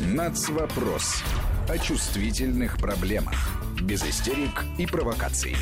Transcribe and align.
Нацвопрос. 0.00 1.22
О 1.68 1.76
чувствительных 1.76 2.78
проблемах. 2.78 3.34
Без 3.82 4.02
истерик 4.02 4.64
и 4.78 4.86
провокаций. 4.86 5.54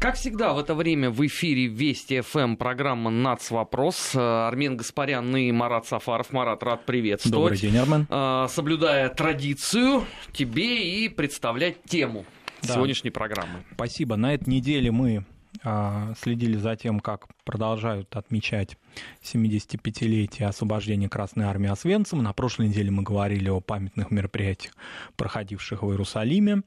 Как 0.00 0.14
всегда 0.14 0.54
в 0.54 0.58
это 0.58 0.74
время 0.74 1.10
в 1.10 1.26
эфире 1.26 1.66
Вести 1.66 2.22
ФМ 2.22 2.56
программа 2.56 3.10
«Нац. 3.10 3.50
Вопрос». 3.50 4.12
Э, 4.14 4.48
Армен 4.48 4.78
Гаспарян 4.78 5.36
и 5.36 5.52
Марат 5.52 5.86
Сафаров. 5.86 6.32
Марат, 6.32 6.62
рад 6.62 6.86
приветствовать. 6.86 7.34
Добрый 7.34 7.58
день, 7.58 7.76
Армен. 7.76 8.06
Э, 8.08 8.46
соблюдая 8.48 9.10
традицию, 9.10 10.06
тебе 10.32 11.04
и 11.04 11.10
представлять 11.10 11.82
тему 11.84 12.24
да. 12.62 12.72
сегодняшней 12.72 13.10
программы. 13.10 13.64
Спасибо. 13.74 14.16
На 14.16 14.32
этой 14.32 14.48
неделе 14.48 14.90
мы 14.90 15.26
а, 15.62 16.14
следили 16.18 16.56
за 16.56 16.76
тем, 16.76 17.00
как 17.00 17.26
продолжают 17.44 18.16
отмечать 18.16 18.78
75-летие 19.22 20.46
освобождения 20.46 21.08
Красной 21.08 21.44
Армии 21.44 21.70
Освенцима. 21.70 22.22
На 22.22 22.32
прошлой 22.32 22.68
неделе 22.68 22.90
мы 22.90 23.02
говорили 23.02 23.48
о 23.48 23.60
памятных 23.60 24.10
мероприятиях, 24.10 24.74
проходивших 25.16 25.82
в 25.82 25.90
Иерусалиме. 25.90 26.62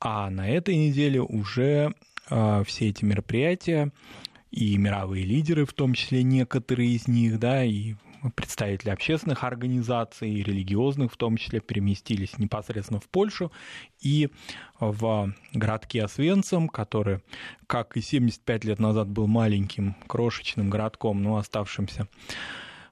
А 0.00 0.30
на 0.30 0.48
этой 0.48 0.76
неделе 0.76 1.20
уже 1.20 1.94
а, 2.30 2.62
все 2.64 2.88
эти 2.88 3.04
мероприятия 3.04 3.90
и 4.50 4.76
мировые 4.78 5.24
лидеры, 5.24 5.64
в 5.66 5.72
том 5.72 5.94
числе 5.94 6.22
некоторые 6.22 6.90
из 6.90 7.08
них, 7.08 7.38
да, 7.38 7.64
и 7.64 7.94
представители 8.34 8.90
общественных 8.90 9.44
организаций, 9.44 10.42
религиозных 10.42 11.12
в 11.12 11.16
том 11.16 11.36
числе, 11.36 11.60
переместились 11.60 12.38
непосредственно 12.38 13.00
в 13.00 13.08
Польшу 13.08 13.52
и 14.00 14.30
в 14.80 15.32
городке 15.52 16.04
Освенцим, 16.04 16.68
который, 16.68 17.20
как 17.66 17.96
и 17.96 18.00
75 18.00 18.64
лет 18.64 18.78
назад, 18.78 19.08
был 19.08 19.26
маленьким, 19.26 19.96
крошечным 20.06 20.70
городком, 20.70 21.22
но 21.22 21.36
оставшимся 21.36 22.08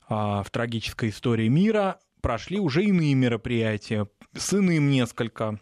а, 0.09 0.43
в 0.43 0.51
трагической 0.51 1.11
истории 1.11 1.49
мира, 1.49 1.99
прошли 2.21 2.59
уже 2.59 2.85
иные 2.85 3.15
мероприятия 3.15 4.09
с 4.35 4.55
иным 4.55 4.91
несколько 4.91 5.59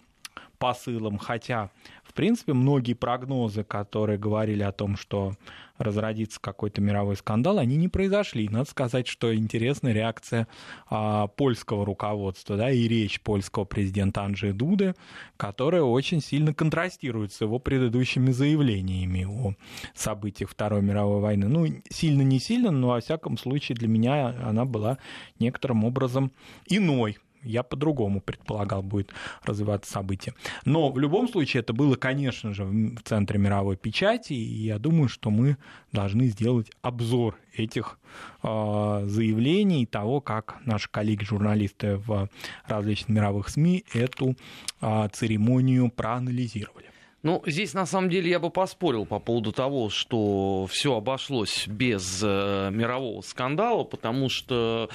посылом, 0.59 1.19
хотя 1.19 1.71
в 2.15 2.17
принципе, 2.17 2.53
многие 2.53 2.93
прогнозы, 2.93 3.65
которые 3.65 4.19
говорили 4.19 4.63
о 4.63 4.71
том, 4.71 4.97
что 4.97 5.35
разродится 5.79 6.41
какой-то 6.41 6.81
мировой 6.81 7.17
скандал, 7.17 7.59
они 7.59 7.77
не 7.77 7.89
произошли. 7.89 8.49
Надо 8.49 8.69
сказать, 8.69 9.07
что 9.07 9.35
интересная 9.35 9.93
реакция 9.93 10.47
а, 10.89 11.27
польского 11.29 11.85
руководства, 11.85 12.57
да, 12.57 12.71
и 12.71 12.87
речь 12.87 13.21
польского 13.21 13.65
президента 13.65 14.23
Анджея 14.23 14.53
Дуды, 14.53 14.95
которая 15.37 15.83
очень 15.83 16.21
сильно 16.21 16.55
контрастирует 16.55 17.33
с 17.33 17.41
его 17.41 17.59
предыдущими 17.59 18.31
заявлениями 18.31 19.25
о 19.25 19.55
событиях 19.95 20.51
Второй 20.51 20.83
мировой 20.83 21.21
войны. 21.21 21.49
Ну, 21.49 21.67
сильно 21.91 22.23
не 22.23 22.39
сильно, 22.39 22.71
но, 22.71 22.89
во 22.89 23.01
всяком 23.01 23.37
случае, 23.39 23.77
для 23.77 23.89
меня 23.89 24.29
она 24.45 24.65
была 24.65 24.99
некоторым 25.39 25.85
образом 25.85 26.33
иной 26.67 27.19
я 27.45 27.63
по-другому 27.63 28.21
предполагал, 28.21 28.83
будет 28.83 29.13
развиваться 29.43 29.93
событие. 29.93 30.35
Но 30.65 30.91
в 30.91 30.99
любом 30.99 31.29
случае 31.29 31.61
это 31.61 31.73
было, 31.73 31.97
конечно 31.97 32.53
же, 32.53 32.65
в 32.65 33.03
центре 33.03 33.39
мировой 33.39 33.77
печати, 33.77 34.33
и 34.33 34.65
я 34.67 34.79
думаю, 34.79 35.09
что 35.09 35.31
мы 35.31 35.57
должны 35.93 36.27
сделать 36.27 36.71
обзор 36.83 37.37
этих 37.55 37.99
э, 38.43 39.03
заявлений, 39.07 39.87
того, 39.87 40.21
как 40.21 40.57
наши 40.65 40.89
коллеги-журналисты 40.91 41.97
в 41.97 42.29
различных 42.67 43.11
мировых 43.11 43.49
СМИ 43.49 43.85
эту 43.93 44.37
э, 44.81 45.09
церемонию 45.13 45.91
проанализировали. 45.91 46.85
Ну, 47.25 47.43
здесь 47.47 47.73
на 47.73 47.87
самом 47.87 48.11
деле 48.11 48.29
я 48.29 48.39
бы 48.39 48.51
поспорил 48.51 49.07
по 49.07 49.19
поводу 49.19 49.51
того, 49.51 49.89
что 49.89 50.67
все 50.71 50.95
обошлось 50.95 51.67
без 51.67 52.21
э, 52.23 52.69
мирового 52.71 53.23
скандала, 53.23 53.83
потому 53.85 54.29
что 54.29 54.91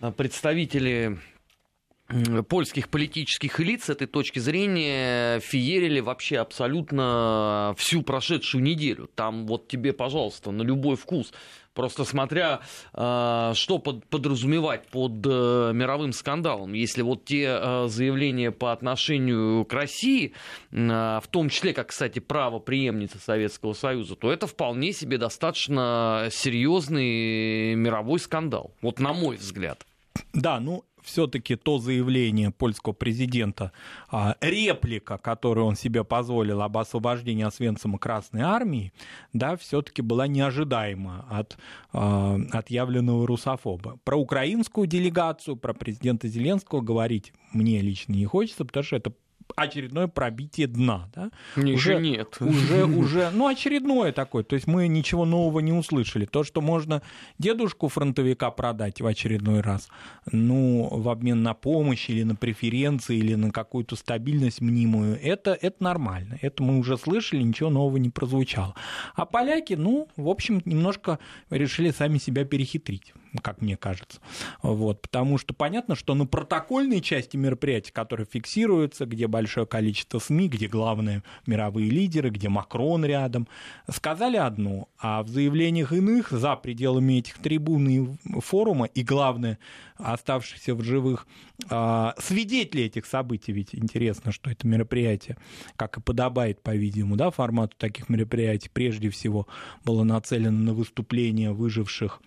э, 0.00 0.10
представители 0.12 1.18
польских 2.48 2.88
политических 2.88 3.60
элит 3.60 3.82
с 3.82 3.90
этой 3.90 4.06
точки 4.06 4.38
зрения 4.38 5.40
феерили 5.40 6.00
вообще 6.00 6.38
абсолютно 6.38 7.74
всю 7.76 8.02
прошедшую 8.02 8.62
неделю. 8.62 9.08
Там 9.14 9.46
вот 9.46 9.68
тебе, 9.68 9.92
пожалуйста, 9.92 10.50
на 10.50 10.62
любой 10.62 10.96
вкус. 10.96 11.32
Просто 11.74 12.04
смотря, 12.04 12.60
а, 12.92 13.52
что 13.54 13.78
подразумевать 13.80 14.86
под 14.86 15.26
э, 15.26 15.72
мировым 15.74 16.12
скандалом. 16.12 16.72
Если 16.72 17.02
вот 17.02 17.24
те 17.24 17.58
э, 17.60 17.88
заявления 17.88 18.52
по 18.52 18.70
отношению 18.70 19.64
к 19.64 19.72
России, 19.72 20.34
а, 20.72 21.18
в 21.18 21.26
том 21.26 21.48
числе, 21.48 21.74
как, 21.74 21.88
кстати, 21.88 22.20
право 22.20 22.60
преемницы 22.60 23.18
Советского 23.18 23.72
Союза, 23.72 24.14
то 24.14 24.32
это 24.32 24.46
вполне 24.46 24.92
себе 24.92 25.18
достаточно 25.18 26.28
серьезный 26.30 27.74
мировой 27.74 28.20
скандал. 28.20 28.72
Вот 28.80 29.00
на 29.00 29.12
мой 29.12 29.36
взгляд. 29.36 29.84
Да, 30.32 30.60
ну 30.60 30.84
все-таки 31.04 31.54
то 31.54 31.78
заявление 31.78 32.50
польского 32.50 32.94
президента, 32.94 33.72
а, 34.10 34.36
реплика, 34.40 35.18
которую 35.18 35.66
он 35.66 35.76
себе 35.76 36.02
позволил 36.02 36.62
об 36.62 36.78
освобождении 36.78 37.44
Освенцима 37.44 37.98
Красной 37.98 38.40
Армии, 38.40 38.92
да, 39.32 39.56
все-таки 39.56 40.02
была 40.02 40.26
неожидаема 40.26 41.26
от 41.30 41.58
а, 41.92 42.38
отъявленного 42.52 43.26
русофоба. 43.26 43.98
Про 44.02 44.16
украинскую 44.16 44.86
делегацию, 44.86 45.56
про 45.56 45.74
президента 45.74 46.26
Зеленского 46.26 46.80
говорить 46.80 47.32
мне 47.52 47.80
лично 47.80 48.14
не 48.14 48.24
хочется, 48.24 48.64
потому 48.64 48.82
что 48.82 48.96
это 48.96 49.12
очередное 49.56 50.06
пробитие 50.06 50.66
дна. 50.66 51.08
Да? 51.14 51.30
Уже 51.56 52.00
нет. 52.00 52.36
Уже, 52.40 52.84
уже, 52.84 53.30
ну, 53.32 53.46
очередное 53.46 54.12
такое. 54.12 54.44
То 54.44 54.54
есть 54.54 54.66
мы 54.66 54.88
ничего 54.88 55.24
нового 55.24 55.60
не 55.60 55.72
услышали. 55.72 56.26
То, 56.26 56.44
что 56.44 56.60
можно 56.60 57.02
дедушку 57.38 57.88
фронтовика 57.88 58.50
продать 58.50 59.00
в 59.00 59.06
очередной 59.06 59.60
раз, 59.60 59.88
ну, 60.30 60.88
в 60.90 61.08
обмен 61.08 61.42
на 61.42 61.54
помощь 61.54 62.10
или 62.10 62.22
на 62.22 62.34
преференции, 62.34 63.16
или 63.16 63.34
на 63.34 63.50
какую-то 63.50 63.96
стабильность 63.96 64.60
мнимую, 64.60 65.18
это, 65.22 65.56
это 65.60 65.82
нормально. 65.82 66.38
Это 66.42 66.62
мы 66.62 66.78
уже 66.78 66.96
слышали, 66.98 67.42
ничего 67.42 67.70
нового 67.70 67.96
не 67.96 68.10
прозвучало. 68.10 68.74
А 69.14 69.26
поляки, 69.26 69.74
ну, 69.74 70.08
в 70.16 70.28
общем, 70.28 70.62
немножко 70.64 71.18
решили 71.50 71.90
сами 71.90 72.18
себя 72.18 72.44
перехитрить 72.44 73.12
как 73.42 73.60
мне 73.60 73.76
кажется. 73.76 74.20
Вот, 74.62 75.02
потому 75.02 75.38
что 75.38 75.54
понятно, 75.54 75.94
что 75.94 76.14
на 76.14 76.26
протокольной 76.26 77.00
части 77.00 77.36
мероприятия, 77.36 77.92
которые 77.92 78.26
фиксируются, 78.30 79.06
где 79.06 79.26
большое 79.26 79.66
количество 79.66 80.18
СМИ, 80.18 80.48
где 80.48 80.68
главные 80.68 81.22
мировые 81.46 81.90
лидеры, 81.90 82.30
где 82.30 82.48
Макрон 82.48 83.04
рядом, 83.04 83.48
сказали 83.90 84.36
одно, 84.36 84.88
а 84.98 85.22
в 85.22 85.28
заявлениях 85.28 85.92
иных 85.92 86.30
за 86.30 86.56
пределами 86.56 87.14
этих 87.14 87.38
трибун 87.38 87.88
и 87.88 88.40
форума, 88.40 88.86
и 88.86 89.02
главное, 89.02 89.58
оставшихся 89.96 90.74
в 90.74 90.82
живых 90.82 91.26
а, 91.68 92.14
свидетели 92.18 92.84
этих 92.84 93.06
событий, 93.06 93.52
ведь 93.52 93.74
интересно, 93.74 94.32
что 94.32 94.50
это 94.50 94.66
мероприятие, 94.66 95.36
как 95.76 95.98
и 95.98 96.00
подобает, 96.00 96.62
по-видимому, 96.62 97.16
да, 97.16 97.30
формату 97.30 97.76
таких 97.78 98.08
мероприятий, 98.08 98.70
прежде 98.72 99.10
всего 99.10 99.46
было 99.84 100.04
нацелено 100.04 100.58
на 100.58 100.74
выступление 100.74 101.52
выживших 101.52 102.20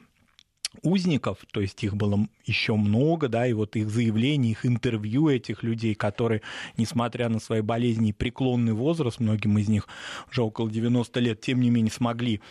узников, 0.83 1.39
то 1.51 1.61
есть 1.61 1.83
их 1.83 1.95
было 1.95 2.27
еще 2.45 2.75
много, 2.75 3.27
да, 3.27 3.47
и 3.47 3.53
вот 3.53 3.75
их 3.75 3.89
заявления, 3.89 4.51
их 4.51 4.65
интервью 4.65 5.29
этих 5.29 5.63
людей, 5.63 5.95
которые, 5.95 6.41
несмотря 6.77 7.29
на 7.29 7.39
свои 7.39 7.61
болезни 7.61 8.09
и 8.09 8.13
преклонный 8.13 8.73
возраст, 8.73 9.19
многим 9.19 9.57
из 9.57 9.67
них 9.67 9.87
уже 10.31 10.41
около 10.41 10.69
90 10.69 11.19
лет, 11.19 11.41
тем 11.41 11.61
не 11.61 11.69
менее 11.69 11.91
смогли 11.91 12.41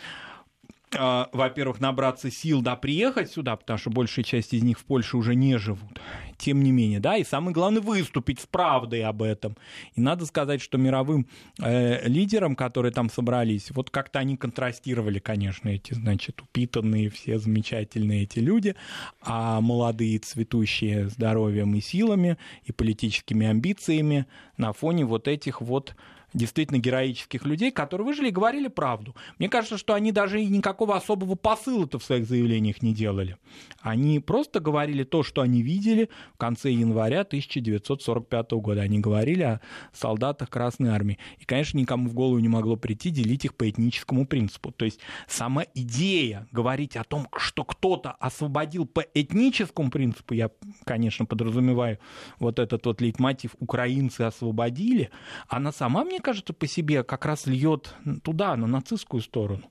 а, 0.95 1.29
во-первых, 1.33 1.81
набраться 1.81 2.31
сил, 2.31 2.61
да, 2.61 2.75
приехать 2.77 3.29
сюда, 3.31 3.57
потому 3.57 3.77
что 3.77 3.89
большая 3.89 4.23
часть 4.23 4.53
из 4.53 4.63
них 4.63 4.79
в 4.79 4.85
Польше 4.85 5.17
уже 5.17 5.35
не 5.35 5.57
живут. 5.57 5.99
Тем 6.37 6.63
не 6.63 6.71
менее, 6.71 6.99
да, 6.99 7.17
и 7.17 7.23
самое 7.23 7.53
главное 7.53 7.81
выступить 7.81 8.39
с 8.39 8.45
правдой 8.45 9.03
об 9.03 9.23
этом. 9.23 9.57
И 9.95 10.01
надо 10.01 10.25
сказать, 10.25 10.61
что 10.61 10.77
мировым 10.77 11.27
э, 11.59 12.07
лидерам, 12.07 12.55
которые 12.55 12.91
там 12.91 13.09
собрались, 13.09 13.71
вот 13.71 13.89
как-то 13.89 14.19
они 14.19 14.37
контрастировали, 14.37 15.17
конечно, 15.19 15.69
эти, 15.69 15.93
значит, 15.93 16.39
упитанные 16.41 17.09
все 17.09 17.39
замечательные 17.39 18.23
эти 18.23 18.39
люди, 18.39 18.75
а 19.21 19.61
молодые, 19.61 20.19
цветущие 20.19 21.09
здоровьем 21.09 21.73
и 21.73 21.81
силами, 21.81 22.37
и 22.63 22.71
политическими 22.71 23.47
амбициями 23.47 24.27
на 24.57 24.73
фоне 24.73 25.05
вот 25.05 25.27
этих 25.27 25.61
вот 25.61 25.95
действительно 26.33 26.77
героических 26.77 27.45
людей, 27.45 27.71
которые 27.71 28.05
выжили 28.05 28.29
и 28.29 28.31
говорили 28.31 28.67
правду. 28.67 29.15
Мне 29.39 29.49
кажется, 29.49 29.77
что 29.77 29.93
они 29.93 30.11
даже 30.11 30.41
и 30.41 30.47
никакого 30.47 30.95
особого 30.95 31.35
посыла-то 31.35 31.99
в 31.99 32.03
своих 32.03 32.25
заявлениях 32.27 32.81
не 32.81 32.93
делали. 32.93 33.37
Они 33.81 34.19
просто 34.19 34.59
говорили 34.59 35.03
то, 35.03 35.23
что 35.23 35.41
они 35.41 35.61
видели 35.61 36.09
в 36.33 36.37
конце 36.37 36.71
января 36.71 37.21
1945 37.21 38.51
года. 38.51 38.81
Они 38.81 38.99
говорили 38.99 39.43
о 39.43 39.61
солдатах 39.93 40.49
Красной 40.49 40.89
Армии. 40.89 41.17
И, 41.39 41.45
конечно, 41.45 41.77
никому 41.77 42.09
в 42.09 42.13
голову 42.13 42.39
не 42.39 42.47
могло 42.47 42.75
прийти 42.75 43.09
делить 43.09 43.45
их 43.45 43.55
по 43.55 43.69
этническому 43.69 44.25
принципу. 44.25 44.71
То 44.71 44.85
есть 44.85 44.99
сама 45.27 45.63
идея 45.73 46.47
говорить 46.51 46.95
о 46.95 47.03
том, 47.03 47.27
что 47.37 47.63
кто-то 47.63 48.11
освободил 48.11 48.85
по 48.85 49.01
этническому 49.13 49.89
принципу, 49.89 50.33
я, 50.33 50.49
конечно, 50.85 51.25
подразумеваю 51.25 51.99
вот 52.39 52.59
этот 52.59 52.85
вот 52.85 53.01
лейтмотив 53.01 53.55
«украинцы 53.59 54.21
освободили», 54.21 55.09
она 55.47 55.71
сама, 55.71 56.03
мне 56.03 56.19
кажется, 56.19 56.53
по 56.53 56.67
себе 56.67 57.03
как 57.03 57.25
раз 57.25 57.47
льет 57.47 57.93
туда, 58.23 58.55
на 58.55 58.67
нацистскую 58.67 59.21
сторону. 59.21 59.63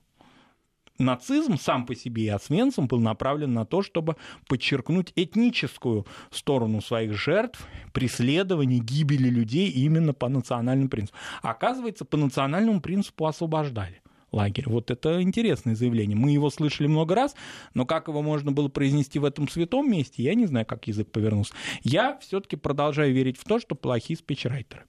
Нацизм 0.99 1.57
сам 1.57 1.85
по 1.85 1.95
себе 1.95 2.23
и 2.23 2.29
Освенцим 2.29 2.87
был 2.87 2.99
направлен 2.99 3.53
на 3.53 3.65
то, 3.65 3.81
чтобы 3.81 4.15
подчеркнуть 4.47 5.13
этническую 5.15 6.05
сторону 6.31 6.81
своих 6.81 7.13
жертв, 7.13 7.67
преследований, 7.93 8.79
гибели 8.79 9.29
людей 9.29 9.69
именно 9.69 10.13
по 10.13 10.29
национальному 10.29 10.89
принципу. 10.89 11.17
Оказывается, 11.41 12.05
по 12.05 12.17
национальному 12.17 12.81
принципу 12.81 13.25
освобождали 13.25 14.01
лагерь. 14.31 14.65
Вот 14.67 14.91
это 14.91 15.21
интересное 15.21 15.75
заявление. 15.75 16.17
Мы 16.17 16.31
его 16.31 16.49
слышали 16.49 16.87
много 16.87 17.15
раз, 17.15 17.35
но 17.73 17.85
как 17.85 18.07
его 18.07 18.21
можно 18.21 18.51
было 18.51 18.67
произнести 18.67 19.19
в 19.19 19.25
этом 19.25 19.47
святом 19.47 19.89
месте, 19.89 20.23
я 20.23 20.35
не 20.35 20.45
знаю, 20.45 20.65
как 20.65 20.87
язык 20.87 21.11
повернулся. 21.11 21.53
Я 21.83 22.17
все-таки 22.19 22.55
продолжаю 22.55 23.13
верить 23.13 23.37
в 23.37 23.43
то, 23.43 23.59
что 23.59 23.75
плохие 23.75 24.17
спичрайтеры. 24.17 24.83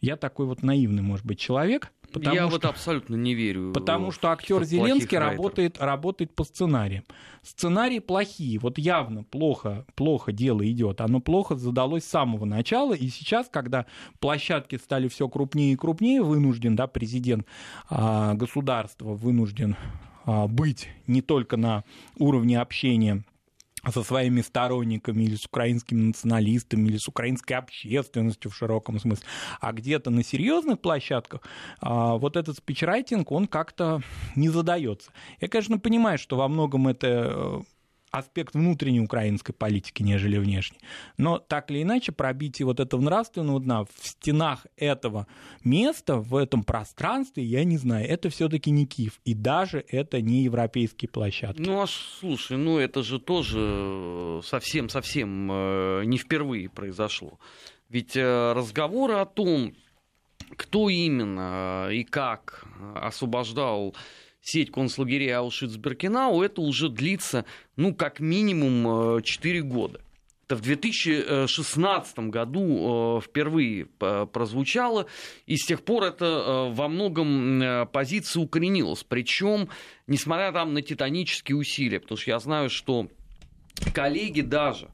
Я 0.00 0.16
такой 0.16 0.46
вот 0.46 0.62
наивный, 0.62 1.02
может 1.02 1.24
быть, 1.24 1.38
человек, 1.38 1.92
Потому 2.12 2.34
Я 2.34 2.42
что, 2.42 2.50
вот 2.50 2.64
абсолютно 2.64 3.14
не 3.16 3.34
верю. 3.34 3.72
Потому 3.72 4.10
что 4.10 4.30
актер 4.30 4.64
Зеленский 4.64 5.18
работает, 5.18 5.78
работает 5.80 6.34
по 6.34 6.44
сценариям. 6.44 7.04
Сценарии 7.42 7.98
плохие, 7.98 8.58
вот 8.58 8.78
явно 8.78 9.22
плохо, 9.22 9.86
плохо 9.94 10.32
дело 10.32 10.68
идет. 10.68 11.00
Оно 11.00 11.20
плохо 11.20 11.56
задалось 11.56 12.04
с 12.04 12.08
самого 12.08 12.44
начала, 12.44 12.94
и 12.94 13.08
сейчас, 13.08 13.48
когда 13.48 13.86
площадки 14.18 14.76
стали 14.76 15.08
все 15.08 15.28
крупнее 15.28 15.74
и 15.74 15.76
крупнее, 15.76 16.22
вынужден, 16.22 16.74
да, 16.74 16.86
президент 16.86 17.46
а, 17.88 18.34
государства 18.34 19.14
вынужден 19.14 19.76
а, 20.24 20.48
быть 20.48 20.88
не 21.06 21.22
только 21.22 21.56
на 21.56 21.84
уровне 22.18 22.60
общения 22.60 23.24
со 23.92 24.02
своими 24.02 24.40
сторонниками 24.40 25.24
или 25.24 25.36
с 25.36 25.46
украинскими 25.46 26.02
националистами 26.02 26.88
или 26.88 26.96
с 26.96 27.08
украинской 27.08 27.54
общественностью 27.54 28.50
в 28.50 28.56
широком 28.56 28.98
смысле, 28.98 29.26
а 29.60 29.72
где-то 29.72 30.10
на 30.10 30.22
серьезных 30.22 30.80
площадках 30.80 31.42
а, 31.80 32.16
вот 32.16 32.36
этот 32.36 32.56
спичрайтинг, 32.58 33.30
он 33.32 33.46
как-то 33.46 34.00
не 34.34 34.48
задается. 34.48 35.10
Я, 35.40 35.48
конечно, 35.48 35.78
понимаю, 35.78 36.18
что 36.18 36.36
во 36.36 36.48
многом 36.48 36.88
это 36.88 37.06
э, 37.06 37.60
аспект 38.10 38.54
внутренней 38.54 39.00
украинской 39.00 39.52
политики, 39.52 40.02
нежели 40.02 40.38
внешней. 40.38 40.78
Но 41.16 41.38
так 41.38 41.70
или 41.70 41.82
иначе 41.82 42.12
пробитие 42.12 42.66
вот 42.66 42.80
этого 42.80 43.00
нравственного 43.00 43.60
дна 43.60 43.84
в 43.84 43.90
стенах 44.00 44.66
этого 44.76 45.26
места, 45.64 46.16
в 46.16 46.36
этом 46.36 46.64
пространстве, 46.64 47.44
я 47.44 47.64
не 47.64 47.76
знаю, 47.76 48.08
это 48.08 48.30
все-таки 48.30 48.70
не 48.70 48.86
Киев. 48.86 49.20
И 49.24 49.34
даже 49.34 49.84
это 49.88 50.20
не 50.20 50.42
европейские 50.42 51.08
площадки. 51.08 51.60
Ну, 51.60 51.80
а 51.82 51.86
слушай, 51.86 52.56
ну 52.56 52.78
это 52.78 53.02
же 53.02 53.18
тоже 53.18 54.40
совсем-совсем 54.44 55.50
э, 55.50 56.02
не 56.04 56.18
впервые 56.18 56.68
произошло. 56.68 57.38
Ведь 57.88 58.16
э, 58.16 58.52
разговоры 58.52 59.14
о 59.14 59.26
том, 59.26 59.74
кто 60.56 60.88
именно 60.88 61.88
и 61.90 62.04
как 62.04 62.64
освобождал 62.94 63.94
сеть 64.46 64.70
концлагерей 64.70 65.34
Аушвиц-Беркинау, 65.34 66.40
это 66.40 66.60
уже 66.60 66.88
длится, 66.88 67.44
ну, 67.74 67.94
как 67.94 68.20
минимум 68.20 69.20
4 69.22 69.58
э, 69.58 69.62
года. 69.62 70.00
Это 70.46 70.54
в 70.54 70.60
2016 70.60 72.18
году 72.30 73.18
э, 73.18 73.20
впервые 73.20 73.88
э, 74.00 74.26
прозвучало, 74.32 75.06
и 75.46 75.56
с 75.56 75.66
тех 75.66 75.82
пор 75.82 76.04
это 76.04 76.70
во 76.70 76.86
многом 76.86 77.88
позиция 77.92 78.40
укоренилась. 78.40 79.02
Причем, 79.02 79.68
несмотря 80.06 80.52
там 80.52 80.74
на 80.74 80.82
титанические 80.82 81.56
усилия, 81.56 81.98
потому 81.98 82.16
что 82.16 82.30
я 82.30 82.38
знаю, 82.38 82.70
что 82.70 83.08
коллеги 83.92 84.42
даже 84.42 84.90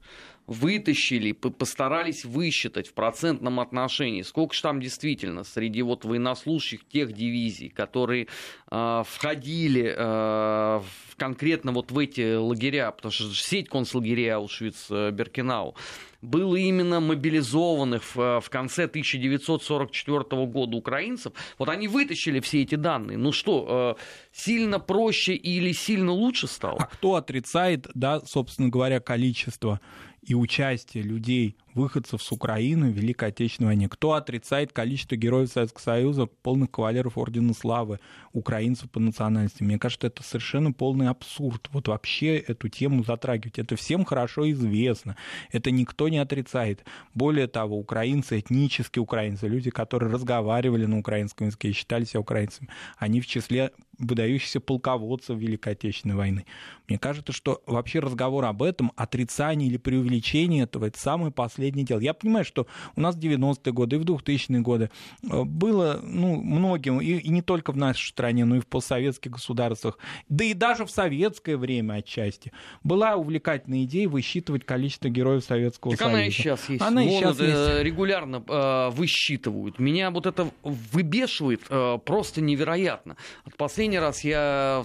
вытащили, 0.46 1.32
постарались 1.32 2.24
высчитать 2.24 2.88
в 2.88 2.94
процентном 2.94 3.60
отношении, 3.60 4.22
сколько 4.22 4.54
же 4.54 4.62
там 4.62 4.80
действительно 4.80 5.44
среди 5.44 5.82
вот 5.82 6.04
военнослужащих 6.04 6.86
тех 6.88 7.12
дивизий, 7.12 7.68
которые 7.68 8.28
э, 8.70 9.02
входили 9.06 9.94
э, 9.96 10.80
в, 10.80 11.16
конкретно 11.16 11.72
вот 11.72 11.90
в 11.90 11.98
эти 11.98 12.36
лагеря, 12.36 12.90
потому 12.90 13.12
что 13.12 13.32
сеть 13.34 13.68
концлагерей 13.68 14.32
Аушвиц-Беркинау, 14.32 15.74
было 16.22 16.54
именно 16.54 17.00
мобилизованных 17.00 18.14
в, 18.14 18.44
конце 18.48 18.84
1944 18.84 20.46
года 20.46 20.76
украинцев, 20.76 21.32
вот 21.58 21.68
они 21.68 21.88
вытащили 21.88 22.38
все 22.40 22.62
эти 22.62 22.76
данные. 22.76 23.18
Ну 23.18 23.32
что, 23.32 23.96
э, 23.98 24.02
сильно 24.32 24.78
проще 24.78 25.34
или 25.34 25.72
сильно 25.72 26.12
лучше 26.12 26.46
стало? 26.46 26.78
А 26.78 26.86
кто 26.86 27.16
отрицает, 27.16 27.88
да, 27.94 28.20
собственно 28.20 28.68
говоря, 28.68 29.00
количество 29.00 29.80
и 30.22 30.34
участие 30.34 31.02
людей 31.02 31.56
выходцев 31.74 32.22
с 32.22 32.32
Украины 32.32 32.90
в 32.90 32.94
Великой 32.94 33.28
Отечественной 33.28 33.69
войне. 33.69 33.88
Кто 33.88 34.12
отрицает 34.12 34.72
количество 34.72 35.16
героев 35.16 35.50
Советского 35.50 35.82
Союза, 35.82 36.26
полных 36.26 36.70
кавалеров 36.70 37.19
Ордена 37.19 37.54
Славы, 37.54 37.98
украинцев 38.32 38.90
по 38.90 39.00
национальности? 39.00 39.62
Мне 39.62 39.78
кажется, 39.78 40.06
это 40.06 40.22
совершенно 40.22 40.72
полный 40.72 41.08
абсурд. 41.08 41.69
Вот 41.72 41.88
вообще 41.88 42.36
эту 42.36 42.69
тему 42.69 43.04
затрагивать. 43.04 43.58
Это 43.58 43.76
всем 43.76 44.04
хорошо 44.04 44.50
известно. 44.50 45.16
Это 45.50 45.70
никто 45.70 46.08
не 46.08 46.19
отрицает. 46.19 46.84
Более 47.14 47.46
того, 47.46 47.78
украинцы, 47.78 48.38
этнические 48.38 49.02
украинцы, 49.02 49.48
люди, 49.48 49.70
которые 49.70 50.12
разговаривали 50.12 50.86
на 50.86 50.98
украинском 50.98 51.46
языке 51.46 51.70
и 51.70 51.72
считали 51.72 52.04
себя 52.04 52.20
украинцами, 52.20 52.69
они 52.98 53.20
в 53.20 53.26
числе 53.26 53.72
выдающихся 53.98 54.60
полководцев 54.60 55.38
Великой 55.38 55.74
Отечественной 55.74 56.16
войны. 56.16 56.44
Мне 56.88 56.98
кажется, 56.98 57.32
что 57.32 57.62
вообще 57.66 58.00
разговор 58.00 58.44
об 58.44 58.62
этом, 58.62 58.92
отрицание 58.96 59.69
или 59.69 59.76
преувеличение 59.76 60.64
этого, 60.64 60.86
это 60.86 60.98
самое 60.98 61.30
последнее 61.30 61.61
последнее 61.62 61.84
дело. 61.84 62.00
Я 62.00 62.12
понимаю, 62.12 62.44
что 62.44 62.66
у 62.96 63.00
нас 63.00 63.14
в 63.14 63.18
90-е 63.20 63.72
годы 63.72 63.96
и 63.96 63.98
в 64.00 64.02
2000-е 64.02 64.60
годы 64.60 64.90
э, 65.22 65.44
было 65.44 66.00
ну, 66.02 66.34
многим, 66.42 67.00
и, 67.00 67.18
и 67.18 67.28
не 67.28 67.40
только 67.40 67.70
в 67.72 67.76
нашей 67.76 68.08
стране, 68.08 68.44
но 68.44 68.56
и 68.56 68.60
в 68.60 68.66
постсоветских 68.66 69.30
государствах, 69.30 69.98
да 70.28 70.44
и 70.44 70.54
даже 70.54 70.84
в 70.84 70.90
советское 70.90 71.56
время 71.56 71.94
отчасти, 71.94 72.52
была 72.82 73.14
увлекательная 73.14 73.84
идея 73.84 74.08
высчитывать 74.08 74.64
количество 74.64 75.08
героев 75.08 75.44
Советского 75.44 75.92
так 75.92 76.00
Союза. 76.00 76.16
она 76.16 76.26
и 76.26 76.30
сейчас 76.30 76.68
есть. 76.68 76.82
Она 76.82 77.04
и 77.04 77.08
сейчас 77.10 77.38
есть. 77.38 77.84
регулярно 77.84 78.42
э, 78.46 78.90
высчитывают. 78.90 79.78
Меня 79.78 80.10
вот 80.10 80.26
это 80.26 80.50
выбешивает 80.64 81.62
э, 81.68 81.98
просто 82.04 82.40
невероятно. 82.40 83.16
Последний 83.56 84.00
раз 84.00 84.24
я 84.24 84.84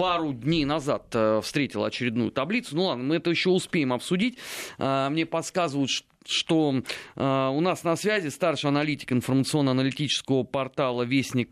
пару 0.00 0.32
дней 0.32 0.64
назад 0.64 1.08
э, 1.12 1.42
встретил 1.42 1.84
очередную 1.84 2.30
таблицу. 2.30 2.74
Ну 2.74 2.84
ладно, 2.84 3.04
мы 3.04 3.16
это 3.16 3.28
еще 3.28 3.50
успеем 3.50 3.92
обсудить. 3.92 4.38
Э, 4.78 5.10
мне 5.10 5.26
подсказывают, 5.26 5.90
что 6.24 6.74
э, 7.16 7.48
у 7.52 7.60
нас 7.60 7.84
на 7.84 7.96
связи 7.96 8.28
старший 8.28 8.70
аналитик 8.70 9.12
информационно-аналитического 9.12 10.44
портала 10.44 11.02
«Вестник 11.02 11.50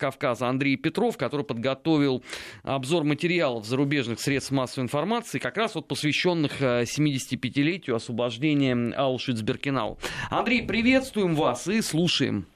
Кавказа» 0.00 0.48
Андрей 0.48 0.76
Петров, 0.76 1.18
который 1.18 1.44
подготовил 1.44 2.24
обзор 2.62 3.04
материалов 3.04 3.66
зарубежных 3.66 4.20
средств 4.20 4.52
массовой 4.52 4.84
информации, 4.84 5.38
как 5.38 5.58
раз 5.58 5.74
вот 5.74 5.86
посвященных 5.86 6.62
75-летию 6.62 7.94
освобождения 7.94 8.74
Аушвиц-Беркинау. 8.96 9.98
Андрей, 10.30 10.62
приветствуем 10.62 11.34
вас 11.34 11.68
и 11.68 11.82
слушаем. 11.82 12.46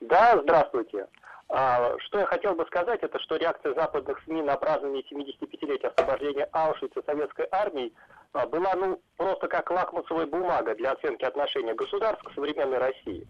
Да, 0.00 0.40
здравствуйте. 0.40 1.06
А, 1.48 1.96
что 2.00 2.18
я 2.18 2.26
хотел 2.26 2.54
бы 2.54 2.66
сказать, 2.66 3.00
это 3.02 3.18
что 3.20 3.36
реакция 3.36 3.74
западных 3.74 4.20
СМИ 4.24 4.42
на 4.42 4.56
празднование 4.56 5.04
75-летия 5.04 5.88
освобождения 5.88 6.48
Аушвица 6.52 7.02
советской 7.06 7.46
армией 7.52 7.94
а, 8.32 8.46
была 8.46 8.74
ну, 8.74 9.00
просто 9.16 9.46
как 9.46 9.70
лакмусовая 9.70 10.26
бумага 10.26 10.74
для 10.74 10.92
оценки 10.92 11.24
отношения 11.24 11.74
государств 11.74 12.24
к 12.24 12.34
современной 12.34 12.78
России. 12.78 13.26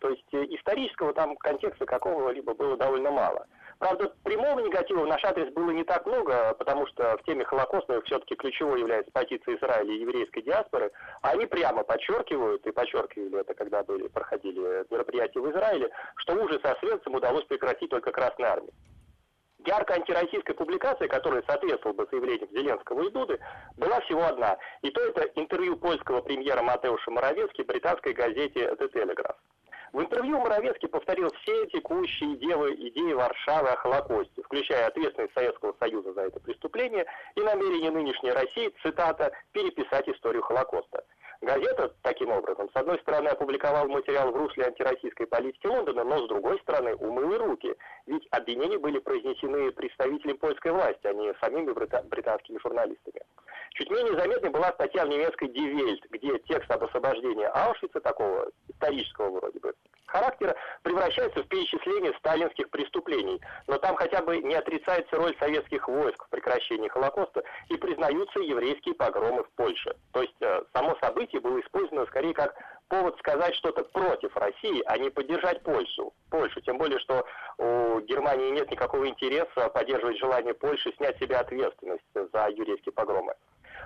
То 0.00 0.08
есть 0.08 0.24
э, 0.32 0.44
исторического 0.46 1.12
там 1.12 1.36
контекста 1.36 1.86
какого-либо 1.86 2.54
было 2.54 2.76
довольно 2.76 3.10
мало. 3.12 3.46
Правда, 3.80 4.12
прямого 4.24 4.60
негатива 4.60 5.00
в 5.00 5.06
наш 5.06 5.24
адрес 5.24 5.50
было 5.54 5.70
не 5.70 5.84
так 5.84 6.04
много, 6.04 6.54
потому 6.58 6.86
что 6.88 7.16
в 7.16 7.22
теме 7.24 7.46
Холокоста 7.46 8.02
все-таки 8.02 8.36
ключевой 8.36 8.80
является 8.80 9.10
позиция 9.10 9.56
Израиля 9.56 9.90
и 9.90 10.00
еврейской 10.00 10.42
диаспоры. 10.42 10.92
Они 11.22 11.46
прямо 11.46 11.82
подчеркивают, 11.82 12.66
и 12.66 12.72
подчеркивали 12.72 13.40
это, 13.40 13.54
когда 13.54 13.82
были, 13.82 14.08
проходили 14.08 14.84
мероприятия 14.90 15.40
в 15.40 15.50
Израиле, 15.50 15.90
что 16.16 16.34
ужас 16.34 16.60
со 16.60 16.72
Освенцим 16.72 17.14
удалось 17.14 17.46
прекратить 17.46 17.88
только 17.88 18.12
Красной 18.12 18.48
Армии. 18.48 18.74
Яркая 19.64 19.96
антироссийская 19.96 20.54
публикация, 20.54 21.08
которая 21.08 21.42
соответствовала 21.46 21.96
бы 21.96 22.08
заявлениям 22.10 22.50
Зеленского 22.50 23.08
и 23.08 23.10
Дуды, 23.10 23.40
была 23.78 24.00
всего 24.00 24.24
одна. 24.24 24.58
И 24.82 24.90
то 24.90 25.00
это 25.00 25.22
интервью 25.36 25.78
польского 25.78 26.20
премьера 26.20 26.60
Матеуша 26.60 27.10
Моровецки 27.10 27.62
британской 27.62 28.12
газете 28.12 28.76
«The 28.78 28.92
Telegraph». 28.92 29.36
В 29.92 30.00
интервью 30.00 30.38
Моровецкий 30.38 30.88
повторил 30.88 31.32
все 31.42 31.66
текущие 31.66 32.36
идеи, 32.36 33.12
Варшавы 33.12 33.70
о 33.70 33.76
Холокосте, 33.76 34.42
включая 34.42 34.86
ответственность 34.86 35.34
Советского 35.34 35.74
Союза 35.80 36.12
за 36.12 36.22
это 36.22 36.38
преступление 36.38 37.06
и 37.34 37.40
намерение 37.40 37.90
нынешней 37.90 38.30
России, 38.30 38.72
цитата, 38.82 39.32
«переписать 39.52 40.08
историю 40.08 40.42
Холокоста». 40.42 41.04
Газета, 41.42 41.90
таким 42.02 42.30
образом, 42.30 42.68
с 42.70 42.76
одной 42.76 42.98
стороны, 42.98 43.28
опубликовала 43.28 43.88
материал 43.88 44.30
в 44.30 44.36
русле 44.36 44.66
антироссийской 44.66 45.26
политики 45.26 45.66
Лондона, 45.66 46.04
но 46.04 46.24
с 46.24 46.28
другой 46.28 46.58
стороны, 46.60 46.94
умыла 46.96 47.38
руки. 47.38 47.74
Ведь 48.06 48.28
обвинения 48.30 48.78
были 48.78 48.98
произнесены 48.98 49.72
представителем 49.72 50.36
польской 50.36 50.72
власти, 50.72 51.06
а 51.06 51.14
не 51.14 51.32
самими 51.40 51.72
британскими 51.72 52.58
журналистами. 52.58 53.22
Чуть 53.70 53.90
менее 53.90 54.18
заметной 54.18 54.50
была 54.50 54.72
статья 54.72 55.06
в 55.06 55.08
немецкой 55.08 55.48
Die 55.48 55.72
Welt, 55.72 56.00
где 56.10 56.38
текст 56.40 56.70
об 56.70 56.84
освобождении 56.84 57.46
Аушвица, 57.46 58.00
такого 58.00 58.50
исторического 58.68 59.30
вроде 59.30 59.60
бы, 59.60 59.72
характера 60.10 60.56
превращаются 60.82 61.42
в 61.42 61.48
перечисление 61.48 62.12
сталинских 62.18 62.68
преступлений. 62.70 63.40
Но 63.66 63.78
там 63.78 63.94
хотя 63.94 64.22
бы 64.22 64.38
не 64.38 64.54
отрицается 64.54 65.16
роль 65.16 65.36
советских 65.38 65.86
войск 65.88 66.24
в 66.26 66.30
прекращении 66.30 66.88
Холокоста 66.88 67.42
и 67.68 67.76
признаются 67.76 68.40
еврейские 68.40 68.94
погромы 68.94 69.44
в 69.44 69.50
Польше. 69.50 69.94
То 70.12 70.22
есть 70.22 70.34
э, 70.40 70.62
само 70.74 70.96
событие 71.00 71.29
было 71.38 71.60
использовано 71.60 72.06
скорее 72.06 72.34
как 72.34 72.54
повод 72.88 73.16
сказать 73.18 73.54
что-то 73.56 73.84
против 73.84 74.36
России, 74.36 74.82
а 74.86 74.98
не 74.98 75.10
поддержать 75.10 75.62
Польшу. 75.62 76.12
Польшу. 76.30 76.60
Тем 76.60 76.78
более, 76.78 76.98
что 76.98 77.24
у 77.58 78.00
Германии 78.00 78.50
нет 78.50 78.70
никакого 78.70 79.08
интереса 79.08 79.68
поддерживать 79.72 80.18
желание 80.18 80.54
Польши 80.54 80.92
снять 80.96 81.18
себе 81.18 81.36
ответственность 81.36 82.04
за 82.14 82.48
еврейские 82.48 82.92
погромы. 82.92 83.34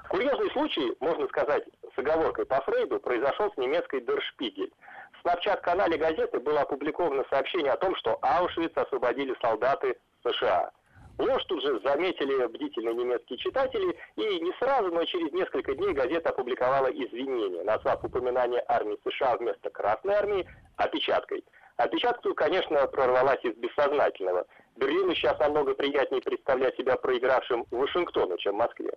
Курьезный 0.09 0.51
случай, 0.51 0.95
можно 1.01 1.27
сказать, 1.29 1.65
с 1.95 1.99
оговоркой 1.99 2.47
по 2.47 2.61
Фрейду, 2.63 3.01
произошел 3.01 3.53
с 3.53 3.57
немецкой 3.57 4.01
Дершпигель. 4.01 4.73
В 5.13 5.21
снапчат-канале 5.23 5.97
газеты 5.97 6.41
было 6.41 6.63
опубликовано 6.63 7.25
сообщение 7.31 7.73
о 7.73 7.77
том, 7.79 7.95
что 7.97 8.19
Аушвиц 8.21 8.73
освободили 8.75 9.35
солдаты 9.41 9.99
США. 10.23 10.71
Ложь 11.19 11.45
тут 11.45 11.63
же 11.63 11.81
заметили 11.81 12.47
бдительные 12.47 12.95
немецкие 12.95 13.39
читатели, 13.39 13.97
и 14.17 14.41
не 14.41 14.53
сразу, 14.59 14.91
но 14.91 15.05
через 15.05 15.33
несколько 15.33 15.75
дней 15.75 15.93
газета 15.93 16.31
опубликовала 16.31 16.89
извинения, 16.89 17.63
назвав 17.63 18.05
упоминание 18.05 18.65
армии 18.67 18.99
США 19.05 19.37
вместо 19.37 19.71
Красной 19.71 20.15
армии 20.15 20.47
опечаткой. 20.77 21.45
Опечатка, 21.77 22.35
конечно, 22.35 22.87
прорвалась 22.89 23.45
из 23.45 23.55
бессознательного. 23.57 24.47
Берлину 24.77 25.15
сейчас 25.15 25.39
намного 25.39 25.75
приятнее 25.75 26.21
представлять 26.21 26.77
себя 26.77 26.97
проигравшим 26.97 27.65
Вашингтону, 27.71 28.37
чем 28.39 28.57
Москве. 28.57 28.93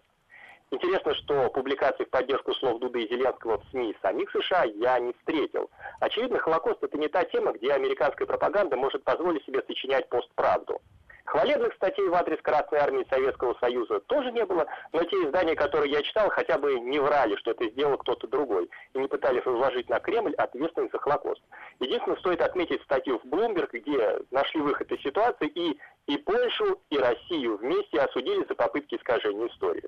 Интересно, 0.70 1.16
что 1.16 1.50
публикаций 1.50 2.06
в 2.06 2.10
поддержку 2.10 2.54
слов 2.56 2.80
Дуды 2.80 3.04
и 3.04 3.10
Зеленского 3.10 3.60
в 3.60 3.64
СМИ 3.70 3.96
самих 4.02 4.30
США 4.32 4.64
я 4.66 5.00
не 5.00 5.14
встретил. 5.14 5.70
Очевидно, 6.00 6.40
Холокост 6.40 6.84
это 6.84 6.98
не 6.98 7.08
та 7.08 7.24
тема, 7.26 7.54
где 7.54 7.72
американская 7.72 8.28
пропаганда 8.28 8.76
может 8.76 9.04
позволить 9.04 9.46
себе 9.46 9.64
сочинять 9.66 10.10
постправду. 10.10 10.82
Хвалебных 11.28 11.74
статей 11.74 12.08
в 12.08 12.14
адрес 12.16 12.42
Красной 12.42 12.80
Армии 12.80 13.06
Советского 13.10 13.54
Союза 13.60 14.00
тоже 14.08 14.32
не 14.32 14.46
было, 14.46 14.66
но 14.94 15.04
те 15.04 15.18
издания, 15.18 15.56
которые 15.56 15.92
я 15.92 16.02
читал, 16.02 16.30
хотя 16.30 16.58
бы 16.58 16.80
не 16.80 17.00
врали, 17.00 17.36
что 17.36 17.52
это 17.52 17.70
сделал 17.70 17.98
кто-то 17.98 18.28
другой, 18.28 18.70
и 18.94 18.98
не 18.98 19.10
пытались 19.10 19.46
возложить 19.46 19.90
на 19.90 20.00
Кремль 20.00 20.34
ответственность 20.36 20.94
за 20.94 21.00
Холокост. 21.00 21.42
Единственное, 21.82 22.18
стоит 22.20 22.42
отметить 22.42 22.82
статью 22.84 23.20
в 23.20 23.26
Bloomberg, 23.26 23.72
где 23.74 24.20
нашли 24.32 24.62
выход 24.62 24.90
из 24.90 25.02
ситуации 25.02 25.48
и, 25.50 25.78
и 26.08 26.18
Польшу, 26.18 26.82
и 26.90 26.98
Россию 26.98 27.58
вместе 27.58 28.00
осудили 28.00 28.46
за 28.48 28.56
попытки 28.56 28.96
искажения 28.96 29.48
истории. 29.48 29.84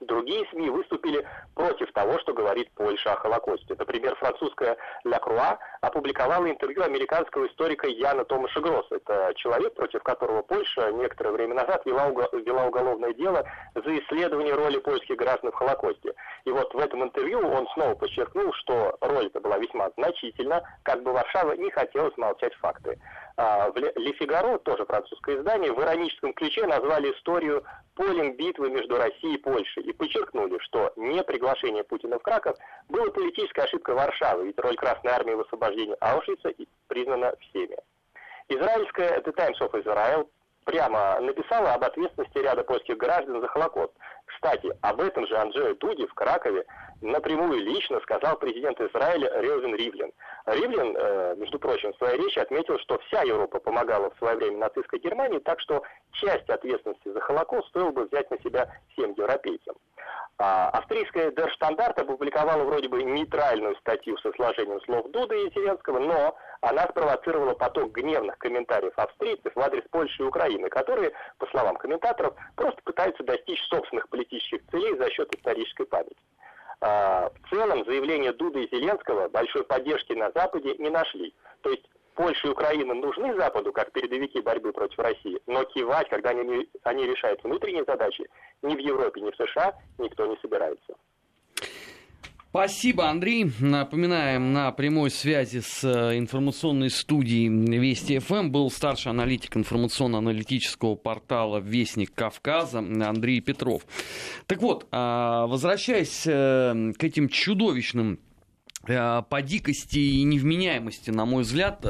Другие 0.00 0.46
СМИ 0.50 0.68
выступили 0.70 1.26
против 1.54 1.90
того, 1.92 2.18
что 2.18 2.34
говорит 2.34 2.70
Польша 2.74 3.12
о 3.12 3.16
Холокосте. 3.16 3.74
Например, 3.78 4.14
французская 4.16 4.76
«Ля 5.04 5.18
Круа» 5.18 5.58
опубликовала 5.80 6.50
интервью 6.50 6.82
американского 6.82 7.46
историка 7.46 7.86
Яна 7.86 8.24
Томаша 8.24 8.60
Гросса. 8.60 8.96
Это 8.96 9.32
человек, 9.36 9.74
против 9.74 10.02
которого 10.02 10.42
Польша 10.42 10.90
некоторое 10.92 11.32
время 11.32 11.54
назад 11.54 11.84
вела, 11.86 12.08
вела 12.10 12.66
уголовное 12.66 13.14
дело 13.14 13.44
за 13.74 13.98
исследование 13.98 14.54
роли 14.54 14.78
польских 14.78 15.16
граждан 15.16 15.52
в 15.52 15.54
Холокосте. 15.54 16.12
И 16.44 16.50
вот 16.50 16.72
в 16.74 16.78
этом 16.78 17.02
интервью 17.02 17.40
он 17.40 17.66
снова 17.68 17.94
подчеркнул, 17.94 18.52
что 18.52 18.96
роль 19.00 19.26
эта 19.26 19.40
была 19.40 19.58
весьма 19.58 19.90
значительна, 19.96 20.62
как 20.82 21.02
бы 21.02 21.12
Варшава 21.12 21.52
не 21.52 21.70
хотела 21.70 22.10
смолчать 22.10 22.54
факты. 22.56 22.98
А, 23.38 23.70
в 23.70 23.76
Ле 23.76 24.12
Фигаро, 24.14 24.56
тоже 24.58 24.86
французское 24.86 25.36
издание, 25.36 25.70
в 25.70 25.78
ироническом 25.80 26.32
ключе 26.32 26.66
назвали 26.66 27.12
историю 27.12 27.64
полем 27.94 28.34
битвы 28.34 28.70
между 28.70 28.96
Россией 28.96 29.34
и 29.34 29.42
Польшей 29.42 29.82
и 29.82 29.92
подчеркнули, 29.92 30.58
что 30.60 30.92
не 30.96 31.22
приглашение 31.22 31.84
Путина 31.84 32.18
в 32.18 32.22
Краков 32.22 32.56
было 32.88 33.10
политической 33.10 33.64
ошибкой 33.64 33.94
Варшавы, 33.94 34.46
ведь 34.46 34.58
роль 34.58 34.76
Красной 34.76 35.12
Армии 35.12 35.34
в 35.34 35.40
освобождении 35.40 35.96
Аушвица 36.00 36.50
признана 36.88 37.34
всеми. 37.40 37.76
Израильская 38.48 39.20
The 39.20 39.32
Times 39.32 39.60
of 39.60 39.72
Israel 39.72 40.28
прямо 40.64 41.20
написала 41.20 41.74
об 41.74 41.84
ответственности 41.84 42.38
ряда 42.38 42.64
польских 42.64 42.96
граждан 42.96 43.40
за 43.40 43.48
Холокост. 43.48 43.92
Кстати, 44.36 44.70
об 44.82 45.00
этом 45.00 45.26
же 45.26 45.36
Анджею 45.36 45.76
Дуди 45.76 46.06
в 46.06 46.12
Кракове 46.12 46.66
напрямую 47.00 47.58
лично 47.58 48.00
сказал 48.00 48.36
президент 48.36 48.78
Израиля 48.80 49.30
Ревен 49.40 49.74
Ривлин. 49.74 50.12
Ривлин, 50.44 50.94
э, 50.94 51.34
между 51.38 51.58
прочим, 51.58 51.92
в 51.92 51.96
своей 51.96 52.18
речи 52.18 52.38
отметил, 52.38 52.78
что 52.80 52.98
вся 52.98 53.22
Европа 53.22 53.58
помогала 53.58 54.10
в 54.10 54.18
свое 54.18 54.36
время 54.36 54.58
нацистской 54.58 54.98
Германии, 54.98 55.38
так 55.38 55.58
что 55.60 55.82
часть 56.12 56.48
ответственности 56.50 57.08
за 57.08 57.20
Холокост 57.20 57.68
стоило 57.68 57.90
бы 57.90 58.04
взять 58.04 58.30
на 58.30 58.38
себя 58.40 58.68
всем 58.92 59.12
европейцам. 59.12 59.74
А 60.38 60.68
австрийская 60.68 61.30
Дерштандарт 61.30 61.98
опубликовала 61.98 62.62
вроде 62.64 62.88
бы 62.88 63.02
нейтральную 63.02 63.74
статью 63.76 64.18
со 64.18 64.30
сложением 64.32 64.82
слов 64.82 65.10
Дуды 65.10 65.46
и 65.46 65.50
Зеленского, 65.54 65.98
но 65.98 66.36
она 66.60 66.82
спровоцировала 66.88 67.54
поток 67.54 67.92
гневных 67.92 68.36
комментариев 68.38 68.92
австрийцев 68.96 69.54
в 69.54 69.60
адрес 69.60 69.84
Польши 69.90 70.22
и 70.22 70.26
Украины, 70.26 70.68
которые, 70.68 71.12
по 71.38 71.46
словам 71.46 71.76
комментаторов, 71.76 72.34
просто 72.54 72.82
пытаются 72.82 73.22
достичь 73.24 73.62
собственных 73.68 74.08
политических 74.10 74.25
целей 74.70 74.96
за 74.96 75.10
счет 75.10 75.34
исторической 75.34 75.86
памяти. 75.86 76.16
А, 76.80 77.30
в 77.30 77.50
целом 77.50 77.84
заявления 77.84 78.32
Дуды 78.32 78.64
и 78.64 78.76
Зеленского 78.76 79.28
большой 79.28 79.64
поддержки 79.64 80.12
на 80.12 80.30
Западе 80.32 80.74
не 80.78 80.90
нашли. 80.90 81.34
То 81.62 81.70
есть 81.70 81.84
Польша 82.14 82.48
и 82.48 82.50
Украина 82.50 82.94
нужны 82.94 83.34
Западу 83.36 83.72
как 83.72 83.92
передовики 83.92 84.40
борьбы 84.40 84.72
против 84.72 84.98
России, 84.98 85.40
но 85.46 85.64
кивать, 85.64 86.08
когда 86.08 86.30
они, 86.30 86.68
они 86.82 87.06
решают 87.06 87.42
внутренние 87.44 87.84
задачи, 87.84 88.26
ни 88.62 88.74
в 88.74 88.78
Европе, 88.78 89.20
ни 89.20 89.30
в 89.30 89.36
США 89.36 89.74
никто 89.98 90.26
не 90.26 90.36
собирается. 90.38 90.94
Спасибо, 92.56 93.10
Андрей. 93.10 93.52
Напоминаем, 93.60 94.54
на 94.54 94.72
прямой 94.72 95.10
связи 95.10 95.60
с 95.60 95.84
э, 95.84 96.16
информационной 96.16 96.88
студией 96.88 97.48
Вести 97.48 98.18
ФМ 98.18 98.50
был 98.50 98.70
старший 98.70 99.10
аналитик 99.10 99.58
информационно-аналитического 99.58 100.94
портала 100.94 101.58
Вестник 101.58 102.14
Кавказа 102.14 102.78
Андрей 102.78 103.42
Петров. 103.42 103.82
Так 104.46 104.62
вот, 104.62 104.86
а, 104.90 105.46
возвращаясь 105.48 106.22
э, 106.26 106.92
к 106.98 107.04
этим 107.04 107.28
чудовищным 107.28 108.20
э, 108.88 109.22
по 109.28 109.42
дикости 109.42 109.98
и 109.98 110.22
невменяемости, 110.22 111.10
на 111.10 111.26
мой 111.26 111.42
взгляд, 111.42 111.82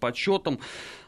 подсчетам 0.00 0.58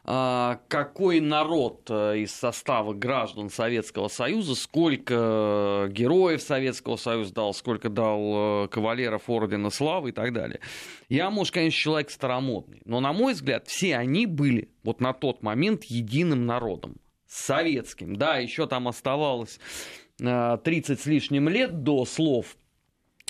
какой 0.04 1.20
народ 1.20 1.86
э, 1.90 2.18
из 2.18 2.32
состава 2.32 2.94
граждан 2.94 3.50
Советского 3.50 4.08
Союза, 4.08 4.54
сколько 4.54 5.88
героев 5.90 6.40
Советского 6.42 6.96
Союза 6.96 7.34
дал, 7.34 7.54
сколько 7.54 7.88
дал 7.90 8.64
э, 8.64 8.68
кавалеров 8.68 9.28
Ордена 9.28 9.70
Славы 9.70 10.08
и 10.08 10.12
так 10.12 10.32
далее. 10.32 10.60
Я, 11.08 11.30
может, 11.30 11.52
конечно, 11.52 11.78
человек 11.78 12.10
старомодный, 12.10 12.80
но, 12.84 13.00
на 13.00 13.12
мой 13.12 13.34
взгляд, 13.34 13.68
все 13.68 13.96
они 13.96 14.26
были 14.26 14.70
вот 14.82 15.00
на 15.00 15.12
тот 15.12 15.42
момент 15.42 15.84
единым 15.84 16.46
народом, 16.46 16.96
советским. 17.26 18.16
Да, 18.16 18.38
еще 18.38 18.66
там 18.66 18.88
оставалось 18.88 19.60
30 20.18 20.26
э, 20.26 20.96
с 20.96 21.06
лишним 21.06 21.48
лет 21.48 21.82
до 21.82 22.04
слов 22.04 22.56
Э, 22.56 22.59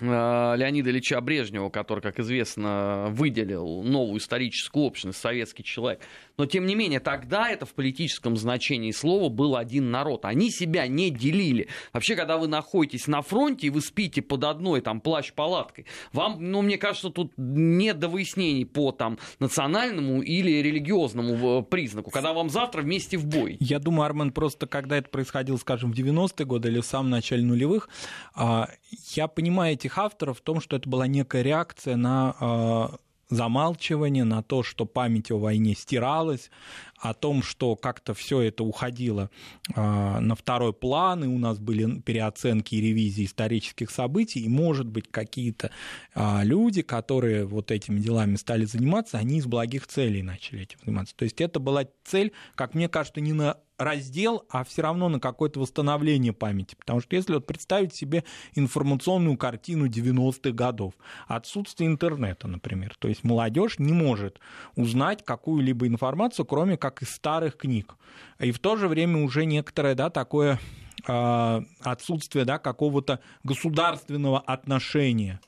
Леонида 0.06 0.90
Ильича 0.90 1.20
Брежнева, 1.20 1.70
который, 1.70 2.00
как 2.00 2.18
известно, 2.20 3.06
выделил 3.10 3.82
новую 3.82 4.18
историческую 4.18 4.84
общность, 4.84 5.18
советский 5.18 5.64
человек. 5.64 6.00
Но, 6.36 6.46
тем 6.46 6.66
не 6.66 6.74
менее, 6.74 7.00
тогда 7.00 7.48
это 7.50 7.66
в 7.66 7.74
политическом 7.74 8.36
значении 8.36 8.92
слова 8.92 9.28
был 9.28 9.56
один 9.56 9.90
народ. 9.90 10.24
Они 10.24 10.50
себя 10.50 10.86
не 10.86 11.10
делили. 11.10 11.68
Вообще, 11.92 12.16
когда 12.16 12.38
вы 12.38 12.48
находитесь 12.48 13.06
на 13.06 13.22
фронте 13.22 13.66
и 13.66 13.70
вы 13.70 13.80
спите 13.80 14.22
под 14.22 14.44
одной 14.44 14.80
там 14.80 15.00
плащ-палаткой, 15.00 15.86
вам, 16.12 16.38
ну, 16.50 16.62
мне 16.62 16.78
кажется, 16.78 17.10
тут 17.10 17.32
нет 17.36 17.98
до 17.98 18.08
выяснений 18.08 18.64
по 18.64 18.92
там 18.92 19.18
национальному 19.38 20.22
или 20.22 20.50
религиозному 20.62 21.60
э, 21.60 21.62
признаку, 21.62 22.10
когда 22.10 22.32
вам 22.32 22.48
завтра 22.50 22.82
вместе 22.82 23.16
в 23.16 23.26
бой. 23.26 23.56
Я 23.60 23.78
думаю, 23.78 24.06
Армен, 24.06 24.32
просто 24.32 24.66
когда 24.66 24.96
это 24.96 25.08
происходило, 25.10 25.56
скажем, 25.56 25.92
в 25.92 25.94
90-е 25.94 26.46
годы 26.46 26.68
или 26.68 26.80
в 26.80 26.86
самом 26.86 27.10
начале 27.10 27.44
нулевых, 27.44 27.88
а, 28.34 28.68
я 29.14 29.28
понимаю 29.28 29.74
этих 29.74 29.89
авторов 29.98 30.38
в 30.38 30.42
том, 30.42 30.60
что 30.60 30.76
это 30.76 30.88
была 30.88 31.06
некая 31.06 31.42
реакция 31.42 31.96
на 31.96 32.36
а, 32.40 32.96
замалчивание, 33.30 34.24
на 34.24 34.42
то, 34.42 34.62
что 34.62 34.84
память 34.84 35.30
о 35.30 35.38
войне 35.38 35.74
стиралась, 35.74 36.50
о 36.98 37.14
том, 37.14 37.42
что 37.42 37.76
как-то 37.76 38.12
все 38.12 38.40
это 38.42 38.64
уходило 38.64 39.30
э, 39.74 39.80
на 40.20 40.34
второй 40.34 40.72
план, 40.72 41.24
и 41.24 41.26
у 41.28 41.38
нас 41.38 41.58
были 41.58 42.00
переоценки 42.00 42.74
и 42.74 42.80
ревизии 42.80 43.24
исторических 43.24 43.90
событий, 43.90 44.40
и, 44.40 44.48
может 44.48 44.86
быть, 44.86 45.10
какие-то 45.10 45.70
э, 46.14 46.40
люди, 46.42 46.82
которые 46.82 47.46
вот 47.46 47.70
этими 47.70 48.00
делами 48.00 48.36
стали 48.36 48.64
заниматься, 48.64 49.16
они 49.16 49.38
из 49.38 49.46
благих 49.46 49.86
целей 49.86 50.22
начали 50.22 50.62
этим 50.62 50.78
заниматься. 50.84 51.14
То 51.16 51.24
есть 51.24 51.40
это 51.40 51.60
была 51.60 51.84
цель, 52.04 52.32
как 52.54 52.74
мне 52.74 52.88
кажется, 52.88 53.20
не 53.20 53.32
на 53.32 53.56
раздел, 53.80 54.44
а 54.50 54.62
все 54.62 54.82
равно 54.82 55.08
на 55.08 55.18
какое-то 55.18 55.58
восстановление 55.58 56.34
памяти. 56.34 56.76
Потому 56.78 57.00
что 57.00 57.16
если 57.16 57.34
вот 57.34 57.46
представить 57.46 57.94
себе 57.94 58.24
информационную 58.54 59.38
картину 59.38 59.86
90-х 59.86 60.50
годов, 60.50 60.92
отсутствие 61.26 61.88
интернета, 61.88 62.46
например, 62.46 62.94
то 62.98 63.08
есть 63.08 63.24
молодежь 63.24 63.78
не 63.78 63.92
может 63.92 64.38
узнать 64.76 65.24
какую-либо 65.24 65.86
информацию, 65.86 66.44
кроме 66.44 66.76
как 66.76 67.02
из 67.02 67.08
старых 67.08 67.56
книг. 67.56 67.96
И 68.38 68.52
в 68.52 68.58
то 68.58 68.76
же 68.76 68.86
время 68.86 69.24
уже 69.24 69.46
некоторое 69.46 69.94
да, 69.94 70.10
такое 70.10 70.60
а, 71.08 71.64
отсутствие 71.80 72.44
да, 72.44 72.58
какого-то 72.58 73.20
государственного 73.44 74.40
отношения 74.40 75.40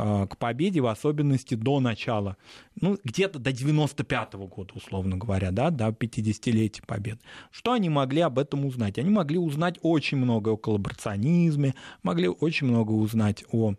к 0.00 0.36
победе, 0.38 0.80
в 0.80 0.86
особенности 0.86 1.54
до 1.54 1.80
начала, 1.80 2.36
ну, 2.80 2.98
где-то 3.04 3.38
до 3.38 3.50
95-го 3.50 4.46
года, 4.46 4.72
условно 4.74 5.16
говоря, 5.16 5.50
да, 5.50 5.70
до 5.70 5.88
50-летия 5.88 6.82
побед. 6.86 7.20
Что 7.50 7.72
они 7.72 7.88
могли 7.88 8.22
об 8.22 8.38
этом 8.38 8.64
узнать? 8.64 8.98
Они 8.98 9.10
могли 9.10 9.38
узнать 9.38 9.78
очень 9.82 10.18
много 10.18 10.50
о 10.50 10.56
коллаборационизме, 10.56 11.74
могли 12.02 12.28
очень 12.28 12.66
много 12.68 12.92
узнать 12.92 13.44
о 13.52 13.74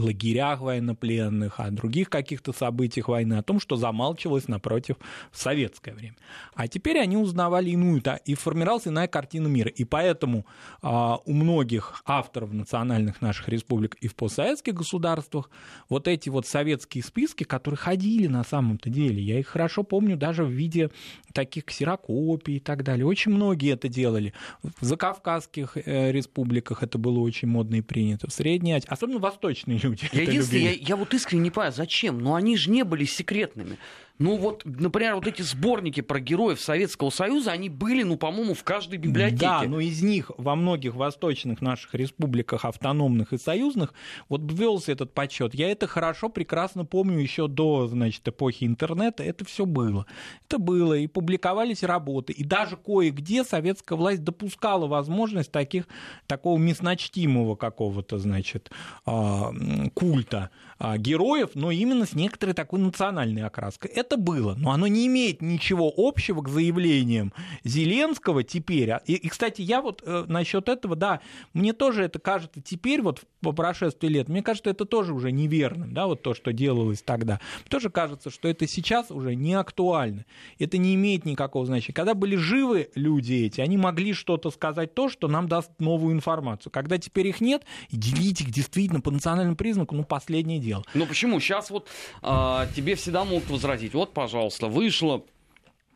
лагерях 0.00 0.60
военнопленных, 0.60 1.60
о 1.60 1.70
других 1.70 2.10
каких-то 2.10 2.52
событиях 2.52 3.08
войны, 3.08 3.34
о 3.34 3.42
том, 3.42 3.60
что 3.60 3.76
замалчивалось 3.76 4.48
напротив 4.48 4.96
в 5.30 5.38
советское 5.38 5.92
время. 5.92 6.16
А 6.54 6.68
теперь 6.68 6.98
они 6.98 7.16
узнавали 7.16 7.70
иную, 7.70 8.00
да, 8.02 8.16
и 8.16 8.34
формировалась 8.34 8.86
иная 8.86 9.08
картина 9.08 9.48
мира. 9.48 9.70
И 9.70 9.84
поэтому 9.84 10.46
а, 10.82 11.18
у 11.24 11.32
многих 11.32 12.02
авторов 12.04 12.52
национальных 12.52 13.20
наших 13.20 13.48
республик 13.48 13.94
и 14.00 14.08
в 14.08 14.14
постсоветских 14.14 14.74
государствах 14.74 15.50
вот 15.88 16.08
эти 16.08 16.28
вот 16.28 16.46
советские 16.46 17.04
списки, 17.04 17.44
которые 17.44 17.78
ходили 17.78 18.26
на 18.26 18.44
самом-то 18.44 18.90
деле, 18.90 19.22
я 19.22 19.38
их 19.38 19.48
хорошо 19.48 19.82
помню 19.82 20.16
даже 20.16 20.44
в 20.44 20.50
виде 20.50 20.90
таких 21.32 21.66
ксерокопий 21.66 22.56
и 22.56 22.60
так 22.60 22.82
далее. 22.82 23.06
Очень 23.06 23.32
многие 23.32 23.72
это 23.72 23.88
делали. 23.88 24.32
В 24.62 24.84
закавказских 24.84 25.76
э, 25.76 26.12
республиках 26.12 26.82
это 26.82 26.98
было 26.98 27.18
очень 27.20 27.48
модно 27.48 27.76
и 27.76 27.80
принято. 27.80 28.28
В 28.28 28.32
Средней 28.32 28.72
Азии, 28.72 28.88
особенно 28.88 29.18
восточные 29.18 29.78
люди. 29.90 30.08
Я, 30.12 30.22
единственное, 30.22 30.72
я, 30.72 30.72
я 30.72 30.96
вот 30.96 31.12
искренне 31.14 31.42
не 31.42 31.50
понимаю, 31.50 31.72
зачем? 31.72 32.20
Но 32.20 32.34
они 32.34 32.56
же 32.56 32.70
не 32.70 32.84
были 32.84 33.04
секретными. 33.04 33.78
Ну 34.18 34.36
вот, 34.36 34.62
например, 34.64 35.14
вот 35.14 35.26
эти 35.28 35.42
сборники 35.42 36.00
про 36.00 36.18
героев 36.18 36.60
Советского 36.60 37.10
Союза, 37.10 37.52
они 37.52 37.68
были, 37.68 38.02
ну, 38.02 38.16
по-моему, 38.16 38.54
в 38.54 38.64
каждой 38.64 38.98
библиотеке. 38.98 39.40
Да, 39.40 39.62
но 39.62 39.78
из 39.78 40.02
них 40.02 40.32
во 40.36 40.56
многих 40.56 40.94
восточных 40.94 41.60
наших 41.60 41.94
республиках, 41.94 42.64
автономных 42.64 43.32
и 43.32 43.38
союзных, 43.38 43.94
вот 44.28 44.40
ввелся 44.50 44.90
этот 44.92 45.14
подсчет. 45.14 45.54
Я 45.54 45.70
это 45.70 45.86
хорошо, 45.86 46.28
прекрасно 46.30 46.84
помню 46.84 47.20
еще 47.20 47.46
до, 47.46 47.86
значит, 47.86 48.26
эпохи 48.26 48.64
интернета. 48.64 49.22
Это 49.22 49.44
все 49.44 49.64
было. 49.66 50.06
Это 50.46 50.58
было, 50.58 50.94
и 50.94 51.06
публиковались 51.06 51.84
работы. 51.84 52.32
И 52.32 52.42
даже 52.42 52.76
кое-где 52.76 53.44
советская 53.44 53.96
власть 53.96 54.24
допускала 54.24 54.88
возможность 54.88 55.52
таких, 55.52 55.86
такого 56.26 56.58
мясночтимого 56.58 57.54
какого-то, 57.54 58.18
значит, 58.18 58.70
а, 59.06 59.52
культа 59.94 60.50
а, 60.78 60.98
героев, 60.98 61.50
но 61.54 61.70
именно 61.70 62.06
с 62.06 62.14
некоторой 62.14 62.54
такой 62.54 62.80
национальной 62.80 63.42
окраской. 63.42 63.90
Это 63.90 64.07
было, 64.16 64.54
но 64.54 64.70
оно 64.70 64.86
не 64.86 65.06
имеет 65.06 65.42
ничего 65.42 65.92
общего 65.96 66.42
к 66.42 66.48
заявлениям 66.48 67.32
Зеленского 67.64 68.42
теперь. 68.42 68.90
И, 69.06 69.14
и 69.14 69.28
кстати, 69.28 69.62
я 69.62 69.82
вот 69.82 70.02
э, 70.04 70.24
насчет 70.28 70.68
этого, 70.68 70.96
да, 70.96 71.20
мне 71.52 71.72
тоже 71.72 72.04
это 72.04 72.18
кажется 72.18 72.60
теперь, 72.60 73.02
вот 73.02 73.22
по 73.40 73.52
прошествии 73.52 74.08
лет, 74.08 74.28
мне 74.28 74.42
кажется, 74.42 74.70
это 74.70 74.84
тоже 74.84 75.12
уже 75.12 75.32
неверным, 75.32 75.92
да, 75.92 76.06
вот 76.06 76.22
то, 76.22 76.34
что 76.34 76.52
делалось 76.52 77.02
тогда. 77.02 77.40
Тоже 77.68 77.90
кажется, 77.90 78.30
что 78.30 78.48
это 78.48 78.66
сейчас 78.66 79.10
уже 79.10 79.34
не 79.34 79.54
актуально. 79.54 80.24
Это 80.58 80.78
не 80.78 80.94
имеет 80.94 81.24
никакого 81.24 81.66
значения. 81.66 81.94
Когда 81.94 82.14
были 82.14 82.36
живы 82.36 82.90
люди 82.94 83.34
эти, 83.34 83.60
они 83.60 83.76
могли 83.76 84.12
что-то 84.12 84.50
сказать 84.50 84.94
то, 84.94 85.08
что 85.08 85.28
нам 85.28 85.48
даст 85.48 85.70
новую 85.78 86.14
информацию. 86.14 86.72
Когда 86.72 86.98
теперь 86.98 87.26
их 87.28 87.40
нет, 87.40 87.64
делить 87.90 88.40
их 88.40 88.50
действительно 88.50 89.00
по 89.00 89.10
национальному 89.10 89.56
признаку, 89.56 89.94
ну, 89.94 90.04
последнее 90.04 90.58
дело. 90.58 90.84
Ну 90.94 91.06
почему? 91.06 91.40
Сейчас 91.40 91.70
вот 91.70 91.88
а, 92.22 92.66
тебе 92.74 92.94
всегда 92.94 93.24
могут 93.24 93.48
возразить. 93.50 93.94
Вот, 93.98 94.14
пожалуйста, 94.14 94.68
вышло 94.68 95.24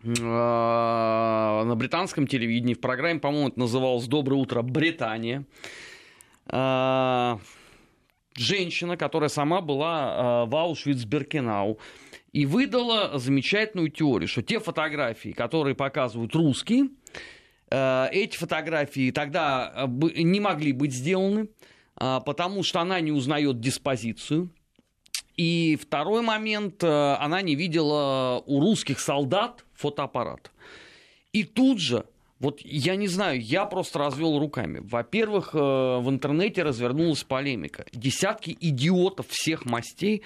а, 0.04 1.62
на 1.62 1.76
британском 1.76 2.26
телевидении 2.26 2.74
в 2.74 2.80
программе, 2.80 3.20
по-моему, 3.20 3.46
это 3.50 3.60
называлось 3.60 4.08
«Доброе 4.08 4.38
утро, 4.38 4.62
Британия». 4.62 5.44
А, 6.46 7.38
женщина, 8.34 8.96
которая 8.96 9.28
сама 9.28 9.60
была 9.60 9.92
а, 9.92 10.46
в 10.46 10.56
Аушвиц-Беркенау, 10.56 11.78
и 12.32 12.44
выдала 12.44 13.20
замечательную 13.20 13.88
теорию, 13.88 14.26
что 14.26 14.42
те 14.42 14.58
фотографии, 14.58 15.30
которые 15.30 15.76
показывают 15.76 16.34
русские, 16.34 16.88
эти 17.70 18.36
фотографии 18.36 19.12
тогда 19.12 19.86
не 19.86 20.40
могли 20.40 20.72
быть 20.72 20.92
сделаны, 20.92 21.50
потому 21.94 22.64
что 22.64 22.80
она 22.80 22.98
не 22.98 23.12
узнает 23.12 23.60
диспозицию, 23.60 24.50
и 25.36 25.78
второй 25.80 26.22
момент, 26.22 26.82
э, 26.82 27.14
она 27.14 27.42
не 27.42 27.54
видела 27.54 28.42
у 28.46 28.60
русских 28.60 29.00
солдат 29.00 29.64
фотоаппарат. 29.74 30.50
И 31.32 31.44
тут 31.44 31.80
же, 31.80 32.04
вот 32.38 32.60
я 32.60 32.96
не 32.96 33.08
знаю, 33.08 33.40
я 33.40 33.64
просто 33.64 33.98
развел 33.98 34.38
руками. 34.38 34.80
Во-первых, 34.82 35.54
э, 35.54 35.58
в 35.58 36.08
интернете 36.08 36.62
развернулась 36.62 37.24
полемика. 37.24 37.86
Десятки 37.92 38.56
идиотов 38.60 39.28
всех 39.28 39.64
мастей 39.64 40.22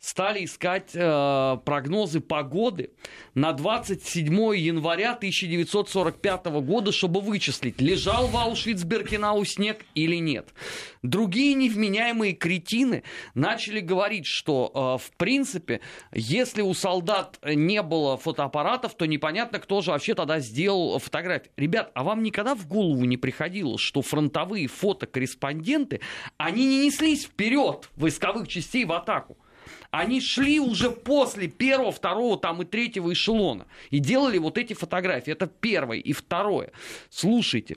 стали 0.00 0.44
искать 0.44 0.92
э, 0.94 1.58
прогнозы 1.64 2.20
погоды 2.20 2.90
на 3.34 3.52
27 3.52 4.32
января 4.56 5.12
1945 5.12 6.46
года, 6.62 6.92
чтобы 6.92 7.20
вычислить, 7.20 7.80
лежал 7.80 8.28
в 8.28 8.36
Аушвиц-Беркинау 8.36 9.44
снег 9.44 9.84
или 9.94 10.16
нет. 10.16 10.54
Другие 11.02 11.54
невменяемые 11.54 12.34
кретины 12.34 13.02
начали 13.34 13.80
говорить, 13.80 14.26
что, 14.26 14.98
э, 15.00 15.04
в 15.04 15.10
принципе, 15.16 15.80
если 16.12 16.62
у 16.62 16.74
солдат 16.74 17.40
не 17.44 17.82
было 17.82 18.16
фотоаппаратов, 18.16 18.94
то 18.94 19.04
непонятно, 19.04 19.58
кто 19.58 19.80
же 19.80 19.90
вообще 19.90 20.14
тогда 20.14 20.38
сделал 20.38 20.98
фотографии. 21.00 21.50
Ребят, 21.56 21.90
а 21.94 22.04
вам 22.04 22.22
никогда 22.22 22.54
в 22.54 22.68
голову 22.68 23.04
не 23.04 23.16
приходило, 23.16 23.78
что 23.78 24.02
фронтовые 24.02 24.68
фотокорреспонденты, 24.68 26.00
они 26.36 26.66
не 26.66 26.86
неслись 26.86 27.24
вперед 27.24 27.90
войсковых 27.96 28.46
частей 28.46 28.84
в 28.84 28.92
атаку? 28.92 29.36
Они 29.90 30.20
шли 30.20 30.60
уже 30.60 30.90
после 30.90 31.48
первого, 31.48 31.92
второго 31.92 32.38
там 32.38 32.62
и 32.62 32.64
третьего 32.64 33.12
эшелона 33.12 33.66
и 33.90 33.98
делали 33.98 34.38
вот 34.38 34.58
эти 34.58 34.72
фотографии. 34.74 35.32
Это 35.32 35.46
первое. 35.46 35.98
И 35.98 36.12
второе. 36.12 36.72
Слушайте, 37.10 37.76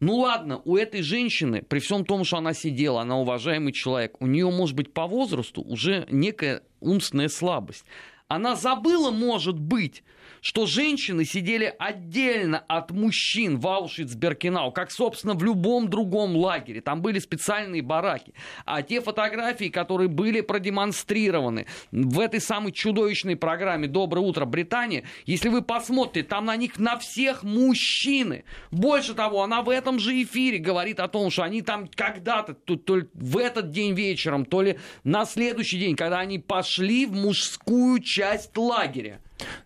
ну 0.00 0.16
ладно, 0.16 0.62
у 0.64 0.76
этой 0.76 1.02
женщины, 1.02 1.62
при 1.62 1.78
всем 1.80 2.04
том, 2.04 2.24
что 2.24 2.38
она 2.38 2.54
сидела, 2.54 3.02
она 3.02 3.18
уважаемый 3.18 3.72
человек, 3.72 4.16
у 4.20 4.26
нее, 4.26 4.50
может 4.50 4.76
быть, 4.76 4.92
по 4.92 5.06
возрасту 5.06 5.62
уже 5.62 6.06
некая 6.10 6.62
умственная 6.80 7.28
слабость. 7.28 7.84
Она 8.28 8.56
забыла, 8.56 9.10
может 9.10 9.58
быть, 9.58 10.02
что 10.40 10.66
женщины 10.66 11.24
сидели 11.24 11.74
отдельно 11.78 12.64
от 12.68 12.90
мужчин 12.90 13.58
в 13.58 13.66
Аушвиц-Беркинау, 13.66 14.72
как, 14.72 14.90
собственно, 14.90 15.34
в 15.34 15.42
любом 15.42 15.88
другом 15.88 16.36
лагере. 16.36 16.80
Там 16.80 17.02
были 17.02 17.18
специальные 17.18 17.82
бараки. 17.82 18.34
А 18.64 18.82
те 18.82 19.00
фотографии, 19.00 19.68
которые 19.68 20.08
были 20.08 20.40
продемонстрированы 20.40 21.66
в 21.90 22.20
этой 22.20 22.40
самой 22.40 22.72
чудовищной 22.72 23.36
программе 23.36 23.88
«Доброе 23.88 24.20
утро, 24.20 24.44
Британия», 24.44 25.04
если 25.26 25.48
вы 25.48 25.62
посмотрите, 25.62 26.28
там 26.28 26.46
на 26.46 26.56
них 26.56 26.78
на 26.78 26.98
всех 26.98 27.42
мужчины. 27.42 28.44
Больше 28.70 29.14
того, 29.14 29.42
она 29.42 29.62
в 29.62 29.70
этом 29.70 29.98
же 29.98 30.22
эфире 30.22 30.58
говорит 30.58 31.00
о 31.00 31.08
том, 31.08 31.30
что 31.30 31.42
они 31.42 31.62
там 31.62 31.88
когда-то, 31.94 32.54
то, 32.54 32.76
то 32.76 32.96
ли 32.96 33.08
в 33.14 33.38
этот 33.38 33.70
день 33.70 33.94
вечером, 33.94 34.44
то 34.44 34.62
ли 34.62 34.78
на 35.04 35.24
следующий 35.24 35.78
день, 35.78 35.96
когда 35.96 36.18
они 36.18 36.38
пошли 36.38 37.06
в 37.06 37.12
мужскую 37.12 38.00
часть 38.00 38.56
лагеря. 38.56 39.20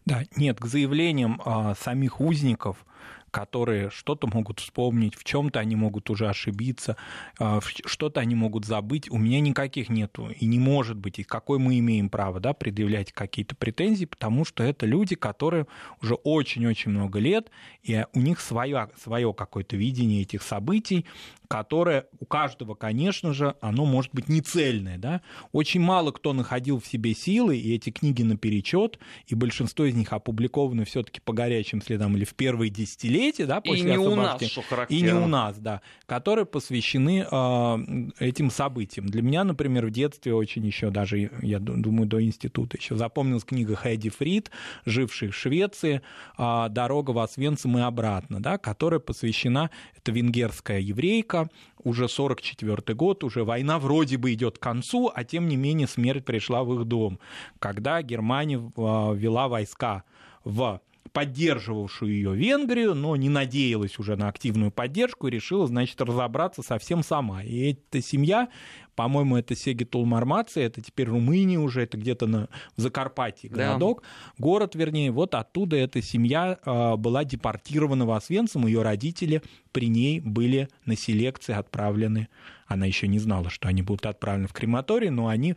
Да, 0.04 0.22
нет, 0.36 0.58
к 0.58 0.66
заявлениям 0.66 1.40
а, 1.44 1.74
самих 1.74 2.20
узников 2.20 2.84
которые 3.32 3.90
что-то 3.90 4.28
могут 4.28 4.60
вспомнить, 4.60 5.16
в 5.16 5.24
чем-то 5.24 5.58
они 5.58 5.74
могут 5.74 6.10
уже 6.10 6.28
ошибиться, 6.28 6.96
а, 7.40 7.60
что-то 7.62 8.20
они 8.20 8.34
могут 8.34 8.66
забыть. 8.66 9.10
У 9.10 9.18
меня 9.18 9.40
никаких 9.40 9.88
нету 9.88 10.30
и 10.30 10.46
не 10.46 10.58
может 10.58 10.98
быть. 10.98 11.18
И 11.18 11.24
какой 11.24 11.58
мы 11.58 11.78
имеем 11.78 12.10
право 12.10 12.38
да, 12.38 12.52
предъявлять 12.52 13.10
какие-то 13.10 13.56
претензии, 13.56 14.04
потому 14.04 14.44
что 14.44 14.62
это 14.62 14.86
люди, 14.86 15.16
которые 15.16 15.66
уже 16.02 16.14
очень-очень 16.14 16.90
много 16.90 17.18
лет, 17.18 17.50
и 17.82 18.04
у 18.12 18.20
них 18.20 18.38
свое, 18.38 18.90
свое 19.02 19.32
какое-то 19.32 19.76
видение 19.76 20.22
этих 20.22 20.42
событий, 20.42 21.06
которое 21.48 22.06
у 22.18 22.26
каждого, 22.26 22.74
конечно 22.74 23.32
же, 23.32 23.56
оно 23.60 23.84
может 23.84 24.14
быть 24.14 24.28
не 24.28 24.40
цельное. 24.40 24.98
Да? 24.98 25.22
Очень 25.52 25.80
мало 25.80 26.10
кто 26.10 26.32
находил 26.32 26.80
в 26.80 26.86
себе 26.86 27.14
силы, 27.14 27.56
и 27.56 27.74
эти 27.74 27.90
книги 27.90 28.22
наперечет, 28.22 28.98
и 29.26 29.34
большинство 29.34 29.86
из 29.86 29.94
них 29.94 30.12
опубликованы 30.12 30.84
все-таки 30.84 31.20
по 31.20 31.32
горячим 31.32 31.80
следам 31.80 32.16
или 32.16 32.24
в 32.24 32.34
первые 32.34 32.70
десятилетия, 32.70 33.21
да, 33.30 33.60
после 33.60 33.80
и 33.80 33.90
не 33.90 33.98
у 33.98 34.14
нас, 34.14 34.42
что 34.42 34.62
характерно. 34.62 35.00
И 35.00 35.02
не 35.02 35.12
у 35.12 35.26
нас, 35.26 35.58
да, 35.58 35.80
которые 36.06 36.46
посвящены 36.46 37.26
э, 37.30 37.78
этим 38.18 38.50
событиям. 38.50 39.06
Для 39.06 39.22
меня, 39.22 39.44
например, 39.44 39.86
в 39.86 39.90
детстве 39.90 40.34
очень 40.34 40.66
еще 40.66 40.90
даже, 40.90 41.30
я 41.42 41.58
думаю, 41.58 42.06
до 42.06 42.22
института 42.22 42.76
еще 42.76 42.96
запомнилась 42.96 43.44
книга 43.44 43.76
Хэдди 43.76 44.10
Фрид, 44.10 44.50
живший 44.84 45.28
в 45.28 45.36
Швеции, 45.36 46.02
э, 46.38 46.66
«Дорога 46.70 47.10
в 47.12 47.18
Освенцим 47.18 47.78
и 47.78 47.80
обратно», 47.80 48.42
да, 48.42 48.58
которая 48.58 49.00
посвящена, 49.00 49.70
это 49.96 50.12
венгерская 50.12 50.80
еврейка, 50.80 51.48
уже 51.84 52.08
44 52.08 52.94
год, 52.94 53.24
уже 53.24 53.44
война 53.44 53.78
вроде 53.78 54.16
бы 54.16 54.32
идет 54.32 54.58
к 54.58 54.62
концу, 54.62 55.10
а 55.14 55.24
тем 55.24 55.48
не 55.48 55.56
менее 55.56 55.88
смерть 55.88 56.24
пришла 56.24 56.64
в 56.64 56.74
их 56.80 56.86
дом, 56.86 57.18
когда 57.58 58.02
Германия 58.02 58.58
а, 58.76 59.12
ввела 59.12 59.48
войска 59.48 60.04
в 60.44 60.80
поддерживавшую 61.12 62.12
ее 62.12 62.34
Венгрию, 62.34 62.94
но 62.94 63.16
не 63.16 63.28
надеялась 63.28 63.98
уже 63.98 64.16
на 64.16 64.28
активную 64.28 64.70
поддержку 64.70 65.28
и 65.28 65.30
решила, 65.30 65.66
значит, 65.66 66.00
разобраться 66.00 66.62
совсем 66.62 67.02
сама. 67.02 67.42
И 67.42 67.72
эта 67.72 68.02
семья, 68.02 68.48
по-моему, 68.94 69.36
это 69.36 69.54
Сегитул 69.54 70.04
Мармация, 70.04 70.66
это 70.66 70.80
теперь 70.80 71.08
Румыния 71.08 71.58
уже, 71.58 71.82
это 71.82 71.96
где-то 71.96 72.26
на, 72.26 72.48
в 72.76 72.80
Закарпатье 72.80 73.50
городок, 73.50 74.02
да. 74.02 74.34
город, 74.38 74.74
вернее, 74.74 75.10
вот 75.10 75.34
оттуда 75.34 75.76
эта 75.76 76.02
семья 76.02 76.58
э, 76.64 76.96
была 76.96 77.24
депортирована 77.24 78.06
в 78.06 78.12
Освенцим, 78.12 78.66
ее 78.66 78.82
родители 78.82 79.42
при 79.72 79.88
ней 79.88 80.20
были 80.20 80.68
на 80.84 80.96
селекции 80.96 81.54
отправлены 81.54 82.28
она 82.72 82.86
еще 82.86 83.06
не 83.06 83.18
знала, 83.18 83.50
что 83.50 83.68
они 83.68 83.82
будут 83.82 84.06
отправлены 84.06 84.48
в 84.48 84.52
крематорий, 84.52 85.10
но 85.10 85.28
они 85.28 85.56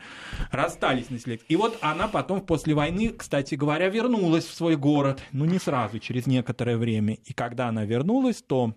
расстались 0.52 1.10
на 1.10 1.18
селекции. 1.18 1.46
И 1.48 1.56
вот 1.56 1.78
она 1.82 2.08
потом 2.08 2.42
после 2.42 2.74
войны, 2.74 3.10
кстати 3.10 3.56
говоря, 3.56 3.90
вернулась 3.90 4.46
в 4.46 4.54
свой 4.54 4.76
город. 4.76 5.22
Ну, 5.32 5.46
не 5.46 5.58
сразу, 5.58 6.00
через 6.00 6.28
некоторое 6.28 6.78
время. 6.78 7.14
И 7.26 7.34
когда 7.34 7.70
она 7.70 7.86
вернулась, 7.86 8.42
то 8.42 8.76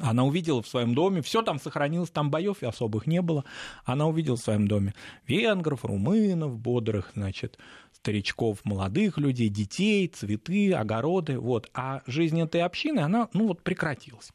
она 0.00 0.24
увидела 0.24 0.62
в 0.62 0.68
своем 0.68 0.94
доме, 0.94 1.22
все 1.22 1.42
там 1.42 1.60
сохранилось, 1.60 2.10
там 2.10 2.30
боев 2.30 2.62
особых 2.62 3.06
не 3.06 3.22
было. 3.22 3.44
Она 3.84 4.06
увидела 4.06 4.36
в 4.36 4.40
своем 4.40 4.66
доме 4.66 4.94
венгров, 5.26 5.84
румынов, 5.84 6.58
бодрых, 6.58 7.12
значит, 7.14 7.58
старичков, 7.92 8.58
молодых 8.64 9.18
людей, 9.18 9.48
детей, 9.48 10.08
цветы, 10.08 10.72
огороды. 10.72 11.38
Вот. 11.38 11.70
А 11.74 12.02
жизнь 12.06 12.40
этой 12.40 12.62
общины, 12.62 13.00
она, 13.00 13.28
ну 13.32 13.48
вот, 13.48 13.62
прекратилась. 13.62 14.30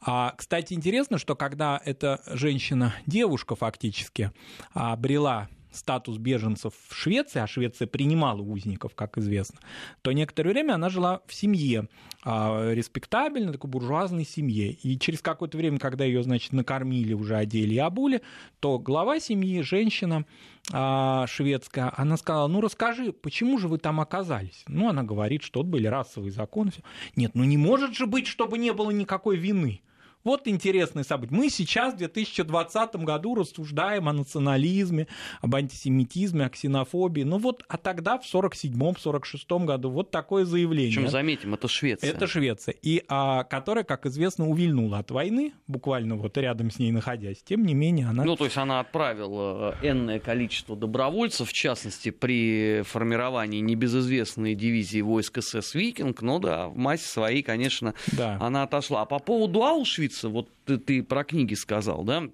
А, 0.00 0.34
кстати, 0.36 0.74
интересно, 0.74 1.18
что 1.18 1.34
когда 1.34 1.80
эта 1.84 2.22
женщина, 2.26 2.94
девушка 3.06 3.56
фактически, 3.56 4.30
обрела 4.72 5.48
статус 5.72 6.18
беженцев 6.18 6.72
в 6.88 6.94
Швеции, 6.94 7.40
а 7.40 7.46
Швеция 7.46 7.86
принимала 7.86 8.40
узников, 8.40 8.94
как 8.94 9.18
известно, 9.18 9.60
то 10.02 10.12
некоторое 10.12 10.50
время 10.50 10.74
она 10.74 10.88
жила 10.88 11.20
в 11.26 11.34
семье, 11.34 11.88
а, 12.24 12.72
респектабельной, 12.72 13.52
такой 13.52 13.70
буржуазной 13.70 14.24
семье. 14.24 14.72
И 14.72 14.98
через 14.98 15.20
какое-то 15.20 15.56
время, 15.56 15.78
когда 15.78 16.04
ее, 16.04 16.22
значит, 16.22 16.52
накормили, 16.52 17.12
уже 17.12 17.36
одели 17.36 17.74
и 17.74 17.78
обули, 17.78 18.22
то 18.60 18.78
глава 18.78 19.20
семьи, 19.20 19.60
женщина 19.62 20.24
а, 20.72 21.26
шведская, 21.26 21.92
она 21.96 22.16
сказала, 22.16 22.48
ну 22.48 22.60
расскажи, 22.60 23.12
почему 23.12 23.58
же 23.58 23.68
вы 23.68 23.78
там 23.78 24.00
оказались? 24.00 24.64
Ну, 24.66 24.88
она 24.88 25.02
говорит, 25.02 25.42
что 25.42 25.60
вот 25.60 25.66
были 25.66 25.86
расовые 25.86 26.32
законы. 26.32 26.72
Нет, 27.16 27.32
ну 27.34 27.44
не 27.44 27.56
может 27.56 27.94
же 27.94 28.06
быть, 28.06 28.26
чтобы 28.26 28.58
не 28.58 28.72
было 28.72 28.90
никакой 28.90 29.36
вины. 29.36 29.80
Вот 30.24 30.48
интересный 30.48 31.04
событие. 31.04 31.38
Мы 31.38 31.48
сейчас 31.48 31.94
в 31.94 31.98
2020 31.98 32.96
году 32.96 33.34
рассуждаем 33.34 34.08
о 34.08 34.12
национализме, 34.12 35.06
об 35.40 35.54
антисемитизме, 35.54 36.46
о 36.46 36.48
ксенофобии. 36.48 37.22
Ну 37.22 37.38
вот, 37.38 37.64
а 37.68 37.76
тогда 37.76 38.18
в 38.18 38.24
47-46 38.24 39.64
году 39.64 39.90
вот 39.90 40.10
такое 40.10 40.44
заявление. 40.44 40.96
Причем 40.96 41.08
заметим, 41.08 41.54
это 41.54 41.68
Швеция. 41.68 42.10
Это 42.10 42.26
Швеция, 42.26 42.74
и, 42.82 43.04
а, 43.08 43.44
которая, 43.44 43.84
как 43.84 44.06
известно, 44.06 44.48
увильнула 44.48 44.98
от 44.98 45.10
войны, 45.10 45.52
буквально 45.66 46.16
вот 46.16 46.36
рядом 46.36 46.70
с 46.70 46.78
ней 46.78 46.90
находясь. 46.90 47.42
Тем 47.42 47.64
не 47.64 47.74
менее, 47.74 48.08
она... 48.08 48.24
Ну, 48.24 48.36
то 48.36 48.44
есть 48.44 48.56
она 48.56 48.80
отправила 48.80 49.76
э, 49.80 49.90
энное 49.90 50.18
количество 50.18 50.76
добровольцев, 50.76 51.48
в 51.48 51.52
частности, 51.52 52.10
при 52.10 52.82
формировании 52.82 53.60
небезызвестной 53.60 54.54
дивизии 54.54 55.00
войск 55.00 55.42
СС 55.42 55.74
«Викинг», 55.74 56.22
ну 56.22 56.38
да, 56.38 56.68
в 56.68 56.76
массе 56.76 57.06
своей, 57.06 57.42
конечно, 57.42 57.94
да. 58.12 58.36
она 58.40 58.64
отошла. 58.64 59.02
А 59.02 59.04
по 59.06 59.18
поводу 59.18 59.62
Аушвица, 59.62 60.07
учиться, 60.08 60.28
вот 60.28 60.50
ты, 60.64 60.78
ты 60.78 61.02
про 61.02 61.24
книги 61.24 61.54
сказал, 61.54 62.02
да, 62.04 62.24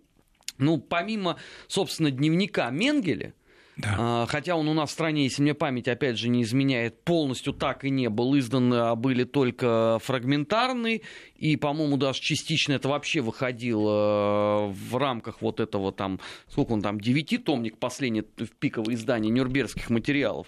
ну, 0.58 0.78
помимо, 0.78 1.36
собственно, 1.66 2.10
дневника 2.10 2.70
Менгеля, 2.70 3.34
да. 3.76 3.96
А, 3.98 4.26
хотя 4.28 4.54
он 4.54 4.68
у 4.68 4.72
нас 4.72 4.90
в 4.90 4.92
стране, 4.92 5.24
если 5.24 5.42
мне 5.42 5.52
память 5.52 5.88
опять 5.88 6.16
же 6.16 6.28
не 6.28 6.44
изменяет, 6.44 7.02
полностью 7.02 7.52
так 7.52 7.84
и 7.84 7.90
не 7.90 8.08
был 8.08 8.38
издан, 8.38 8.72
а 8.72 8.94
были 8.94 9.24
только 9.24 9.98
фрагментарные, 10.00 11.00
и, 11.34 11.56
по-моему, 11.56 11.96
даже 11.96 12.20
частично 12.20 12.74
это 12.74 12.88
вообще 12.88 13.20
выходило 13.20 14.68
в 14.68 14.96
рамках 14.96 15.42
вот 15.42 15.58
этого 15.58 15.90
там, 15.90 16.20
сколько 16.48 16.70
он 16.70 16.82
там, 16.82 17.00
девятитомник, 17.00 17.78
последний 17.78 18.20
в 18.22 18.50
пиковое 18.60 18.94
издание 18.94 19.32
нюрнбергских 19.32 19.90
материалов. 19.90 20.46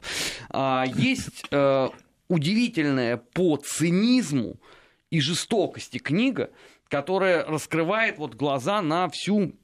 А, 0.50 0.84
есть 0.86 1.50
удивительная 2.28 3.16
по 3.16 3.56
цинизму 3.56 4.60
и 5.10 5.20
жестокости 5.20 5.98
книга, 5.98 6.50
которая 6.88 7.44
раскрывает 7.44 8.18
вот 8.18 8.34
глаза 8.34 8.82
на 8.82 9.08
всю 9.08 9.54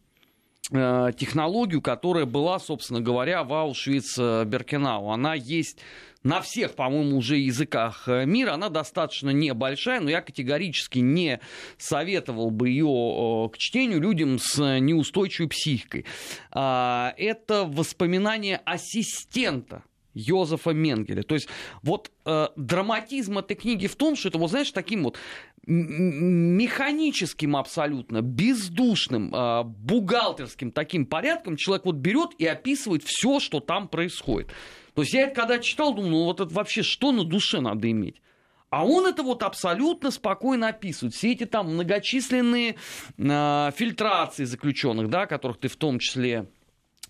э, 0.71 1.11
технологию, 1.17 1.81
которая 1.81 2.27
была, 2.27 2.59
собственно 2.59 3.01
говоря, 3.01 3.45
в 3.45 3.53
Аушвиц-Беркенау. 3.53 5.11
Она 5.11 5.35
есть 5.35 5.79
на 6.23 6.41
всех, 6.41 6.75
по-моему, 6.75 7.17
уже 7.17 7.39
языках 7.39 8.05
э, 8.07 8.25
мира. 8.27 8.53
Она 8.55 8.69
достаточно 8.69 9.31
небольшая, 9.31 10.01
но 10.01 10.11
я 10.11 10.21
категорически 10.21 10.99
не 10.99 11.41
советовал 11.79 12.51
бы 12.51 12.69
ее 12.69 12.87
э, 12.87 13.49
к 13.51 13.59
чтению 13.59 14.01
людям 14.01 14.39
с 14.39 14.79
неустойчивой 14.79 15.49
психикой. 15.49 16.05
А, 16.51 17.15
это 17.17 17.65
воспоминание 17.65 18.61
ассистента 18.65 19.83
Йозефа 20.15 20.71
Менгеля. 20.71 21.23
То 21.23 21.35
есть 21.35 21.49
вот 21.83 22.11
э, 22.25 22.49
драматизм 22.57 23.39
этой 23.39 23.57
книги 23.57 23.87
в 23.87 23.97
том, 23.97 24.15
что 24.15 24.29
это, 24.29 24.39
вот 24.39 24.51
знаешь, 24.51 24.71
таким 24.71 25.05
вот 25.05 25.19
механическим 25.67 27.57
абсолютно, 27.57 28.21
бездушным, 28.21 29.35
э, 29.35 29.63
бухгалтерским 29.65 30.73
таким 30.73 31.07
порядком 31.07 31.57
человек 31.57 31.85
вот 31.85 31.97
берет 31.97 32.31
и 32.39 32.47
описывает 32.47 33.05
все, 33.05 33.39
что 33.39 33.61
там 33.61 33.89
происходит. 33.89 34.51
То 34.95 35.03
есть 35.03 35.15
я 35.15 35.23
это 35.23 35.41
когда 35.41 35.59
читал, 35.59 35.95
думал, 35.95 36.11
ну 36.11 36.25
вот 36.25 36.41
это 36.41 36.53
вообще 36.53 36.83
что 36.83 37.13
на 37.13 37.25
душе 37.25 37.61
надо 37.61 37.91
иметь? 37.91 38.21
А 38.71 38.87
он 38.87 39.07
это 39.07 39.23
вот 39.23 39.43
абсолютно 39.43 40.11
спокойно 40.11 40.69
описывает. 40.69 41.15
Все 41.15 41.33
эти 41.33 41.45
там 41.45 41.75
многочисленные 41.75 42.77
э, 43.19 43.71
фильтрации 43.77 44.45
заключенных, 44.45 45.11
да, 45.11 45.27
которых 45.27 45.59
ты 45.59 45.69
в 45.69 45.77
том 45.77 45.99
числе 45.99 46.47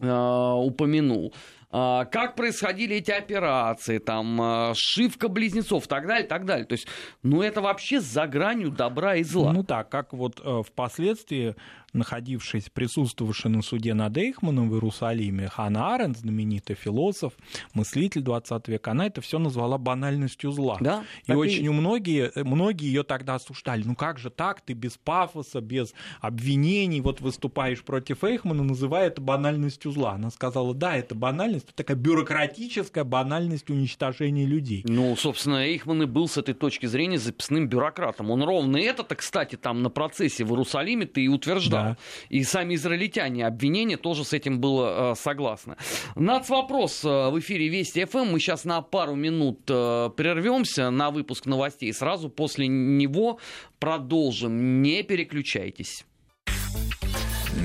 э, 0.01 0.53
упомянул. 0.57 1.33
А, 1.75 2.05
как 2.05 2.37
происходили 2.37 2.97
эти 2.97 3.11
операции, 3.11 3.97
там, 3.99 4.39
а, 4.41 4.73
сшивка 4.77 5.29
близнецов, 5.29 5.89
так 5.89 6.07
далее, 6.07 6.27
так 6.27 6.45
далее. 6.45 6.67
То 6.67 6.75
есть, 6.75 6.87
ну, 7.23 7.41
это 7.41 7.63
вообще 7.63 8.01
за 8.01 8.27
гранью 8.27 8.71
добра 8.71 9.17
и 9.17 9.23
зла. 9.23 9.53
Ну 9.53 9.65
так, 9.65 9.89
как 9.89 10.13
вот 10.13 10.41
э, 10.45 10.63
впоследствии 10.67 11.57
находившись, 11.93 12.71
присутствовавший 12.71 13.51
на 13.51 13.63
суде 13.63 13.95
над 13.95 14.17
Эйхманом 14.17 14.71
в 14.71 14.75
Иерусалиме, 14.75 15.49
Ханна 15.49 15.95
Аренд, 15.95 16.17
знаменитый 16.17 16.77
философ, 16.77 17.35
мыслитель 17.75 18.23
20 18.23 18.69
века, 18.69 18.93
она 18.93 19.07
это 19.07 19.21
все 19.21 19.39
назвала 19.39 19.79
банальностью 19.79 20.53
зла. 20.53 20.79
Да, 20.81 21.05
и 21.27 21.33
очень 21.33 21.65
и... 21.65 21.69
многие, 21.69 22.33
многие 22.37 22.87
ее 22.87 23.03
тогда 23.03 23.35
осуждали. 23.35 23.83
Ну 23.85 23.95
как 23.95 24.19
же 24.19 24.31
так, 24.31 24.61
ты 24.61 24.73
без 24.73 24.97
пафоса, 24.97 25.61
без 25.61 25.95
обвинений, 26.21 27.01
вот 27.01 27.21
выступаешь 27.21 27.83
против 27.83 28.25
Эйхмана, 28.25 28.63
называя 28.63 29.09
это 29.09 29.21
банальностью 29.21 29.93
зла. 29.93 30.13
Она 30.13 30.31
сказала, 30.31 30.75
да, 30.75 30.97
это 30.97 31.15
банальность, 31.15 31.67
это 31.67 31.77
такая 31.77 31.97
бюрократическая 31.97 33.05
банальность 33.05 33.71
уничтожения 33.71 34.47
людей. 34.47 34.83
Ну, 34.87 35.15
собственно, 35.17 35.67
Эйхман 35.67 36.03
и 36.03 36.07
был 36.07 36.29
с 36.29 36.39
этой 36.39 36.55
точки 36.55 36.87
зрения 36.87 37.19
записным 37.19 37.69
бюрократом. 37.69 38.31
Он 38.31 38.43
ровно 38.43 38.77
это-то, 38.79 39.15
кстати, 39.15 39.57
там 39.57 39.83
на 39.83 39.91
процессе 39.91 40.45
в 40.45 40.51
Иерусалиме 40.51 41.07
ты 41.07 41.25
и 41.25 41.29
утверждал. 41.29 41.82
И 42.29 42.45
сами 42.45 42.75
израильтяне 42.75 43.47
обвинения 43.47 43.97
тоже 43.97 44.25
с 44.25 44.33
этим 44.33 44.61
было 44.61 45.13
э, 45.13 45.15
согласны. 45.17 45.77
Нацвопрос 46.15 47.05
э, 47.05 47.31
в 47.31 47.39
эфире 47.39 47.69
Вести 47.69 48.05
ФМ. 48.05 48.33
Мы 48.33 48.41
сейчас 48.41 48.65
на 48.65 48.83
пару 48.83 49.15
минут 49.15 49.61
э, 49.69 50.11
прервемся 50.17 50.91
на 50.91 51.11
выпуск 51.11 51.47
новостей. 51.47 51.93
Сразу 51.93 52.29
после 52.29 52.69
него 52.69 53.39
продолжим. 53.79 54.83
Не 54.83 55.03
переключайтесь. 55.03 56.05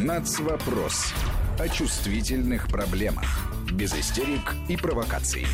Нацвопрос 0.03 1.13
о 1.59 1.69
чувствительных 1.69 2.67
проблемах. 2.67 3.51
Без 3.71 3.93
истерик 3.93 4.55
и 4.69 4.77
провокаций. 4.77 5.45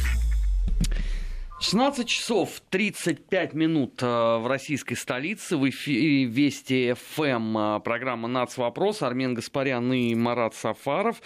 16 1.64 2.06
часов 2.06 2.62
35 2.72 3.54
минут 3.54 4.04
э, 4.04 4.06
в 4.06 4.48
российской 4.48 4.96
столице. 4.96 5.56
В 5.56 5.70
эфире 5.70 6.26
Вести 6.26 6.92
ФМ. 6.92 7.58
Э, 7.58 7.80
программа 7.80 8.28
«Нац. 8.28 8.58
Вопрос». 8.58 9.02
Армен 9.02 9.34
Гаспарян 9.34 9.94
и 9.94 10.14
Марат 10.14 10.56
Сафаров. 10.56 11.22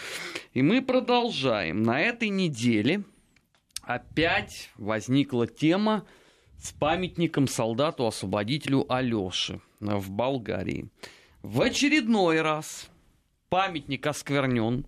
И 0.53 0.61
мы 0.61 0.83
продолжаем. 0.83 1.81
На 1.81 1.99
этой 2.01 2.29
неделе 2.29 3.01
опять 3.81 4.69
возникла 4.77 5.47
тема 5.47 6.05
с 6.59 6.71
памятником 6.71 7.47
солдату-освободителю 7.47 8.85
Алёше 8.93 9.59
в 9.79 10.11
Болгарии. 10.11 10.87
В 11.41 11.61
очередной 11.63 12.41
раз 12.41 12.91
памятник 13.49 14.05
осквернен, 14.05 14.85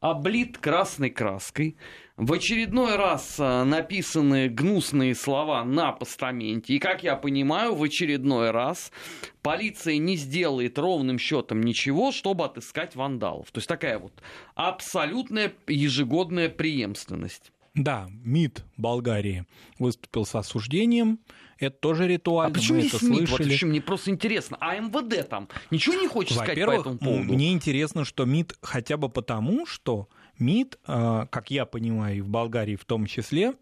облит 0.00 0.56
красной 0.56 1.10
краской– 1.10 1.76
в 2.20 2.34
очередной 2.34 2.96
раз 2.96 3.36
э, 3.38 3.64
написаны 3.64 4.50
гнусные 4.50 5.14
слова 5.14 5.64
на 5.64 5.90
постаменте. 5.92 6.74
И, 6.74 6.78
как 6.78 7.02
я 7.02 7.16
понимаю, 7.16 7.74
в 7.74 7.82
очередной 7.82 8.50
раз 8.50 8.92
полиция 9.40 9.96
не 9.96 10.16
сделает 10.16 10.78
ровным 10.78 11.18
счетом 11.18 11.62
ничего, 11.62 12.12
чтобы 12.12 12.44
отыскать 12.44 12.94
вандалов. 12.94 13.50
То 13.52 13.58
есть 13.58 13.68
такая 13.68 13.98
вот 13.98 14.12
абсолютная 14.54 15.54
ежегодная 15.66 16.50
преемственность. 16.50 17.52
Да, 17.74 18.10
МИД 18.22 18.64
Болгарии 18.76 19.46
выступил 19.78 20.26
с 20.26 20.34
осуждением. 20.34 21.20
Это 21.58 21.76
тоже 21.78 22.06
ритуально. 22.06 22.52
А 22.52 22.54
почему 22.54 22.78
мы 22.78 22.82
здесь 22.82 22.94
это 22.96 23.04
МИД? 23.06 23.18
слышали. 23.28 23.44
Вот 23.44 23.52
еще 23.52 23.66
мне 23.66 23.80
просто 23.80 24.10
интересно. 24.10 24.58
А 24.60 24.76
МВД 24.76 25.26
там 25.26 25.48
ничего 25.70 25.94
не 25.94 26.06
хочет 26.06 26.36
сказать 26.36 26.66
по 26.66 26.70
этому 26.70 26.98
поводу? 26.98 27.32
мне 27.32 27.52
интересно, 27.52 28.04
что 28.04 28.26
МИД 28.26 28.58
хотя 28.60 28.98
бы 28.98 29.08
потому, 29.08 29.64
что 29.64 30.08
МИД, 30.40 30.78
э, 30.86 31.26
как 31.30 31.50
я 31.50 31.66
понимаю, 31.66 32.18
и 32.18 32.20
в 32.20 32.28
Болгарии 32.28 32.76
в 32.76 32.84
том 32.84 33.06
числе, 33.06 33.54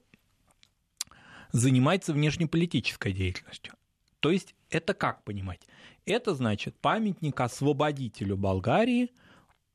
занимается 1.52 2.12
внешнеполитической 2.12 3.12
деятельностью. 3.12 3.74
То 4.20 4.30
есть 4.30 4.54
это 4.70 4.94
как 4.94 5.22
понимать? 5.24 5.60
Это 6.04 6.34
значит 6.34 6.76
памятник 6.80 7.40
освободителю 7.40 8.36
Болгарии 8.36 9.10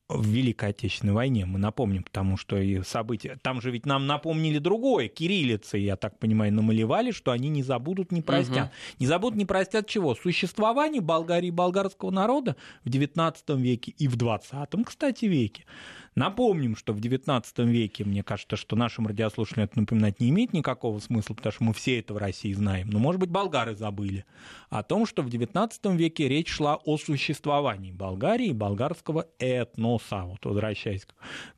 в 0.09 0.25
Великой 0.27 0.69
Отечественной 0.69 1.13
войне. 1.13 1.45
Мы 1.45 1.59
напомним, 1.59 2.03
потому 2.03 2.37
что 2.37 2.57
и 2.57 2.81
события... 2.83 3.37
Там 3.41 3.61
же 3.61 3.71
ведь 3.71 3.85
нам 3.85 4.05
напомнили 4.05 4.59
другое. 4.59 5.07
Кириллицы, 5.07 5.77
я 5.77 5.95
так 5.95 6.19
понимаю, 6.19 6.53
намалевали, 6.53 7.11
что 7.11 7.31
они 7.31 7.49
не 7.49 7.63
забудут, 7.63 8.11
не 8.11 8.21
простят. 8.21 8.67
Мгм. 8.67 8.71
Не 8.99 9.07
забудут, 9.07 9.37
не 9.37 9.45
простят 9.45 9.87
чего? 9.87 10.13
Существование 10.15 11.01
Болгарии 11.01 11.47
и 11.47 11.51
болгарского 11.51 12.11
народа 12.11 12.55
в 12.83 12.89
XIX 12.89 13.35
веке 13.57 13.93
и 13.97 14.07
в 14.07 14.17
XX, 14.17 14.83
кстати, 14.83 15.25
веке. 15.25 15.65
Напомним, 16.15 16.75
что 16.75 16.93
в 16.93 16.99
XIX 16.99 17.43
веке, 17.65 18.03
мне 18.03 18.23
кажется, 18.23 18.55
что 18.55 18.75
нашим 18.75 19.07
радиослушателям 19.07 19.65
это 19.65 19.79
напоминать 19.79 20.19
не 20.19 20.29
имеет 20.29 20.53
никакого 20.53 20.99
смысла, 20.99 21.33
потому 21.33 21.53
что 21.53 21.63
мы 21.63 21.73
все 21.73 21.99
это 21.99 22.13
в 22.13 22.17
России 22.17 22.53
знаем. 22.53 22.89
Но, 22.89 22.99
может 22.99 23.19
быть, 23.19 23.29
болгары 23.29 23.75
забыли 23.75 24.25
о 24.69 24.83
том, 24.83 25.05
что 25.05 25.23
в 25.23 25.27
XIX 25.27 25.71
веке 25.95 26.27
речь 26.27 26.49
шла 26.49 26.75
о 26.75 26.97
существовании 26.97 27.91
Болгарии 27.91 28.47
и 28.47 28.53
болгарского 28.53 29.27
этноса. 29.39 30.23
Вот 30.23 30.45
возвращаясь 30.45 31.07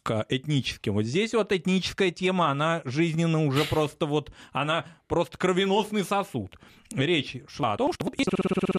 к- 0.04 0.26
этническим. 0.30 0.94
Вот 0.94 1.04
здесь 1.04 1.34
вот 1.34 1.52
этническая 1.52 2.12
тема, 2.12 2.50
она 2.50 2.82
жизненно 2.86 3.46
уже 3.46 3.66
просто 3.66 4.06
вот, 4.06 4.32
она 4.54 4.86
просто 5.08 5.38
кровеносный 5.38 6.04
сосуд. 6.04 6.58
Речь 6.94 7.38
шла 7.48 7.74
о 7.74 7.78
том, 7.78 7.92
что 7.94 8.06
вот 8.06 8.18
есть 8.18 8.30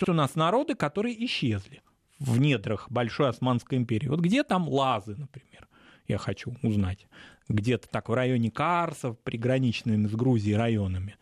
у 0.09 0.13
нас 0.13 0.35
народы, 0.35 0.75
которые 0.75 1.25
исчезли 1.27 1.83
в 2.19 2.39
недрах 2.39 2.91
Большой 2.91 3.29
Османской 3.29 3.79
империи. 3.79 4.09
Вот 4.09 4.21
где 4.21 4.43
там 4.43 4.69
лазы, 4.69 5.17
например, 5.17 5.66
я 6.09 6.19
хочу 6.19 6.55
узнать. 6.63 7.07
Где-то 7.49 7.89
так 7.89 8.09
в 8.09 8.15
районе 8.15 8.51
Карсов, 8.51 9.19
приграничными 9.21 10.07
с 10.07 10.13
Грузией 10.13 10.57
районами. 10.57 11.17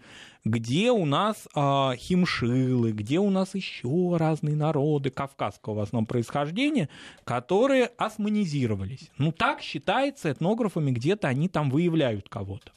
Где 0.45 0.91
у 0.91 1.05
нас 1.07 1.49
а, 1.55 1.97
химшилы, 1.97 2.93
где 2.93 3.19
у 3.19 3.31
нас 3.31 3.55
еще 3.55 4.17
разные 4.19 4.57
народы 4.57 5.11
кавказского 5.11 5.75
в 5.75 5.81
основном 5.81 6.07
происхождения, 6.07 6.89
которые 7.25 7.87
османизировались. 7.97 9.11
Ну, 9.17 9.33
так 9.33 9.63
считается 9.63 10.33
этнографами, 10.33 10.91
где-то 10.91 11.29
они 11.29 11.49
там 11.49 11.71
выявляют 11.71 12.29
кого-то. 12.29 12.73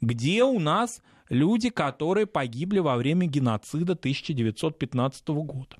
Где 0.00 0.44
у 0.44 0.58
нас 0.58 1.02
люди, 1.28 1.70
которые 1.70 2.26
погибли 2.26 2.78
во 2.78 2.96
время 2.96 3.26
геноцида 3.26 3.94
1915 3.94 5.28
года. 5.28 5.76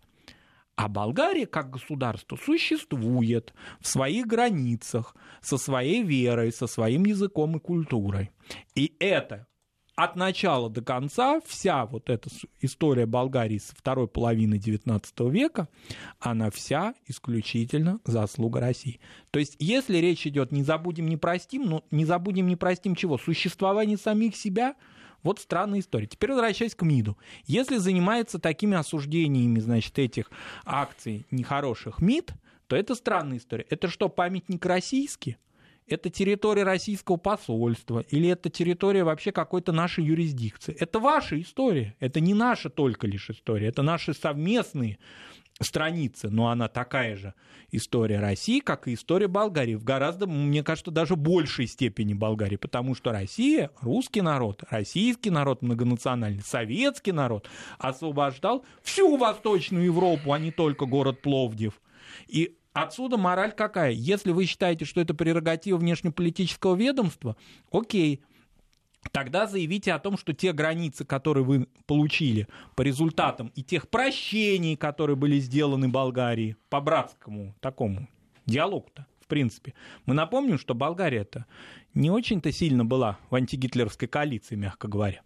А 0.76 0.88
Болгария 0.88 1.46
как 1.46 1.70
государство 1.70 2.37
существует 2.37 3.52
в 3.80 3.87
своих 3.87 4.26
границах, 4.26 5.14
со 5.40 5.58
своей 5.58 6.02
верой, 6.02 6.52
со 6.52 6.66
своим 6.66 7.04
языком 7.04 7.56
и 7.56 7.61
культурой. 7.61 8.30
И 8.74 8.96
это 8.98 9.46
от 9.94 10.16
начала 10.16 10.70
до 10.70 10.80
конца 10.80 11.40
вся 11.46 11.85
вот 11.85 12.08
эта 12.08 12.30
история 12.61 13.04
Болгарии 13.04 13.58
со 13.58 13.74
второй 13.74 14.08
половины 14.08 14.54
XIX 14.54 15.30
века, 15.30 15.68
она 16.18 16.50
вся 16.50 16.94
исключительно 17.06 18.00
заслуга 18.06 18.61
России. 18.61 19.00
То 19.30 19.38
есть, 19.38 19.56
если 19.58 19.98
речь 19.98 20.26
идет 20.26 20.50
не 20.50 20.62
забудем, 20.62 21.06
не 21.06 21.18
простим, 21.18 21.66
ну 21.66 21.85
не 21.90 22.06
забудем, 22.06 22.46
не 22.46 22.56
простим 22.56 22.94
чего? 22.94 23.18
Существование 23.18 23.98
самих 23.98 24.37
себя– 24.37 24.74
вот 25.22 25.40
странная 25.40 25.80
история. 25.80 26.06
Теперь 26.06 26.30
возвращаясь 26.30 26.74
к 26.74 26.82
МИДу. 26.82 27.16
Если 27.44 27.76
занимается 27.76 28.38
такими 28.38 28.76
осуждениями, 28.76 29.61
значит, 29.61 29.98
этих 29.98 30.30
акций 30.64 31.26
нехороших 31.30 32.00
МИД, 32.00 32.32
то 32.66 32.76
это 32.76 32.94
странная 32.94 33.38
история. 33.38 33.66
Это 33.70 33.88
что, 33.88 34.08
памятник 34.08 34.64
российский? 34.64 35.37
Это 35.87 36.11
территория 36.11 36.62
российского 36.62 37.16
посольства 37.16 38.04
или 38.08 38.28
это 38.28 38.48
территория 38.50 39.04
вообще 39.04 39.32
какой-то 39.32 39.72
нашей 39.72 40.04
юрисдикции? 40.04 40.74
Это 40.78 41.00
ваша 41.00 41.40
история, 41.40 41.96
это 41.98 42.20
не 42.20 42.35
наша 42.35 42.70
только 42.70 43.06
лишь 43.06 43.30
история, 43.30 43.66
это 43.66 43.82
наши 43.82 44.14
совместные 44.14 44.98
страницы, 45.60 46.28
но 46.28 46.48
она 46.48 46.68
такая 46.68 47.16
же 47.16 47.34
история 47.70 48.20
России, 48.20 48.60
как 48.60 48.88
и 48.88 48.94
история 48.94 49.28
Болгарии, 49.28 49.74
в 49.74 49.84
гораздо, 49.84 50.26
мне 50.26 50.62
кажется, 50.62 50.90
даже 50.90 51.16
большей 51.16 51.66
степени 51.66 52.14
Болгарии, 52.14 52.56
потому 52.56 52.94
что 52.94 53.12
Россия, 53.12 53.70
русский 53.80 54.20
народ, 54.20 54.64
российский 54.70 55.30
народ 55.30 55.62
многонациональный, 55.62 56.42
советский 56.42 57.12
народ 57.12 57.48
освобождал 57.78 58.64
всю 58.82 59.16
Восточную 59.16 59.84
Европу, 59.84 60.32
а 60.32 60.38
не 60.38 60.50
только 60.50 60.86
город 60.86 61.22
Пловдив. 61.22 61.80
И 62.26 62.56
Отсюда 62.72 63.18
мораль 63.18 63.52
какая? 63.52 63.90
Если 63.90 64.32
вы 64.32 64.46
считаете, 64.46 64.86
что 64.86 65.02
это 65.02 65.12
прерогатива 65.12 65.76
внешнеполитического 65.76 66.74
ведомства, 66.74 67.36
окей, 67.70 68.22
Тогда 69.10 69.46
заявите 69.46 69.92
о 69.92 69.98
том, 69.98 70.16
что 70.16 70.32
те 70.32 70.52
границы, 70.52 71.04
которые 71.04 71.44
вы 71.44 71.66
получили 71.86 72.46
по 72.76 72.82
результатам 72.82 73.50
и 73.54 73.62
тех 73.62 73.88
прощений, 73.88 74.76
которые 74.76 75.16
были 75.16 75.38
сделаны 75.38 75.88
Болгарии 75.88 76.56
по 76.70 76.80
братскому 76.80 77.54
такому 77.60 78.08
диалогу-то, 78.46 79.06
в 79.20 79.26
принципе. 79.26 79.74
Мы 80.06 80.14
напомним, 80.14 80.58
что 80.58 80.74
Болгария-то 80.74 81.46
не 81.94 82.10
очень-то 82.10 82.52
сильно 82.52 82.84
была 82.84 83.18
в 83.28 83.34
антигитлеровской 83.34 84.08
коалиции, 84.08 84.54
мягко 84.54 84.88
говоря. 84.88 85.22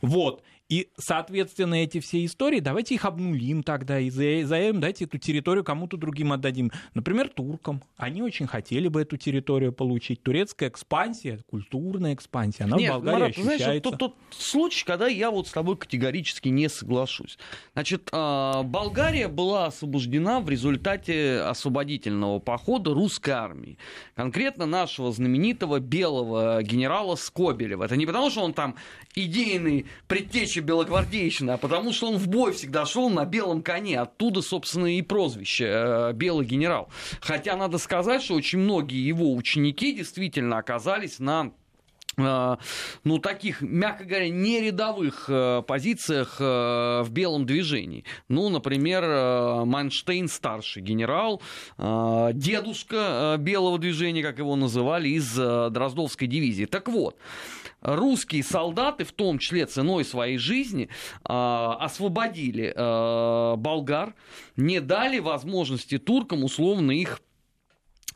Вот. 0.00 0.42
И, 0.70 0.88
соответственно, 0.96 1.74
эти 1.74 1.98
все 1.98 2.24
истории, 2.24 2.60
давайте 2.60 2.94
их 2.94 3.04
обнулим 3.04 3.64
тогда 3.64 3.98
и 3.98 4.08
за- 4.08 4.46
заявим, 4.46 4.80
дайте 4.80 5.04
эту 5.04 5.18
территорию 5.18 5.64
кому-то 5.64 5.96
другим 5.96 6.32
отдадим. 6.32 6.70
Например, 6.94 7.28
туркам. 7.28 7.82
Они 7.96 8.22
очень 8.22 8.46
хотели 8.46 8.86
бы 8.86 9.02
эту 9.02 9.16
территорию 9.16 9.72
получить. 9.72 10.22
Турецкая 10.22 10.68
экспансия, 10.68 11.40
культурная 11.50 12.14
экспансия, 12.14 12.64
она 12.64 12.76
Нет, 12.76 12.90
в 12.90 12.94
Болгарии 12.94 13.20
Марат, 13.20 13.34
знаешь, 13.36 13.60
ощущается. 13.60 13.90
вот 13.90 13.98
тот, 13.98 14.14
тот 14.14 14.34
случай, 14.38 14.84
когда 14.84 15.08
я 15.08 15.32
вот 15.32 15.48
с 15.48 15.50
тобой 15.50 15.76
категорически 15.76 16.48
не 16.48 16.68
соглашусь. 16.68 17.36
Значит, 17.72 18.08
а, 18.12 18.62
Болгария 18.62 19.26
была 19.26 19.66
освобождена 19.66 20.38
в 20.38 20.48
результате 20.48 21.40
освободительного 21.40 22.38
похода 22.38 22.94
русской 22.94 23.30
армии. 23.30 23.76
Конкретно 24.14 24.66
нашего 24.66 25.10
знаменитого 25.10 25.80
белого 25.80 26.62
генерала 26.62 27.16
Скобелева. 27.16 27.82
Это 27.82 27.96
не 27.96 28.06
потому, 28.06 28.30
что 28.30 28.42
он 28.42 28.54
там 28.54 28.76
идейный 29.16 29.86
предтеча 30.60 30.62
белогвардейщины, 30.62 31.52
а 31.52 31.56
потому 31.56 31.92
что 31.92 32.08
он 32.08 32.16
в 32.16 32.28
бой 32.28 32.52
всегда 32.52 32.86
шел 32.86 33.10
на 33.10 33.24
белом 33.24 33.62
коне. 33.62 34.00
Оттуда, 34.00 34.42
собственно, 34.42 34.86
и 34.86 35.02
прозвище 35.02 35.64
э, 35.66 36.12
«Белый 36.12 36.46
генерал». 36.46 36.88
Хотя 37.20 37.56
надо 37.56 37.78
сказать, 37.78 38.22
что 38.22 38.34
очень 38.34 38.58
многие 38.58 39.06
его 39.06 39.34
ученики 39.34 39.92
действительно 39.92 40.58
оказались 40.58 41.18
на 41.18 41.52
э, 42.16 42.56
ну, 43.04 43.18
таких, 43.18 43.62
мягко 43.62 44.04
говоря, 44.04 44.28
не 44.28 44.60
рядовых 44.60 45.26
э, 45.28 45.62
позициях 45.66 46.38
в 46.40 47.08
белом 47.10 47.46
движении. 47.46 48.04
Ну, 48.28 48.48
например, 48.48 49.64
Манштейн, 49.64 50.28
старший 50.28 50.82
генерал, 50.82 51.42
дедушка 51.78 53.36
белого 53.38 53.78
движения, 53.78 54.22
как 54.22 54.38
его 54.38 54.56
называли, 54.56 55.08
из 55.08 55.34
Дроздовской 55.34 56.28
дивизии. 56.28 56.66
Так 56.66 56.88
вот, 56.88 57.16
русские 57.80 58.42
солдаты, 58.42 59.04
в 59.04 59.12
том 59.12 59.38
числе 59.38 59.66
ценой 59.66 60.04
своей 60.04 60.38
жизни, 60.38 60.88
э, 60.88 60.88
освободили 61.24 62.72
э, 62.74 63.56
болгар, 63.56 64.14
не 64.56 64.80
дали 64.80 65.18
возможности 65.18 65.98
туркам 65.98 66.44
условно 66.44 66.92
их 66.92 67.20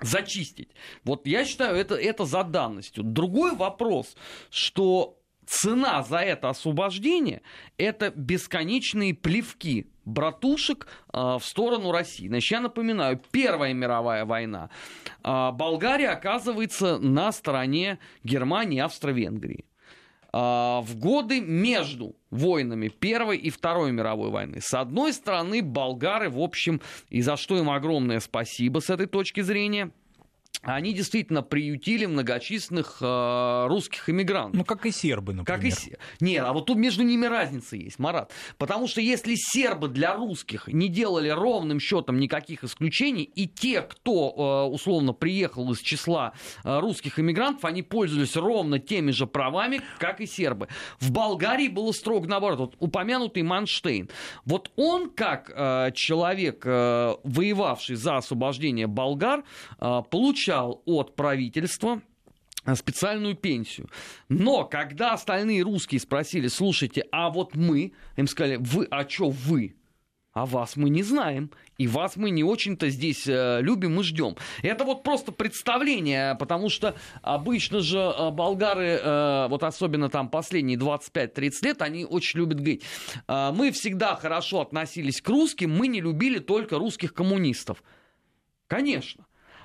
зачистить. 0.01 0.71
Вот 1.05 1.27
я 1.27 1.45
считаю, 1.45 1.77
это, 1.77 1.95
это 1.95 2.25
за 2.25 2.45
данностью. 2.45 3.05
Другой 3.05 3.55
вопрос, 3.55 4.17
что 4.51 5.19
цена 5.47 6.03
за 6.03 6.19
это 6.19 6.51
освобождение– 6.51 7.43
это 7.79 8.11
бесконечные 8.11 9.15
плевки 9.15 9.87
братушек 10.05 10.87
э, 11.13 11.19
в 11.19 11.43
сторону 11.43 11.93
России. 11.93 12.29
Значит, 12.29 12.51
я 12.51 12.61
напоминаю, 12.61 13.21
Первая 13.31 13.73
мировая 13.73 14.25
война. 14.25 14.71
Э, 15.23 15.51
Болгария 15.53 16.11
оказывается 16.11 16.99
на 16.99 17.33
стороне 17.33 17.99
Германии 18.23 18.77
и 18.77 18.81
Австро-Венгрии 18.81 19.65
а, 20.37 20.81
в 20.81 20.97
годы 20.97 21.41
между 21.41 22.17
войнами 22.31 22.89
Первой 22.89 23.37
и 23.37 23.51
Второй 23.51 23.93
мировой 23.93 24.31
войны. 24.31 24.61
С 24.61 24.75
одной 24.75 25.13
стороны, 25.13 25.63
болгары, 25.63 26.29
в 26.29 26.41
общем, 26.41 26.81
и 27.09 27.23
за 27.23 27.37
что 27.37 27.57
им 27.57 27.71
огромное 27.71 28.19
спасибо 28.19 28.81
с 28.81 28.91
этой 28.91 29.07
точки 29.07 29.43
зрения, 29.43 29.93
они 30.65 30.93
действительно 30.95 31.43
приютили 31.43 32.07
многочисленных 32.07 32.99
э, 33.01 33.67
русских 33.69 34.09
иммигрантов. 34.09 34.55
Ну, 34.55 34.65
как 34.65 34.87
и 34.87 34.91
сербы, 34.91 35.35
например. 35.35 35.61
Как 35.61 35.65
и. 35.65 35.97
Нет, 36.21 36.45
а 36.47 36.53
вот 36.53 36.67
тут 36.67 36.79
между 36.79 37.03
ними 37.03 37.27
разница 37.27 37.77
есть, 37.77 37.99
Марат. 37.99 38.33
Потому 38.59 38.89
что 38.89 39.01
если 39.01 39.35
сербы 39.37 39.89
для 39.89 40.15
русских 40.15 40.69
не 40.69 40.89
делали 40.89 41.29
ровным 41.29 41.81
счетом 41.81 42.19
никаких 42.19 42.65
исключений, 42.65 43.25
и 43.25 43.47
те, 43.47 43.83
кто 43.83 44.67
э, 44.69 44.73
условно 44.73 45.13
приехал 45.13 45.71
из 45.73 45.81
числа 45.81 46.33
э, 46.65 46.79
русских 46.81 47.19
иммигрантов, 47.19 47.65
они 47.65 47.83
пользовались 47.83 48.37
ровно 48.37 48.79
теми 48.79 49.11
же 49.11 49.27
правами, 49.27 49.83
как 49.99 50.21
и 50.21 50.27
сербы. 50.27 50.69
В 50.99 51.11
Болгарии 51.13 51.69
было 51.69 51.93
строго 51.93 52.27
наоборот. 52.29 52.59
Вот 52.59 52.77
упомянутый 52.79 53.43
Манштейн. 53.43 54.09
Вот 54.45 54.71
он, 54.77 55.11
как 55.11 55.51
э, 55.55 55.91
человек, 55.95 56.63
э, 56.65 57.15
воевавший 57.23 57.97
за 57.97 58.17
освобождение 58.17 58.87
болгар, 58.87 59.45
э, 59.79 60.03
получал 60.11 60.54
получал 60.55 60.83
от 60.85 61.17
правительства 61.17 62.01
э, 62.65 62.75
специальную 62.75 63.35
пенсию. 63.35 63.89
Но 64.29 64.65
когда 64.65 65.13
остальные 65.13 65.63
русские 65.63 66.01
спросили, 66.01 66.49
слушайте, 66.49 67.05
а 67.13 67.31
вот 67.31 67.55
мы, 67.55 67.93
им 68.17 68.27
сказали, 68.27 68.57
вы, 68.57 68.87
а 68.91 69.09
что 69.09 69.31
вы? 69.31 69.77
А 70.33 70.47
вас 70.47 70.75
мы 70.75 70.91
не 70.91 71.05
знаем, 71.05 71.53
и 71.79 71.87
вас 71.87 72.17
мы 72.17 72.31
не 72.31 72.43
очень-то 72.43 72.91
здесь 72.91 73.25
э, 73.29 73.61
любим 73.61 74.01
и 74.01 74.03
ждем. 74.03 74.35
Это 74.63 74.85
вот 74.85 75.05
просто 75.05 75.31
представление, 75.31 76.35
потому 76.35 76.69
что 76.71 76.97
обычно 77.23 77.79
же 77.79 77.99
э, 77.99 78.31
болгары, 78.31 78.99
э, 79.01 79.47
вот 79.49 79.63
особенно 79.63 80.09
там 80.09 80.29
последние 80.29 80.77
25-30 80.77 81.51
лет, 81.63 81.83
они 81.83 82.05
очень 82.05 82.41
любят 82.41 82.59
говорить, 82.59 82.83
э, 83.29 83.53
мы 83.55 83.71
всегда 83.71 84.17
хорошо 84.17 84.61
относились 84.63 85.21
к 85.21 85.29
русским, 85.29 85.71
мы 85.71 85.87
не 85.87 86.01
любили 86.01 86.41
только 86.41 86.79
русских 86.79 87.15
коммунистов. 87.15 87.85
Конечно. 88.67 89.25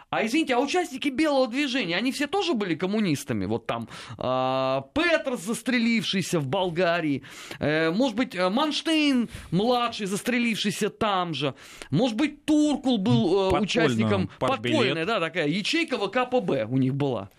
А 0.10 0.26
извините, 0.26 0.56
а 0.56 0.60
участники 0.60 1.10
белого 1.10 1.48
движения, 1.48 1.96
они 1.96 2.12
все 2.12 2.26
тоже 2.26 2.54
были 2.56 2.74
коммунистами? 2.74 3.46
Вот 3.46 3.68
там 3.68 3.88
э, 4.18 4.82
Петрос, 4.94 5.42
застрелившийся 5.42 6.40
в 6.40 6.48
Болгарии, 6.48 7.24
э, 7.60 7.92
может 7.92 8.16
быть, 8.16 8.34
э, 8.34 8.50
Манштейн, 8.50 9.30
младший, 9.52 10.08
застрелившийся 10.08 10.90
там 10.90 11.34
же, 11.36 11.54
может 11.92 12.18
быть, 12.18 12.44
Туркул 12.46 12.98
был 12.98 13.52
э, 13.54 13.60
участником, 13.60 14.32
подпольная, 14.40 15.06
да, 15.06 15.20
такая 15.20 15.48
ячейка 15.48 15.98
ВКПБ 15.98 16.66
у 16.66 16.78
них 16.78 16.96
была. 16.96 17.30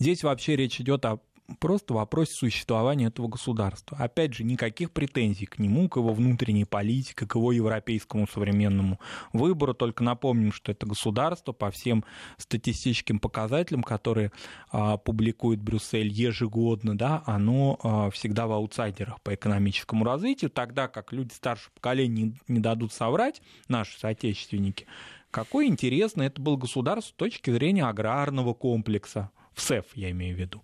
Здесь 0.00 0.24
вообще 0.24 0.56
речь 0.56 0.80
идет 0.80 1.04
о 1.04 1.20
просто 1.58 1.94
вопросе 1.94 2.32
существования 2.32 3.06
этого 3.06 3.28
государства. 3.28 3.96
Опять 3.98 4.34
же, 4.34 4.44
никаких 4.44 4.92
претензий 4.92 5.46
к 5.46 5.58
нему, 5.58 5.88
к 5.88 5.96
его 5.96 6.12
внутренней 6.12 6.64
политике, 6.64 7.26
к 7.26 7.34
его 7.34 7.52
европейскому 7.52 8.26
современному 8.26 9.00
выбору. 9.32 9.74
Только 9.74 10.04
напомним, 10.04 10.52
что 10.52 10.72
это 10.72 10.86
государство 10.86 11.52
по 11.52 11.70
всем 11.70 12.04
статистическим 12.36 13.18
показателям, 13.18 13.82
которые 13.82 14.32
а, 14.70 14.96
публикует 14.96 15.60
Брюссель 15.60 16.08
ежегодно, 16.08 16.96
да, 16.96 17.22
оно 17.26 17.78
а, 17.82 18.10
всегда 18.10 18.46
в 18.46 18.52
аутсайдерах 18.52 19.20
по 19.22 19.34
экономическому 19.34 20.04
развитию, 20.04 20.50
тогда 20.50 20.88
как 20.88 21.12
люди 21.12 21.32
старшего 21.32 21.72
поколения 21.74 22.22
не, 22.22 22.34
не 22.48 22.60
дадут 22.60 22.92
соврать, 22.92 23.42
наши 23.68 23.98
соотечественники, 23.98 24.86
какое 25.30 25.66
интересно 25.66 26.22
это 26.22 26.40
было 26.40 26.56
государство 26.56 27.10
с 27.10 27.14
точки 27.14 27.50
зрения 27.50 27.84
аграрного 27.84 28.54
комплекса, 28.54 29.30
в 29.54 29.62
СЭФ 29.62 29.86
я 29.94 30.10
имею 30.10 30.36
в 30.36 30.38
виду 30.38 30.62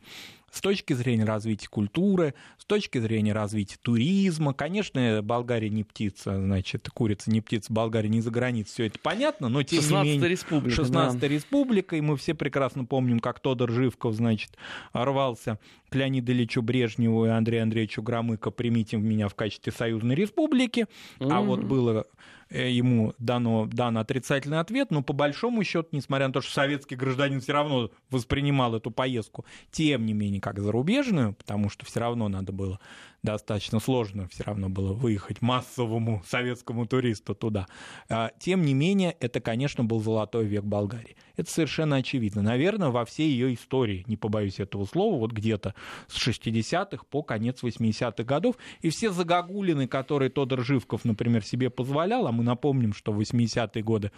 с 0.56 0.60
точки 0.62 0.94
зрения 0.94 1.24
развития 1.24 1.68
культуры, 1.68 2.32
с 2.56 2.64
точки 2.64 2.96
зрения 2.96 3.34
развития 3.34 3.76
туризма. 3.82 4.54
Конечно, 4.54 5.20
Болгария 5.22 5.68
не 5.68 5.84
птица, 5.84 6.40
значит, 6.40 6.88
курица 6.88 7.30
не 7.30 7.42
птица, 7.42 7.70
Болгария 7.70 8.08
не 8.08 8.22
за 8.22 8.30
границей, 8.30 8.72
все 8.72 8.86
это 8.86 8.98
понятно, 8.98 9.50
но 9.50 9.62
тем 9.62 9.82
не 9.82 10.02
менее... 10.02 10.28
республика. 10.30 10.74
16 10.74 11.20
да. 11.20 11.28
республика, 11.28 11.96
и 11.96 12.00
мы 12.00 12.16
все 12.16 12.32
прекрасно 12.32 12.86
помним, 12.86 13.20
как 13.20 13.40
Тодор 13.40 13.70
Живков, 13.70 14.14
значит, 14.14 14.56
рвался 14.94 15.58
Леониду 15.96 16.32
Ильичу 16.32 16.62
Брежневу 16.62 17.26
и 17.26 17.28
Андрею 17.28 17.64
Андреевичу 17.64 18.02
Громыко 18.02 18.50
«примите 18.50 18.96
меня 18.96 19.28
в 19.28 19.34
качестве 19.34 19.72
союзной 19.72 20.14
республики», 20.14 20.86
mm-hmm. 21.18 21.32
а 21.32 21.40
вот 21.40 21.64
было 21.64 22.06
Э, 22.48 22.70
ему 22.70 23.12
дано, 23.18 23.66
дан 23.66 23.98
отрицательный 23.98 24.60
ответ, 24.60 24.92
но 24.92 25.02
по 25.02 25.12
большому 25.12 25.64
счету, 25.64 25.88
несмотря 25.90 26.28
на 26.28 26.32
то, 26.32 26.40
что 26.40 26.52
советский 26.52 26.94
гражданин 26.94 27.40
все 27.40 27.52
равно 27.52 27.90
воспринимал 28.10 28.76
эту 28.76 28.92
поездку, 28.92 29.44
тем 29.72 30.06
не 30.06 30.12
менее, 30.12 30.40
как 30.40 30.60
зарубежную, 30.60 31.34
потому 31.34 31.68
что 31.68 31.84
все 31.84 31.98
равно 31.98 32.28
надо 32.28 32.52
было 32.52 32.78
достаточно 33.22 33.80
сложно 33.80 34.28
все 34.28 34.44
равно 34.44 34.68
было 34.68 34.92
выехать 34.92 35.42
массовому 35.42 36.22
советскому 36.28 36.86
туристу 36.86 37.34
туда. 37.34 37.66
А, 38.08 38.30
тем 38.38 38.64
не 38.64 38.72
менее, 38.72 39.16
это, 39.18 39.40
конечно, 39.40 39.82
был 39.82 40.00
золотой 40.00 40.46
век 40.46 40.62
Болгарии. 40.62 41.16
Это 41.36 41.50
совершенно 41.50 41.96
очевидно. 41.96 42.42
Наверное, 42.42 42.90
во 42.90 43.04
всей 43.04 43.28
ее 43.28 43.52
истории, 43.52 44.04
не 44.06 44.16
побоюсь 44.16 44.60
этого 44.60 44.84
слова, 44.84 45.18
вот 45.18 45.32
где-то 45.32 45.74
с 46.08 46.26
60-х 46.26 47.04
по 47.10 47.22
конец 47.22 47.62
80-х 47.62 48.24
годов, 48.24 48.56
и 48.80 48.90
все 48.90 49.10
загогулины, 49.10 49.86
которые 49.86 50.30
Тодор 50.30 50.64
Живков, 50.64 51.04
например, 51.04 51.44
себе 51.44 51.70
позволял, 51.70 52.26
а 52.26 52.32
мы 52.32 52.44
напомним, 52.44 52.92
что 52.92 53.12
в 53.12 53.20
80-е 53.20 53.82
годы 53.82 54.10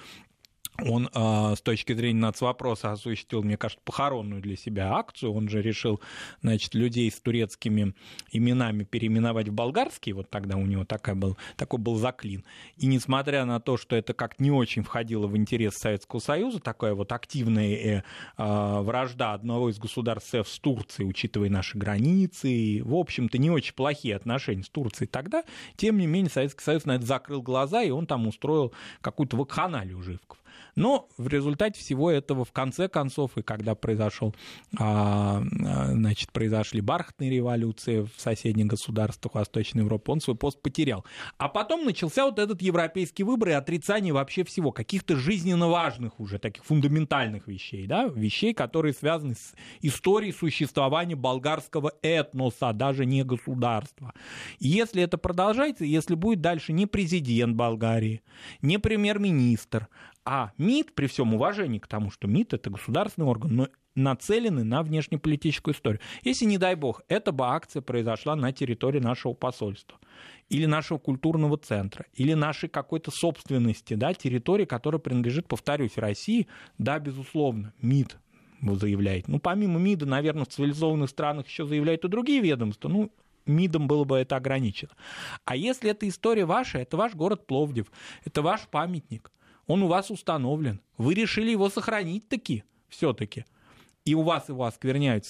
он 0.85 1.11
э, 1.13 1.55
с 1.57 1.61
точки 1.61 1.93
зрения 1.93 2.21
нацвопроса 2.21 2.93
осуществил, 2.93 3.43
мне 3.43 3.57
кажется, 3.57 3.83
похоронную 3.85 4.41
для 4.41 4.57
себя 4.57 4.93
акцию. 4.93 5.33
Он 5.33 5.49
же 5.49 5.61
решил, 5.61 6.01
значит, 6.41 6.75
людей 6.75 7.11
с 7.11 7.21
турецкими 7.21 7.95
именами 8.31 8.85
переименовать 8.85 9.49
в 9.49 9.53
болгарские. 9.53 10.15
Вот 10.15 10.31
тогда 10.31 10.57
у 10.57 10.67
него 10.67 10.85
такая 10.85 11.17
был, 11.17 11.37
такой 11.57 11.81
был 11.81 11.97
заклин. 11.97 12.45
И 12.77 12.87
несмотря 12.87 13.45
на 13.45 13.59
то, 13.61 13.77
что 13.77 13.97
это 13.97 14.15
как 14.15 14.39
не 14.39 14.53
очень 14.53 14.85
входило 14.85 15.27
в 15.27 15.37
интерес 15.37 15.75
Советского 15.75 16.21
Союза, 16.21 16.61
такая 16.61 16.95
вот 16.95 17.11
активная 17.11 17.75
э, 17.75 18.03
э, 18.37 18.81
вражда 18.81 19.35
одного 19.35 19.71
из 19.71 19.79
государств 19.79 20.35
с 20.35 20.59
Турцией, 20.61 21.09
учитывая 21.09 21.51
наши 21.51 21.77
границы, 21.77 22.51
и, 22.51 22.83
в 22.83 22.95
общем-то, 22.95 23.37
не 23.39 23.51
очень 23.51 23.75
плохие 23.75 24.15
отношения 24.15 24.63
с 24.63 24.69
Турцией 24.69 25.09
тогда, 25.09 25.43
тем 25.77 25.99
не 25.99 26.07
менее 26.07 26.31
Советский 26.31 26.63
Союз 26.63 26.85
на 26.85 26.97
это 26.97 27.07
закрыл 27.07 27.43
глаза, 27.43 27.83
и 27.83 27.91
он 27.91 28.07
там 28.07 28.29
устроил 28.29 28.73
какую-то 29.01 29.37
вакханалию 29.37 30.01
Живков. 30.03 30.39
Но 30.79 31.09
в 31.19 31.27
результате 31.27 31.81
всего 31.81 32.09
этого, 32.09 32.45
в 32.45 32.53
конце 32.53 32.89
концов, 32.89 33.37
и 33.37 33.43
когда 33.43 33.75
произошел, 33.75 34.33
а, 34.79 35.43
а, 35.67 35.87
значит, 35.93 36.31
произошли 36.31 36.81
бархатные 36.81 37.31
революции 37.31 38.03
в 38.03 38.21
соседних 38.21 38.67
государствах 38.67 39.35
Восточной 39.35 39.81
Европы, 39.81 40.13
он 40.13 40.21
свой 40.21 40.37
пост 40.37 40.63
потерял. 40.63 41.05
А 41.37 41.49
потом 41.49 41.85
начался 41.85 42.27
вот 42.27 42.39
этот 42.39 42.63
европейский 42.63 43.25
выбор 43.25 43.49
и 43.49 43.53
отрицание 43.53 44.13
вообще 44.13 44.45
всего, 44.45 44.71
каких-то 44.71 45.17
жизненно 45.17 45.67
важных 45.67 46.21
уже, 46.21 46.39
таких 46.39 46.65
фундаментальных 46.65 47.49
вещей, 47.49 47.89
да, 47.89 48.05
вещей, 48.05 48.55
которые 48.55 48.95
связаны 48.95 49.35
с 49.35 49.55
историей 49.81 50.31
существования 50.31 51.17
болгарского 51.17 51.95
этноса, 52.03 52.73
даже 52.73 53.05
не 53.05 53.25
государства. 53.25 54.15
И 54.61 54.69
если 54.69 55.03
это 55.03 55.19
продолжается, 55.19 55.85
если 55.85 56.15
будет 56.15 56.41
дальше 56.41 56.73
не 56.73 56.87
президент 56.87 57.57
Болгарии, 57.57 58.23
не 58.63 58.79
премьер-министр, 58.79 59.89
а 60.25 60.53
МИД, 60.59 60.95
при 60.95 61.07
всем 61.07 61.35
уважении 61.35 61.79
к 61.79 61.87
тому, 61.87 62.11
что 62.11 62.29
МИД 62.29 62.55
это 62.55 62.71
государственный 62.71 63.27
орган, 63.27 63.55
но 63.55 63.69
нацелены 63.95 64.65
на 64.65 64.83
внешнеполитическую 64.83 65.75
историю. 65.75 66.01
Если, 66.23 66.45
не 66.45 66.59
дай 66.59 66.75
бог, 66.75 67.03
эта 67.09 67.33
бы 67.33 67.47
акция 67.47 67.83
произошла 67.83 68.37
на 68.37 68.53
территории 68.53 69.01
нашего 69.01 69.35
посольства, 69.35 69.99
или 70.49 70.67
нашего 70.67 70.99
культурного 70.99 71.59
центра, 71.59 72.07
или 72.15 72.35
нашей 72.35 72.69
какой-то 72.69 73.11
собственности, 73.11 73.95
да, 73.95 74.15
территории, 74.15 74.65
которая 74.65 75.01
принадлежит, 75.01 75.49
повторюсь, 75.49 75.97
России, 75.97 76.47
да, 76.79 76.99
безусловно, 76.99 77.73
МИД 77.83 78.19
заявляет. 78.61 79.29
Ну, 79.29 79.39
помимо 79.39 79.79
МИДа, 79.79 80.07
наверное, 80.07 80.45
в 80.45 80.49
цивилизованных 80.49 81.11
странах 81.11 81.47
еще 81.47 81.67
заявляют 81.67 82.05
и 82.05 82.09
другие 82.09 82.41
ведомства, 82.41 82.89
ну, 82.89 83.13
МИДом 83.47 83.89
было 83.89 84.05
бы 84.05 84.17
это 84.19 84.37
ограничено. 84.37 84.91
А 85.45 85.57
если 85.57 85.91
эта 85.91 86.09
история 86.09 86.45
ваша, 86.45 86.79
это 86.79 86.97
ваш 86.97 87.15
город 87.15 87.47
Пловдив, 87.47 87.87
это 88.25 88.43
ваш 88.43 88.69
памятник, 88.69 89.33
он 89.69 89.83
у 89.83 89.87
вас 89.87 90.11
установлен. 90.11 90.81
Вы 90.97 91.15
решили 91.15 91.51
его 91.53 91.71
сохранить 91.71 92.29
таки, 92.29 92.65
все-таки. 92.89 93.45
И 94.05 94.15
у 94.15 94.23
вас 94.23 94.49
его 94.49 94.65
оскверняют 94.65 95.27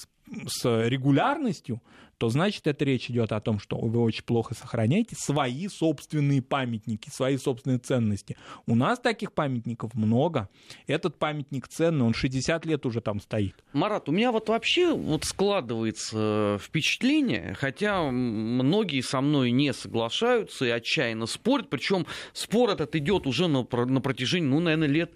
с, 0.47 0.87
регулярностью, 0.88 1.81
то 2.19 2.29
значит 2.29 2.67
это 2.67 2.85
речь 2.85 3.09
идет 3.09 3.33
о 3.33 3.41
том, 3.41 3.61
что 3.61 3.79
вы 3.79 4.01
очень 4.01 4.25
плохо 4.25 4.55
сохраняете 4.55 5.14
свои 5.17 5.69
собственные 5.69 6.43
памятники, 6.43 7.09
свои 7.11 7.37
собственные 7.37 7.79
ценности. 7.79 8.37
У 8.67 8.75
нас 8.75 8.99
таких 8.99 9.33
памятников 9.33 9.95
много. 9.95 10.49
Этот 10.88 11.17
памятник 11.17 11.69
ценный, 11.69 12.05
он 12.05 12.14
60 12.14 12.67
лет 12.67 12.85
уже 12.87 13.01
там 13.01 13.21
стоит. 13.21 13.55
Марат, 13.73 14.09
у 14.09 14.12
меня 14.12 14.33
вот 14.33 14.49
вообще 14.49 14.93
вот 14.93 15.25
складывается 15.25 16.59
впечатление, 16.61 17.55
хотя 17.55 18.03
многие 18.11 19.01
со 19.01 19.21
мной 19.21 19.53
не 19.53 19.73
соглашаются 19.73 20.64
и 20.67 20.71
отчаянно 20.71 21.27
спорят, 21.27 21.71
причем 21.71 22.05
спор 22.33 22.71
этот 22.71 22.97
идет 22.97 23.27
уже 23.29 23.47
на, 23.47 23.67
на 23.71 24.01
протяжении, 24.01 24.49
ну, 24.49 24.59
наверное, 24.59 24.88
лет 24.88 25.12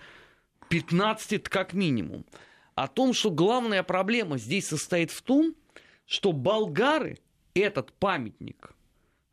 15 0.69 1.43
как 1.49 1.73
минимум, 1.75 2.25
о 2.75 2.89
том, 2.89 3.13
что 3.13 3.31
главная 3.31 3.83
проблема 3.83 4.39
здесь 4.39 4.67
состоит 4.69 5.11
в 5.11 5.23
том, 5.23 5.55
что 6.07 6.33
болгары 6.33 7.19
этот 7.55 7.93
памятник 7.93 8.75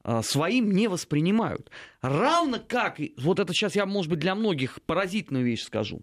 а, 0.03 0.21
своим 0.21 0.71
не 0.71 0.87
воспринимают. 0.87 1.69
Равно 2.01 2.57
как, 2.65 2.99
вот 3.17 3.39
это 3.39 3.53
сейчас 3.53 3.75
я, 3.75 3.85
может 3.85 4.09
быть, 4.09 4.19
для 4.19 4.35
многих 4.35 4.81
паразитную 4.83 5.45
вещь 5.45 5.63
скажу, 5.63 6.01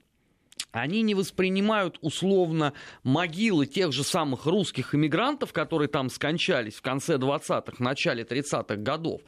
они 0.81 1.03
не 1.03 1.15
воспринимают 1.15 1.99
условно 2.01 2.73
могилы 3.03 3.67
тех 3.67 3.93
же 3.93 4.05
самых 4.05 4.47
русских 4.47 4.95
иммигрантов, 4.95 5.53
которые 5.53 5.89
там 5.89 6.11
скончались 6.11 6.75
в 6.75 6.83
конце 6.83 7.17
20-х, 7.17 7.77
начале 7.79 8.25
30-х 8.25 8.77
годов, 8.77 9.21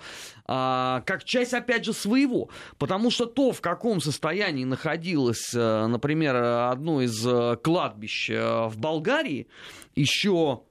а, 0.46 1.02
как 1.06 1.24
часть, 1.24 1.54
опять 1.54 1.84
же, 1.84 1.92
своего. 1.92 2.50
Потому 2.78 3.10
что 3.10 3.26
то, 3.26 3.52
в 3.52 3.60
каком 3.60 4.00
состоянии 4.00 4.64
находилось, 4.64 5.54
э, 5.54 5.86
например, 5.86 6.36
одно 6.36 7.00
из 7.00 7.26
э, 7.26 7.56
кладбищ 7.62 8.30
э, 8.30 8.66
в 8.66 8.78
Болгарии, 8.78 9.48
еще 9.94 10.62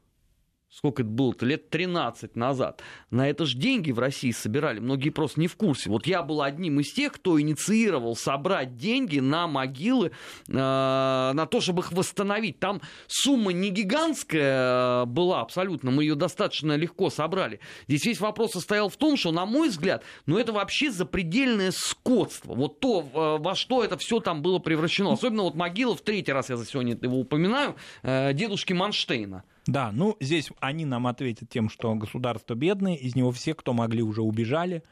сколько 0.78 1.02
это 1.02 1.10
было-то, 1.10 1.46
лет 1.46 1.72
13 1.72 2.36
назад, 2.36 2.82
на 3.10 3.28
это 3.28 3.46
же 3.46 3.58
деньги 3.58 3.92
в 3.92 3.98
России 3.98 4.30
собирали, 4.30 4.80
многие 4.80 5.10
просто 5.10 5.40
не 5.40 5.48
в 5.48 5.56
курсе. 5.56 5.90
Вот 5.90 6.06
я 6.06 6.22
был 6.22 6.44
одним 6.44 6.80
из 6.80 6.94
тех, 6.94 7.14
кто 7.14 7.42
инициировал 7.42 8.16
собрать 8.16 8.78
деньги 8.78 9.18
на 9.18 9.48
могилы, 9.48 10.12
э, 10.48 10.52
на 10.54 11.48
то, 11.50 11.62
чтобы 11.62 11.82
их 11.82 11.92
восстановить. 11.92 12.60
Там 12.60 12.82
сумма 13.08 13.54
не 13.54 13.72
гигантская 13.72 15.04
э, 15.04 15.06
была 15.06 15.42
абсолютно, 15.42 15.90
мы 15.90 16.04
ее 16.04 16.14
достаточно 16.14 16.76
легко 16.76 17.10
собрали. 17.10 17.60
Здесь 17.88 18.06
весь 18.06 18.20
вопрос 18.20 18.52
состоял 18.52 18.90
в 18.90 18.98
том, 18.98 19.18
что, 19.18 19.32
на 19.32 19.48
мой 19.48 19.70
взгляд, 19.70 20.04
ну 20.28 20.38
это 20.38 20.54
вообще 20.54 20.92
запредельное 20.92 21.72
скотство. 21.72 22.54
Вот 22.54 22.80
то, 22.80 23.02
э, 23.02 23.42
во 23.42 23.56
что 23.56 23.84
это 23.84 23.98
все 23.98 24.20
там 24.20 24.44
было 24.44 24.60
превращено. 24.60 25.14
Особенно 25.14 25.42
вот 25.42 25.56
могила, 25.56 25.96
в 25.96 26.02
третий 26.02 26.34
раз 26.34 26.52
я 26.52 26.58
за 26.58 26.68
сегодня 26.68 26.96
его 27.02 27.20
упоминаю, 27.20 27.76
э, 28.04 28.34
дедушки 28.34 28.74
Манштейна. 28.74 29.44
Да, 29.68 29.92
ну 29.92 30.16
здесь 30.20 30.50
они 30.60 30.86
нам 30.86 31.08
ответят 31.08 31.50
тем, 31.50 31.70
что 31.70 31.94
государство 31.96 32.56
бедное, 32.56 32.96
из 32.96 33.16
него 33.16 33.32
все, 33.32 33.54
кто 33.54 33.74
могли, 33.74 34.02
уже 34.02 34.22
убежали. 34.22 34.84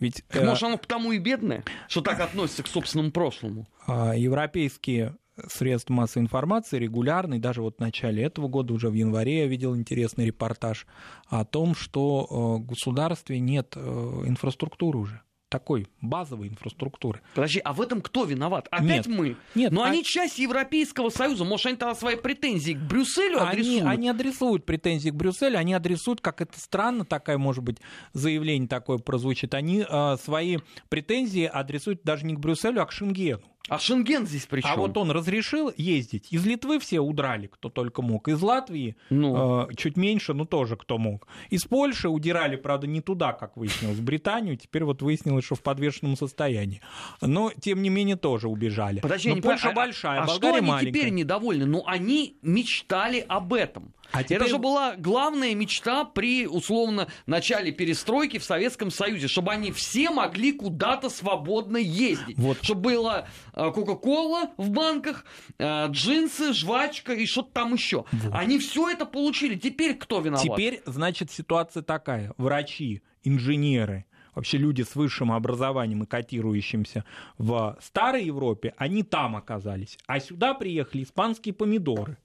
Ведь, 0.00 0.24
так, 0.28 0.42
э, 0.42 0.46
может, 0.46 0.62
оно 0.64 0.76
потому 0.76 1.12
и 1.12 1.18
бедное, 1.18 1.64
что 1.88 2.00
так 2.00 2.20
относится 2.20 2.64
к 2.64 2.66
собственному 2.66 3.12
прошлому? 3.12 3.66
Э, 3.86 4.12
европейские 4.16 5.16
средства 5.48 5.94
массовой 5.94 6.24
информации 6.24 6.78
регулярный, 6.78 7.38
даже 7.38 7.62
вот 7.62 7.76
в 7.76 7.80
начале 7.80 8.22
этого 8.22 8.48
года, 8.48 8.72
уже 8.72 8.88
в 8.88 8.94
январе 8.94 9.40
я 9.40 9.46
видел 9.46 9.76
интересный 9.76 10.26
репортаж 10.26 10.86
о 11.28 11.44
том, 11.44 11.74
что 11.74 12.26
э, 12.28 12.62
в 12.62 12.66
государстве 12.66 13.40
нет 13.40 13.74
э, 13.76 13.80
инфраструктуры 14.26 14.98
уже 14.98 15.22
такой 15.48 15.86
базовой 16.00 16.48
инфраструктуры. 16.48 17.20
Подожди, 17.34 17.60
а 17.60 17.72
в 17.72 17.80
этом 17.80 18.00
кто 18.00 18.24
виноват? 18.24 18.66
Опять 18.70 19.06
Нет. 19.06 19.18
мы? 19.18 19.36
Нет, 19.54 19.72
Но 19.72 19.82
а... 19.82 19.86
они 19.86 20.02
часть 20.02 20.38
Европейского 20.38 21.10
Союза. 21.10 21.44
Может, 21.44 21.66
они 21.66 21.76
тогда 21.76 21.94
свои 21.94 22.16
претензии 22.16 22.72
к 22.72 22.78
Брюсселю 22.78 23.40
адресуют? 23.40 23.82
Они, 23.82 23.90
они 23.90 24.08
адресуют 24.08 24.66
претензии 24.66 25.10
к 25.10 25.14
Брюсселю, 25.14 25.58
они 25.58 25.74
адресуют, 25.74 26.20
как 26.20 26.40
это 26.40 26.58
странно, 26.58 27.04
такая, 27.04 27.38
может 27.38 27.62
быть, 27.62 27.78
заявление 28.12 28.68
такое 28.68 28.98
прозвучит, 28.98 29.54
они 29.54 29.86
э, 29.88 30.16
свои 30.22 30.58
претензии 30.88 31.44
адресуют 31.44 32.02
даже 32.02 32.26
не 32.26 32.34
к 32.34 32.40
Брюсселю, 32.40 32.82
а 32.82 32.86
к 32.86 32.92
Шенгену. 32.92 33.42
А 33.68 33.78
Шенген 33.78 34.26
здесь 34.26 34.44
при 34.44 34.60
чем? 34.60 34.70
А 34.70 34.76
вот 34.76 34.96
он 34.98 35.10
разрешил 35.10 35.72
ездить. 35.76 36.28
Из 36.30 36.44
Литвы 36.44 36.78
все 36.78 37.00
удрали, 37.00 37.46
кто 37.46 37.70
только 37.70 38.02
мог. 38.02 38.28
Из 38.28 38.40
Латвии 38.42 38.94
ну. 39.08 39.68
э, 39.68 39.74
чуть 39.74 39.96
меньше, 39.96 40.34
но 40.34 40.44
тоже 40.44 40.76
кто 40.76 40.98
мог. 40.98 41.26
Из 41.48 41.64
Польши 41.64 42.10
удирали, 42.10 42.56
правда, 42.56 42.86
не 42.86 43.00
туда, 43.00 43.32
как 43.32 43.56
выяснилось, 43.56 43.96
в 43.96 44.02
Британию. 44.02 44.58
Теперь 44.58 44.84
вот 44.84 45.00
выяснилось, 45.00 45.46
что 45.46 45.54
в 45.54 45.62
подвешенном 45.62 46.16
состоянии. 46.16 46.82
Но, 47.22 47.52
тем 47.58 47.80
не 47.80 47.88
менее, 47.88 48.16
тоже 48.16 48.48
убежали. 48.48 49.00
Подожди, 49.00 49.32
но 49.32 49.40
Польша 49.40 49.70
а, 49.70 49.72
большая, 49.72 50.20
а 50.20 50.26
Болгария 50.26 50.38
что 50.38 50.58
они 50.58 50.66
маленькая. 50.68 50.92
теперь 50.92 51.12
недовольны? 51.12 51.64
Ну, 51.64 51.84
они 51.86 52.36
мечтали 52.42 53.24
об 53.26 53.54
этом. 53.54 53.94
А 54.12 54.22
теперь... 54.22 54.38
Это 54.38 54.48
же 54.48 54.58
была 54.58 54.94
главная 54.96 55.54
мечта 55.54 56.04
при, 56.04 56.46
условно, 56.46 57.08
начале 57.26 57.72
перестройки 57.72 58.38
в 58.38 58.44
Советском 58.44 58.90
Союзе, 58.90 59.26
чтобы 59.26 59.52
они 59.52 59.72
все 59.72 60.10
могли 60.10 60.52
куда-то 60.52 61.10
свободно 61.10 61.78
ездить. 61.78 62.38
Вот. 62.38 62.58
Чтобы 62.62 62.92
была 62.92 63.26
э, 63.53 63.53
Кока-Кола 63.54 64.50
в 64.56 64.70
банках, 64.70 65.24
э, 65.58 65.86
джинсы, 65.88 66.52
жвачка 66.52 67.12
и 67.14 67.24
что-то 67.26 67.52
там 67.52 67.74
еще. 67.74 68.04
Вот. 68.10 68.32
Они 68.34 68.58
все 68.58 68.90
это 68.90 69.06
получили. 69.06 69.54
Теперь 69.54 69.96
кто 69.96 70.20
виноват? 70.20 70.42
Теперь, 70.42 70.82
значит, 70.86 71.30
ситуация 71.30 71.82
такая. 71.82 72.34
Врачи, 72.36 73.02
инженеры, 73.22 74.06
вообще 74.34 74.58
люди 74.58 74.82
с 74.82 74.96
высшим 74.96 75.30
образованием 75.30 76.02
и 76.02 76.06
котирующимся 76.06 77.04
в 77.38 77.78
старой 77.80 78.24
Европе, 78.24 78.74
они 78.76 79.02
там 79.02 79.36
оказались. 79.36 79.98
А 80.06 80.18
сюда 80.18 80.54
приехали 80.54 81.04
испанские 81.04 81.54
помидоры. 81.54 82.18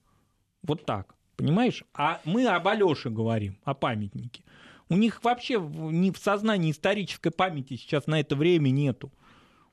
Вот 0.62 0.84
так. 0.84 1.14
Понимаешь? 1.36 1.84
А 1.94 2.20
мы 2.24 2.46
об 2.46 2.68
Алёше 2.68 3.08
говорим, 3.08 3.56
о 3.64 3.74
памятнике. 3.74 4.42
У 4.90 4.96
них 4.96 5.22
вообще 5.22 5.58
в 5.58 6.16
сознании 6.18 6.72
исторической 6.72 7.30
памяти 7.30 7.76
сейчас 7.76 8.08
на 8.08 8.18
это 8.18 8.34
время 8.34 8.70
нету. 8.70 9.12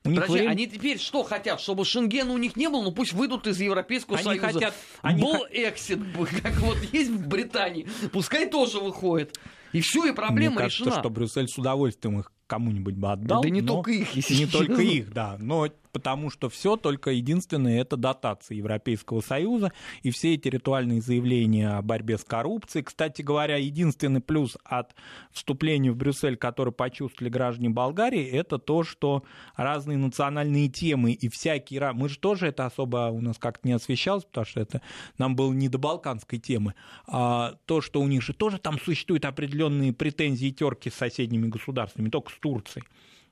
У 0.07 0.11
них 0.11 0.21
Подожди, 0.21 0.39
время... 0.39 0.51
они 0.51 0.67
теперь 0.67 0.99
что 0.99 1.23
хотят? 1.23 1.59
Чтобы 1.59 1.85
Шенген 1.85 2.29
у 2.29 2.37
них 2.37 2.55
не 2.55 2.69
был? 2.69 2.81
Ну 2.83 2.91
пусть 2.91 3.13
выйдут 3.13 3.45
из 3.47 3.59
Европейского 3.59 4.17
они 4.17 4.23
Союза. 4.23 4.47
Хотят, 4.47 4.73
они 5.01 5.21
был 5.21 5.45
эксит, 5.51 5.99
как 6.41 6.57
вот 6.57 6.77
есть 6.91 7.11
в 7.11 7.27
Британии. 7.27 7.87
Пускай 8.11 8.49
тоже 8.49 8.79
выходит. 8.79 9.37
И 9.73 9.81
все, 9.81 10.05
и 10.05 10.13
проблема 10.13 10.55
Мне 10.55 10.63
кажется, 10.63 10.85
решена. 10.85 11.01
что 11.01 11.09
Брюссель 11.09 11.47
с 11.47 11.57
удовольствием 11.57 12.19
их 12.19 12.31
кому-нибудь 12.47 12.95
бы 12.95 13.11
отдал. 13.11 13.43
Да 13.43 13.49
не 13.49 13.61
только 13.61 13.91
их, 13.91 14.15
если 14.15 14.33
Не 14.33 14.45
только 14.45 14.81
их, 14.81 15.11
да. 15.11 15.35
Но 15.39 15.67
потому 15.97 16.29
что 16.29 16.47
все 16.47 16.77
только 16.77 17.09
единственное 17.09 17.81
это 17.81 17.97
дотации 17.97 18.53
Европейского 18.53 19.21
Союза 19.21 19.71
и 20.03 20.11
все 20.11 20.35
эти 20.35 20.47
ритуальные 20.47 21.01
заявления 21.01 21.69
о 21.69 21.81
борьбе 21.81 22.19
с 22.19 22.23
коррупцией. 22.23 22.83
Кстати 22.83 23.23
говоря, 23.23 23.57
единственный 23.57 24.21
плюс 24.21 24.59
от 24.63 24.93
вступления 25.31 25.91
в 25.91 25.95
Брюссель, 25.95 26.37
который 26.37 26.71
почувствовали 26.71 27.31
граждане 27.31 27.69
Болгарии, 27.69 28.23
это 28.23 28.59
то, 28.59 28.83
что 28.83 29.23
разные 29.55 29.97
национальные 29.97 30.69
темы 30.69 31.13
и 31.13 31.29
всякие... 31.29 31.91
Мы 31.93 32.09
же 32.09 32.19
тоже 32.19 32.45
это 32.45 32.67
особо 32.67 33.09
у 33.09 33.19
нас 33.19 33.39
как-то 33.39 33.67
не 33.67 33.73
освещалось, 33.73 34.25
потому 34.25 34.45
что 34.45 34.59
это 34.59 34.83
нам 35.17 35.35
было 35.35 35.51
не 35.51 35.67
до 35.67 35.79
балканской 35.79 36.37
темы. 36.37 36.75
А 37.07 37.55
то, 37.65 37.81
что 37.81 38.01
у 38.01 38.07
них 38.07 38.21
же 38.21 38.33
тоже 38.33 38.59
там 38.59 38.79
существуют 38.79 39.25
определенные 39.25 39.93
претензии 39.93 40.49
и 40.49 40.53
терки 40.53 40.91
с 40.91 40.93
соседними 40.93 41.47
государствами, 41.47 42.09
только 42.09 42.31
с 42.31 42.37
Турцией. 42.37 42.85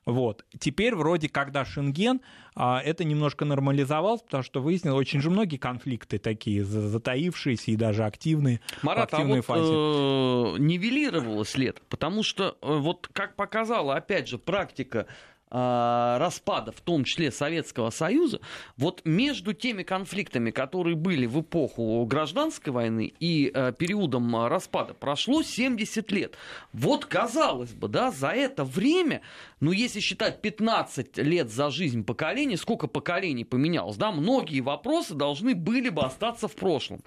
Вот. 0.06 0.44
Теперь 0.60 0.94
вроде, 0.94 1.28
когда 1.28 1.64
Шенген, 1.64 2.20
а, 2.54 2.80
это 2.80 3.02
немножко 3.02 3.44
нормализовалось, 3.44 4.22
потому 4.22 4.44
что 4.44 4.62
выяснилось, 4.62 5.00
очень 5.00 5.20
же 5.20 5.30
многие 5.30 5.56
конфликты 5.56 6.18
такие, 6.18 6.64
затаившиеся 6.64 7.72
и 7.72 7.76
даже 7.76 8.04
активные. 8.04 8.60
Марат, 8.82 9.12
а 9.12 9.24
вот 9.24 9.44
фазе. 9.44 9.64
Э, 9.64 10.58
нивелировалось 10.58 11.56
ли 11.56 11.66
это? 11.66 11.82
Потому 11.88 12.22
что, 12.22 12.56
э, 12.62 12.76
вот 12.78 13.08
как 13.12 13.34
показала, 13.34 13.96
опять 13.96 14.28
же, 14.28 14.38
практика 14.38 15.06
распада, 15.50 16.72
в 16.72 16.80
том 16.80 17.04
числе 17.04 17.30
Советского 17.30 17.90
Союза, 17.90 18.40
вот 18.76 19.02
между 19.04 19.52
теми 19.52 19.82
конфликтами, 19.82 20.50
которые 20.50 20.96
были 20.96 21.26
в 21.26 21.40
эпоху 21.40 22.04
гражданской 22.04 22.72
войны 22.72 23.12
и 23.20 23.50
э, 23.54 23.72
периодом 23.78 24.46
распада, 24.46 24.94
прошло 24.94 25.42
70 25.42 26.10
лет. 26.10 26.36
Вот, 26.72 27.06
казалось 27.06 27.72
бы, 27.72 27.88
да, 27.88 28.10
за 28.10 28.28
это 28.28 28.64
время, 28.64 29.22
ну, 29.60 29.72
если 29.72 30.00
считать 30.00 30.42
15 30.42 31.18
лет 31.18 31.50
за 31.50 31.70
жизнь 31.70 32.04
поколений, 32.04 32.56
сколько 32.56 32.86
поколений 32.86 33.44
поменялось, 33.44 33.96
да, 33.96 34.12
многие 34.12 34.60
вопросы 34.60 35.14
должны 35.14 35.54
были 35.54 35.88
бы 35.88 36.02
остаться 36.02 36.48
в 36.48 36.56
прошлом. 36.56 37.00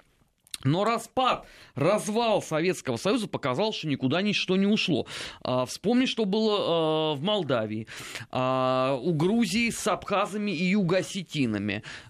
Но 0.64 0.84
распад, 0.84 1.46
развал 1.74 2.42
Советского 2.42 2.96
Союза 2.96 3.28
показал, 3.28 3.72
что 3.72 3.88
никуда 3.88 4.20
ничто 4.20 4.56
не 4.56 4.66
ушло. 4.66 5.06
А, 5.42 5.64
вспомни, 5.64 6.04
что 6.04 6.26
было 6.26 6.58
а, 6.58 7.14
в 7.14 7.22
Молдавии, 7.22 7.86
а, 8.30 8.98
у 9.00 9.14
Грузии 9.14 9.70
с 9.70 9.86
абхазами 9.86 10.50
и 10.50 10.64
югосетинами, 10.64 11.82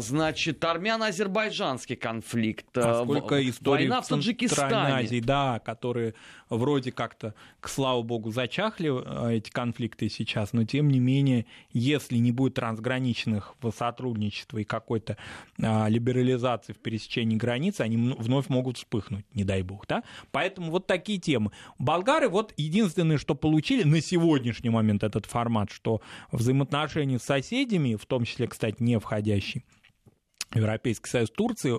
значит, 0.00 0.64
армяно-азербайджанский 0.64 1.96
конфликт, 1.96 2.66
а 2.76 3.04
сколько 3.04 3.48
историй 3.48 3.88
война 3.88 4.02
в 4.02 4.08
Таджикистане. 4.08 4.74
Азии, 4.74 5.20
да, 5.20 5.60
которые 5.60 6.14
вроде 6.48 6.92
как-то, 6.92 7.34
к 7.60 7.68
слава 7.68 8.02
богу, 8.02 8.30
зачахли 8.30 8.90
а, 8.90 9.28
эти 9.30 9.50
конфликты 9.50 10.08
сейчас, 10.08 10.52
но 10.52 10.64
тем 10.64 10.88
не 10.88 10.98
менее, 10.98 11.46
если 11.72 12.16
не 12.16 12.32
будет 12.32 12.54
трансграничных 12.54 13.54
сотрудничества 13.76 14.58
и 14.58 14.64
какой-то 14.64 15.16
а, 15.60 15.88
либерализации 15.88 16.72
в 16.72 16.78
пересечении 16.78 17.36
границ, 17.36 17.80
они 17.80 17.96
вновь 17.96 18.48
могут 18.48 18.78
вспыхнуть, 18.78 19.24
не 19.34 19.44
дай 19.44 19.62
бог, 19.62 19.86
да? 19.86 20.02
Поэтому 20.30 20.70
вот 20.70 20.86
такие 20.86 21.18
темы. 21.18 21.50
Болгары 21.78 22.28
вот 22.28 22.52
единственное, 22.56 23.18
что 23.18 23.34
получили 23.34 23.82
на 23.82 24.00
сегодняшний 24.00 24.70
момент 24.70 25.02
этот 25.02 25.26
формат, 25.26 25.70
что 25.70 26.00
взаимоотношения 26.30 27.18
с 27.18 27.22
соседями, 27.22 27.96
в 27.96 28.06
том 28.06 28.24
числе, 28.24 28.46
кстати, 28.46 28.76
не 28.80 28.98
входящий 29.36 29.64
Европейский 30.54 31.08
Союз 31.08 31.30
Турции, 31.30 31.78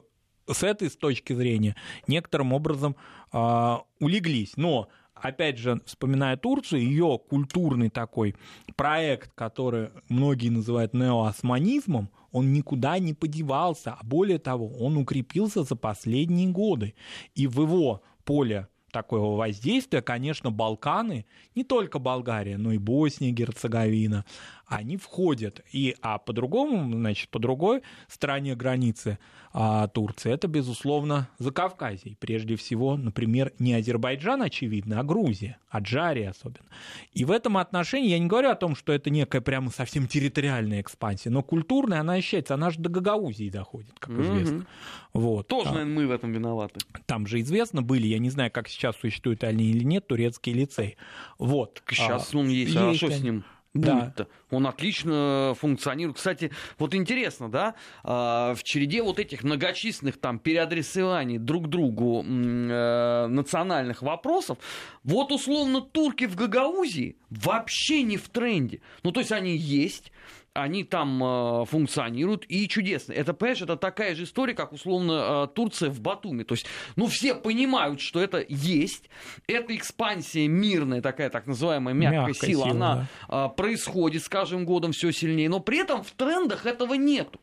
с 0.49 0.63
этой 0.63 0.89
точки 0.89 1.33
зрения 1.33 1.75
некоторым 2.07 2.53
образом 2.53 2.95
э, 3.33 3.75
улеглись. 3.99 4.55
Но 4.55 4.87
опять 5.13 5.57
же, 5.57 5.81
вспоминая 5.85 6.37
Турцию, 6.37 6.81
ее 6.81 7.19
культурный 7.29 7.89
такой 7.89 8.35
проект, 8.75 9.31
который 9.35 9.89
многие 10.09 10.49
называют 10.49 10.93
неоосманизмом, 10.93 12.09
он 12.31 12.53
никуда 12.53 12.99
не 12.99 13.13
подевался, 13.13 13.93
а 13.99 14.05
более 14.05 14.39
того, 14.39 14.67
он 14.79 14.97
укрепился 14.97 15.63
за 15.63 15.75
последние 15.75 16.49
годы. 16.49 16.93
И 17.35 17.47
в 17.47 17.61
его 17.61 18.03
поле 18.23 18.67
такого 18.91 19.37
воздействия, 19.37 20.01
конечно, 20.01 20.51
Балканы, 20.51 21.25
не 21.55 21.63
только 21.63 21.99
Болгария, 21.99 22.57
но 22.57 22.71
и 22.71 22.77
Босния, 22.77 23.31
Герцеговина, 23.31 24.25
они 24.68 24.97
входят. 24.97 25.61
И, 25.72 25.95
а 26.01 26.18
по-другому, 26.18 26.91
значит, 26.93 27.30
по 27.30 27.39
другой 27.39 27.82
стороне 28.07 28.55
границы 28.55 29.18
а, 29.53 29.88
Турции, 29.88 30.32
это, 30.32 30.47
безусловно, 30.47 31.30
Закавказье. 31.39 32.18
Прежде 32.20 32.55
всего, 32.57 32.97
например, 32.97 33.53
не 33.59 33.74
Азербайджан, 33.74 34.41
очевидно, 34.41 34.99
а 34.99 35.03
Грузия, 35.03 35.57
Аджария 35.70 36.32
особенно. 36.32 36.68
И 37.13 37.24
в 37.24 37.32
этом 37.32 37.57
отношении 37.57 38.09
я 38.09 38.20
не 38.20 38.28
говорю 38.28 38.49
о 38.49 38.55
том, 38.55 38.76
что 38.76 38.91
это 38.91 39.09
некая 39.09 39.41
прямо 39.41 39.72
совсем 39.72 40.05
территориальная 40.07 40.82
экспансия, 40.82 41.30
но 41.30 41.43
культурная 41.43 42.01
она 42.01 42.13
ощущается, 42.13 42.53
она 42.53 42.70
же 42.70 42.80
до 42.80 42.89
Гагаузии 42.89 43.49
доходит, 43.49 43.93
как 43.99 44.11
известно. 44.20 44.57
Mm-hmm. 44.57 44.68
Вот. 45.13 45.47
Тоже, 45.47 45.70
а, 45.70 45.74
наверное, 45.74 45.95
мы 45.95 46.07
в 46.07 46.11
этом 46.11 46.32
виноваты. 46.34 46.80
Там 47.05 47.26
же 47.26 47.39
известно 47.39 47.82
были, 47.82 48.07
я 48.07 48.20
не 48.20 48.30
знаю, 48.30 48.51
как 48.51 48.68
сейчас 48.68 48.97
существуют 48.97 49.43
они 49.43 49.65
или 49.72 49.84
нет, 49.84 50.07
турецкий 50.07 50.53
лицей. 50.53 50.97
Вот. 51.39 51.82
Сейчас 51.89 52.34
а, 52.34 52.38
он 52.38 52.49
есть, 52.49 52.74
есть, 52.74 52.78
а 52.78 52.93
что 52.93 53.11
с 53.11 53.22
ним? 53.22 53.43
Да. 53.82 54.28
Он 54.49 54.67
отлично 54.67 55.53
функционирует. 55.59 56.17
Кстати, 56.17 56.51
вот 56.80 56.95
интересно, 56.95 57.49
да, 57.49 57.75
а, 58.03 58.53
в 58.55 58.63
череде 58.63 59.01
вот 59.01 59.19
этих 59.19 59.43
многочисленных 59.43 60.19
там 60.19 60.39
переадресований 60.39 61.38
друг 61.38 61.67
другу 61.67 62.23
э, 62.23 63.28
национальных 63.28 64.01
вопросов, 64.01 64.57
вот 65.03 65.32
условно 65.32 65.82
турки 65.82 66.25
в 66.25 66.36
Гагаузии 66.36 67.17
вообще 67.30 68.03
не 68.03 68.17
в 68.17 68.30
тренде. 68.30 68.82
Ну, 69.03 69.11
то 69.11 69.19
есть 69.19 69.32
они 69.32 69.55
есть, 69.55 70.11
они 70.57 70.83
там 70.83 71.23
э, 71.23 71.65
функционируют, 71.65 72.45
и 72.49 72.67
чудесно. 72.67 73.13
Это, 73.13 73.33
понимаешь, 73.33 73.61
это 73.61 73.77
такая 73.77 74.15
же 74.15 74.23
история, 74.23 74.53
как, 74.53 74.73
условно, 74.73 75.45
э, 75.45 75.47
Турция 75.53 75.89
в 75.89 76.01
Батуми. 76.01 76.43
То 76.43 76.53
есть, 76.53 76.65
ну, 76.95 77.07
все 77.07 77.35
понимают, 77.35 78.01
что 78.01 78.19
это 78.19 78.43
есть. 78.47 79.09
Эта 79.47 79.75
экспансия 79.75 80.47
мирная, 80.47 81.01
такая 81.01 81.29
так 81.29 81.47
называемая 81.47 81.93
мягкая, 81.93 82.27
мягкая 82.27 82.49
сила, 82.49 82.63
сила, 82.65 82.71
она 82.71 83.07
да. 83.27 83.45
э, 83.45 83.55
происходит 83.55 84.23
с 84.23 84.29
каждым 84.29 84.65
годом 84.65 84.91
все 84.91 85.11
сильнее. 85.11 85.49
Но 85.49 85.59
при 85.59 85.79
этом 85.79 86.03
в 86.03 86.11
трендах 86.11 86.65
этого 86.65 86.95
нету. 86.95 87.39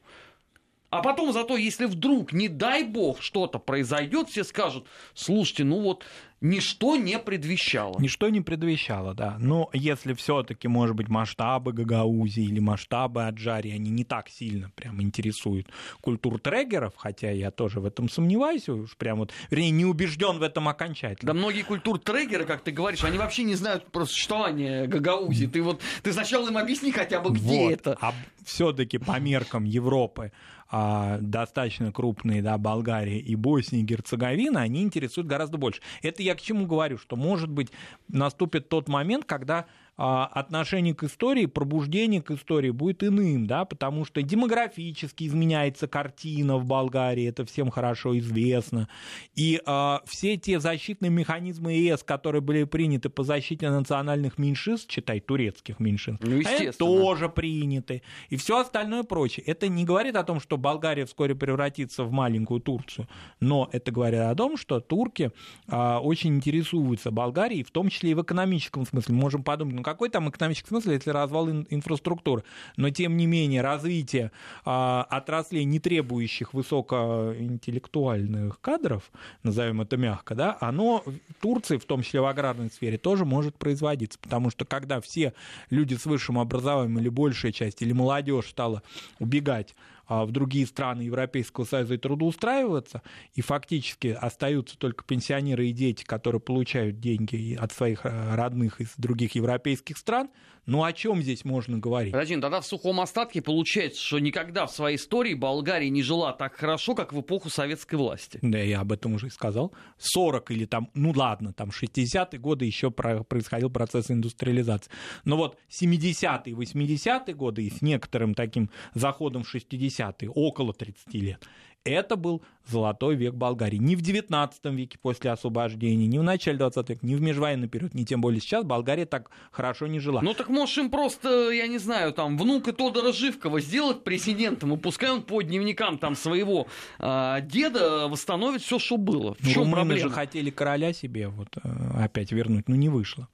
А 0.95 1.03
потом 1.03 1.33
зато, 1.33 1.57
если 1.57 1.87
вдруг, 1.87 2.33
не 2.33 2.49
дай 2.49 2.85
бог, 2.85 3.21
что-то 3.21 3.59
произойдет, 3.59 4.29
все 4.29 4.45
скажут, 4.45 4.87
слушайте, 5.13 5.65
ну 5.65 5.81
вот 5.81 6.05
ничто 6.41 6.95
не 6.95 7.19
предвещало. 7.19 7.99
Ничто 7.99 8.29
не 8.29 8.41
предвещало, 8.41 9.13
да. 9.13 9.37
Но 9.41 9.71
если 9.73 10.13
все-таки, 10.13 10.69
может 10.69 10.95
быть, 10.95 11.09
масштабы 11.09 11.73
Гагаузии 11.73 12.45
или 12.45 12.61
масштабы 12.61 13.27
Аджари, 13.27 13.71
они 13.71 13.91
не 13.91 14.05
так 14.05 14.29
сильно 14.29 14.71
прям 14.77 15.03
интересуют 15.03 15.67
культур 16.01 16.39
трегеров, 16.39 16.93
хотя 16.97 17.33
я 17.33 17.51
тоже 17.51 17.81
в 17.81 17.87
этом 17.87 18.09
сомневаюсь, 18.09 18.69
уж 18.69 18.97
прям 18.97 19.19
вот, 19.19 19.33
вернее, 19.51 19.71
не 19.71 19.85
убежден 19.85 20.39
в 20.39 20.43
этом 20.43 20.69
окончательно. 20.69 21.33
Да 21.33 21.35
многие 21.37 21.63
культур 21.63 21.99
трегеры, 21.99 22.45
как 22.45 22.63
ты 22.63 22.71
говоришь, 22.71 23.03
они 23.03 23.19
вообще 23.19 23.43
не 23.43 23.57
знают 23.57 23.91
про 23.91 24.05
существование 24.05 24.87
Гагаузии. 24.87 25.47
Ты 25.47 25.61
вот, 25.61 25.81
ты 26.05 26.13
сначала 26.13 26.47
им 26.49 26.57
объясни 26.57 26.93
хотя 26.93 27.21
бы, 27.21 27.31
где 27.31 27.65
вот. 27.65 27.73
это. 27.73 27.99
А 28.01 28.15
все-таки 28.45 28.99
по 28.99 29.19
меркам 29.19 29.65
Европы 29.65 30.31
а, 30.71 31.19
достаточно 31.21 31.93
крупные, 31.93 32.43
да, 32.43 32.59
Болгария 32.59 33.19
и 33.19 33.35
Босния 33.37 33.81
и 33.81 33.85
Герцеговина, 33.85 34.61
они 34.61 34.83
интересуют 34.83 35.29
гораздо 35.29 35.59
больше. 35.59 35.81
Это 36.03 36.23
я 36.23 36.35
к 36.35 36.41
чему 36.41 36.67
говорю, 36.67 36.99
что, 36.99 37.17
может 37.17 37.51
быть, 37.51 37.71
наступит 38.09 38.69
тот 38.69 38.89
момент, 38.89 39.25
когда 39.25 39.67
отношение 39.97 40.95
к 40.95 41.05
истории, 41.05 41.47
пробуждение 41.47 42.21
к 42.21 42.33
истории 42.33 42.71
будет 42.71 43.05
иным, 43.05 43.47
да, 43.47 43.65
потому 43.65 44.05
что 44.05 44.23
демографически 44.23 45.25
изменяется 45.25 45.87
картина 45.87 46.57
в 46.57 46.65
Болгарии, 46.65 47.27
это 47.27 47.45
всем 47.45 47.71
хорошо 47.71 48.19
известно, 48.19 48.89
и 49.37 49.61
а, 49.67 50.03
все 50.05 50.37
те 50.37 50.59
защитные 50.59 51.11
механизмы 51.11 51.75
ЕС, 51.75 52.03
которые 52.03 52.43
были 52.43 52.65
приняты 52.65 53.09
по 53.09 53.23
защите 53.23 53.71
национальных 53.71 54.37
меньшинств, 54.37 54.91
читай, 54.91 55.21
турецких 55.21 55.79
меньшинств, 55.79 56.27
ну, 56.27 56.43
они 56.45 56.71
тоже 56.71 57.29
приняты, 57.29 58.03
и 58.31 58.37
все 58.37 58.59
остальное 58.59 59.05
прочее. 59.05 59.45
Это 59.47 59.69
не 59.69 59.85
говорит 59.85 60.17
о 60.17 60.25
том, 60.25 60.41
что 60.41 60.57
Болгария 60.57 61.07
вскоре 61.07 61.37
превратится 61.37 62.03
в 62.03 62.11
маленькую 62.11 62.61
Турцию, 62.61 63.09
но 63.39 63.69
это 63.71 63.93
говорит 63.93 64.21
о 64.21 64.35
том, 64.35 64.57
что 64.57 64.81
турки 64.81 65.31
а, 65.69 66.01
очень 66.01 66.35
интересуются 66.35 67.13
Болгарией, 67.13 67.63
в 67.63 67.71
том 67.71 67.91
числе 67.91 68.11
и 68.11 68.15
в 68.15 68.23
экономическом 68.23 68.85
смысле. 68.87 69.15
Мы 69.15 69.21
можем 69.21 69.45
подумать, 69.45 69.77
ну 69.77 69.84
какой 69.85 70.09
там 70.09 70.29
экономический 70.29 70.69
смысл, 70.69 70.91
если 70.91 71.11
развал 71.11 71.49
инфраструктуры? 71.49 72.43
Но, 72.77 72.91
тем 72.91 73.17
не 73.17 73.27
менее, 73.27 73.63
развитие 73.63 74.33
а, 74.65 75.07
отраслей, 75.09 75.65
не 75.65 75.79
требующих 75.79 76.55
высокоинтеллектуальных 76.55 78.61
кадров, 78.61 79.13
назовем 79.43 79.83
это 79.83 79.97
мягко, 79.97 80.35
да, 80.35 80.57
оно 80.61 81.05
в 81.07 81.15
Турции, 81.41 81.77
в 81.77 81.85
том 81.85 82.03
числе 82.03 82.21
в 82.21 82.27
аграрной 82.27 82.71
сфере, 82.71 82.99
тоже 82.99 83.25
может 83.25 83.57
производиться. 83.57 84.19
Потому 84.19 84.51
что 84.51 84.65
когда 84.65 85.01
все 85.01 85.33
люди 85.71 85.95
с 85.95 86.07
высшим 86.07 86.39
образованием 86.39 86.99
или 86.99 87.09
большая 87.09 87.53
часть, 87.53 87.83
или 87.83 87.93
молодежь 87.93 88.49
стала 88.49 88.83
убегать 89.21 89.75
в 90.09 90.31
другие 90.31 90.67
страны 90.67 91.03
Европейского 91.03 91.65
Союза 91.65 91.95
и 91.95 91.99
трудоустраиваться, 91.99 93.03
и 93.35 93.41
фактически 93.41 94.09
остаются 94.09 94.79
только 94.79 95.05
пенсионеры 95.05 95.69
и 95.69 95.73
дети, 95.73 96.05
которые 96.05 96.41
получают 96.41 97.01
деньги 97.01 97.55
от 97.55 97.73
своих 97.73 98.05
э, 98.05 98.35
родных 98.35 98.81
из 98.81 98.95
других 98.97 99.35
европейских 99.35 99.97
стран, 99.99 100.29
ну 100.67 100.85
о 100.85 100.93
чем 100.93 101.23
здесь 101.23 101.45
можно 101.45 101.79
говорить? 101.79 102.13
Подожди, 102.13 102.37
тогда 102.41 102.61
в 102.61 102.67
сухом 102.67 103.01
остатке 103.01 103.43
получается, 103.43 104.03
что 104.03 104.19
никогда 104.19 104.67
в 104.67 104.71
своей 104.71 104.97
истории 104.97 105.35
Болгария 105.35 105.91
не 105.91 106.03
жила 106.03 106.33
так 106.33 106.55
хорошо, 106.55 106.95
как 106.95 107.13
в 107.13 107.21
эпоху 107.21 107.51
советской 107.51 107.97
власти. 107.97 108.39
Да, 108.43 108.59
я 108.59 108.81
об 108.81 108.93
этом 108.93 109.15
уже 109.15 109.27
и 109.27 109.31
сказал. 109.31 109.73
40 109.99 110.51
или 110.51 110.65
там, 110.65 110.91
ну 110.95 111.13
ладно, 111.15 111.53
там 111.53 111.71
60-е 111.71 112.39
годы 112.39 112.65
еще 112.65 112.91
происходил 112.91 113.71
процесс 113.71 114.11
индустриализации. 114.11 114.91
Но 115.25 115.37
вот 115.37 115.59
70-е, 115.71 116.55
80-е 116.55 117.35
годы 117.35 117.65
и 117.65 117.71
с 117.71 117.83
некоторым 117.83 118.35
таким 118.35 118.71
заходом 118.95 119.45
в 119.45 119.55
60-е, 119.55 120.31
около 120.31 120.73
30 120.73 121.15
лет, 121.15 121.45
это 121.85 122.17
был 122.17 122.43
золотой 122.67 123.15
век 123.15 123.35
Болгарии. 123.35 123.77
Не 123.77 123.95
в 123.95 124.01
19 124.01 124.65
веке 124.67 124.99
после 125.01 125.31
освобождения, 125.31 126.07
не 126.07 126.19
в 126.19 126.23
начале 126.23 126.57
20 126.57 126.89
века, 126.89 127.07
не 127.07 127.15
в 127.15 127.21
межвоенный 127.21 127.69
период, 127.69 127.95
не 127.95 128.05
тем 128.05 128.21
более 128.21 128.41
сейчас 128.41 128.65
Болгария 128.65 129.05
так 129.05 129.31
хорошо 129.51 129.87
не 129.87 129.99
жила. 129.99 130.23
Ну 130.23 130.35
так 130.35 130.49
можешь 130.49 130.79
им 130.79 130.91
просто, 130.91 131.51
я 131.51 131.67
не 131.67 131.79
знаю, 131.79 132.13
там, 132.13 132.39
внука 132.39 132.73
Тодора 132.73 133.13
Живкова 133.13 133.61
сделать 133.61 134.03
президентом, 134.03 134.73
и 134.75 134.77
пускай 134.79 135.11
он 135.11 135.23
по 135.23 135.43
дневникам 135.43 135.99
там 135.99 136.17
своего 136.17 136.67
э, 136.99 137.39
деда 137.43 138.09
восстановит 138.09 138.63
все, 138.63 138.79
что 138.79 138.97
было. 138.97 139.35
В 139.35 139.45
ну, 139.45 139.51
чем 139.51 139.71
проблема? 139.71 140.01
же 140.01 140.11
хотели 140.11 140.51
короля 140.51 140.93
себе 140.93 141.29
вот 141.29 141.49
э, 141.63 141.69
опять 142.03 142.33
вернуть, 142.33 142.69
но 142.69 142.77
не 142.77 142.89
вышло. 142.89 143.29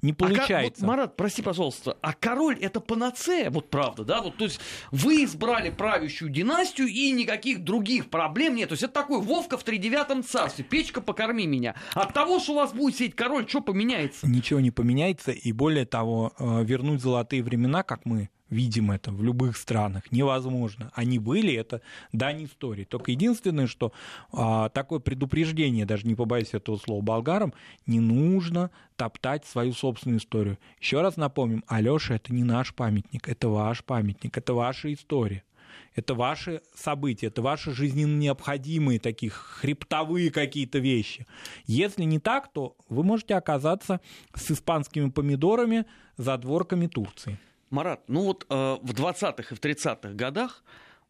Не 0.00 0.12
получается. 0.12 0.56
А, 0.56 0.62
вот, 0.62 0.80
Марат, 0.80 1.16
прости, 1.16 1.42
пожалуйста, 1.42 1.96
а 2.00 2.12
король 2.12 2.58
это 2.58 2.80
панацея, 2.80 3.50
вот 3.50 3.70
правда, 3.70 4.04
да? 4.04 4.20
Вот, 4.20 4.36
то 4.36 4.44
есть 4.44 4.60
вы 4.90 5.24
избрали 5.24 5.70
правящую 5.70 6.30
династию 6.30 6.88
и 6.88 7.10
никаких 7.12 7.64
других 7.64 8.10
проблем 8.10 8.56
нет. 8.56 8.68
То 8.68 8.74
есть 8.74 8.82
это 8.82 8.92
такой 8.92 9.20
Вовка 9.20 9.56
в 9.56 9.64
тридевятом 9.64 10.22
царстве, 10.22 10.64
печка 10.64 11.00
покорми 11.00 11.46
меня. 11.46 11.74
От 11.94 12.12
того, 12.12 12.40
что 12.40 12.52
у 12.52 12.56
вас 12.56 12.72
будет 12.72 12.96
сидеть 12.96 13.14
король, 13.14 13.48
что 13.48 13.60
поменяется? 13.60 14.26
Ничего 14.26 14.60
не 14.60 14.70
поменяется, 14.70 15.32
и 15.32 15.52
более 15.52 15.86
того, 15.86 16.32
э, 16.38 16.64
вернуть 16.64 17.00
золотые 17.00 17.42
времена, 17.42 17.82
как 17.82 18.04
мы 18.04 18.30
видим 18.52 18.90
это 18.90 19.10
в 19.10 19.22
любых 19.22 19.56
странах, 19.56 20.12
невозможно. 20.12 20.92
Они 20.94 21.18
были, 21.18 21.54
это 21.54 21.80
дань 22.12 22.44
истории. 22.44 22.84
Только 22.84 23.10
единственное, 23.10 23.66
что 23.66 23.92
а, 24.32 24.68
такое 24.68 25.00
предупреждение, 25.00 25.86
даже 25.86 26.06
не 26.06 26.14
побоюсь 26.14 26.52
этого 26.52 26.76
слова, 26.76 27.02
болгарам, 27.02 27.54
не 27.86 27.98
нужно 27.98 28.70
топтать 28.96 29.46
свою 29.46 29.72
собственную 29.72 30.20
историю. 30.20 30.58
Еще 30.80 31.00
раз 31.00 31.16
напомним, 31.16 31.64
Алёша, 31.66 32.14
это 32.14 32.32
не 32.32 32.44
наш 32.44 32.74
памятник, 32.74 33.28
это 33.28 33.48
ваш 33.48 33.82
памятник, 33.82 34.36
это 34.36 34.54
ваша 34.54 34.92
история. 34.92 35.42
Это 35.94 36.14
ваши 36.14 36.62
события, 36.74 37.26
это 37.26 37.42
ваши 37.42 37.72
жизненно 37.72 38.18
необходимые 38.18 38.98
такие 38.98 39.30
хребтовые 39.30 40.30
какие-то 40.30 40.78
вещи. 40.78 41.26
Если 41.66 42.04
не 42.04 42.18
так, 42.18 42.50
то 42.52 42.76
вы 42.88 43.02
можете 43.04 43.34
оказаться 43.34 44.00
с 44.34 44.50
испанскими 44.50 45.10
помидорами 45.10 45.84
за 46.16 46.36
дворками 46.38 46.86
Турции. 46.86 47.38
Марат, 47.72 48.02
ну 48.06 48.24
вот 48.24 48.46
э, 48.48 48.54
в 48.82 48.92
20-х 48.92 49.42
и 49.50 49.54
в 49.54 49.60
30-х 49.60 50.12
годах 50.12 50.62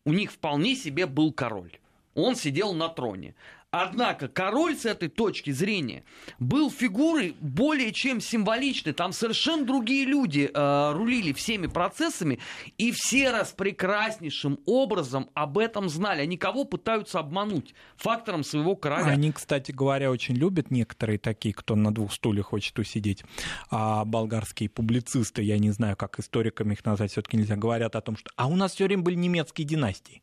у 0.05 0.13
них 0.13 0.31
вполне 0.31 0.77
себе 0.77 1.07
был 1.07 1.33
король. 1.33 1.79
Он 2.15 2.37
сидел 2.37 2.73
на 2.73 2.89
троне. 2.89 3.35
Однако 3.75 4.29
король 4.29 4.77
с 4.77 4.85
этой 4.85 5.09
точки 5.09 5.51
зрения 5.51 6.05
был 6.39 6.71
фигурой 6.71 7.35
более 7.41 7.91
чем 7.91 8.21
символичной. 8.21 8.93
Там 8.93 9.15
совершенно 9.15 9.65
другие 9.65 10.05
люди 10.05 10.51
э, 10.53 10.93
рулили 10.93 11.33
всеми 11.33 11.69
процессами, 11.69 12.39
и 12.77 12.93
все 12.93 13.31
раз 13.31 13.53
прекраснейшим 13.53 14.61
образом 14.67 15.31
об 15.33 15.57
этом 15.57 15.89
знали. 15.89 16.21
Они 16.21 16.37
кого 16.37 16.65
пытаются 16.65 17.19
обмануть 17.19 17.75
фактором 17.97 18.45
своего 18.45 18.77
короля. 18.77 19.07
Они, 19.07 19.33
кстати 19.33 19.73
говоря, 19.73 20.11
очень 20.11 20.35
любят 20.35 20.71
некоторые 20.71 21.19
такие, 21.19 21.55
кто 21.55 21.75
на 21.75 21.95
двух 21.95 22.13
стульях 22.13 22.49
хочет 22.49 22.79
усидеть. 22.79 23.25
А 23.71 24.05
болгарские 24.05 24.69
публицисты, 24.69 25.41
я 25.41 25.57
не 25.57 25.71
знаю, 25.71 25.97
как 25.97 26.21
историками 26.21 26.75
их 26.75 26.85
назвать, 26.85 27.13
все-таки 27.13 27.39
нельзя, 27.39 27.57
говорят 27.57 27.97
о 27.97 28.03
том, 28.03 28.19
что 28.19 28.31
а 28.37 28.49
у 28.49 28.55
нас 28.55 28.75
все 28.75 28.85
время 28.85 29.03
были 29.03 29.15
немецкие 29.15 29.67
династии. 29.67 30.23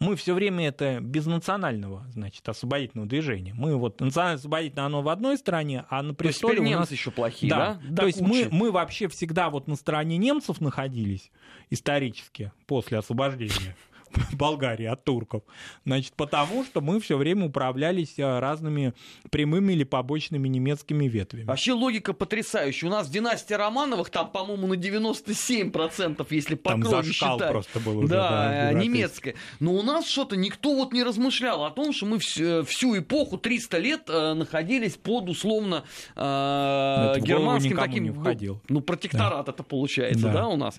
Мы 0.00 0.14
все 0.14 0.34
время 0.34 0.68
это 0.68 1.00
без 1.00 1.26
национального, 1.26 2.06
значит, 2.12 2.48
освободительного 2.48 3.08
движения. 3.08 3.52
Мы 3.54 3.76
вот 3.76 4.00
национально 4.00 4.36
освободительное 4.36 4.86
оно 4.86 5.02
в 5.02 5.08
одной 5.08 5.36
стране, 5.36 5.84
а 5.88 6.02
на 6.02 6.14
престоле 6.14 6.58
То 6.58 6.62
есть 6.62 6.74
у 6.74 6.78
нас 6.78 6.90
еще 6.92 7.10
плохие, 7.10 7.50
да? 7.50 7.80
да? 7.82 8.02
То 8.02 8.06
есть 8.06 8.20
мы, 8.20 8.48
мы 8.52 8.70
вообще 8.70 9.08
всегда 9.08 9.50
вот 9.50 9.66
на 9.66 9.74
стороне 9.74 10.16
немцев 10.16 10.60
находились 10.60 11.32
исторически 11.70 12.52
после 12.66 12.98
освобождения. 12.98 13.76
Болгарии 14.32 14.86
от 14.86 15.04
турков. 15.04 15.42
Значит, 15.84 16.14
потому 16.14 16.64
что 16.64 16.80
мы 16.80 17.00
все 17.00 17.16
время 17.16 17.46
управлялись 17.46 18.18
э, 18.18 18.38
разными 18.38 18.94
прямыми 19.30 19.72
или 19.72 19.84
побочными 19.84 20.48
немецкими 20.48 21.06
ветвями. 21.06 21.44
Вообще 21.44 21.72
логика 21.72 22.12
потрясающая. 22.12 22.88
У 22.88 22.92
нас 22.92 23.08
династия 23.08 23.56
Романовых 23.56 24.10
там, 24.10 24.30
по-моему, 24.30 24.66
на 24.66 24.74
97%, 24.74 26.26
если 26.30 26.54
по 26.54 26.70
там 26.70 26.82
крови 26.82 27.12
считать. 27.12 27.50
просто 27.50 27.80
был 27.80 27.98
уже. 27.98 28.08
Да, 28.08 28.70
да 28.72 28.72
немецкая. 28.72 29.34
Но 29.60 29.72
у 29.72 29.82
нас 29.82 30.06
что-то 30.08 30.36
никто 30.36 30.74
вот 30.74 30.92
не 30.92 31.02
размышлял 31.02 31.64
о 31.64 31.70
том, 31.70 31.92
что 31.92 32.06
мы 32.06 32.18
всю, 32.18 32.64
всю 32.64 32.98
эпоху, 32.98 33.38
300 33.38 33.78
лет, 33.78 34.02
э, 34.08 34.34
находились 34.34 34.96
под 34.96 35.28
условно 35.28 35.84
э, 36.16 37.14
германским 37.20 37.76
таким... 37.76 38.04
Не 38.04 38.10
входил. 38.10 38.60
Ну, 38.68 38.80
протекторат 38.80 39.46
да. 39.46 39.52
это 39.52 39.62
получается, 39.62 40.26
да. 40.26 40.32
да, 40.32 40.48
у 40.48 40.56
нас. 40.56 40.78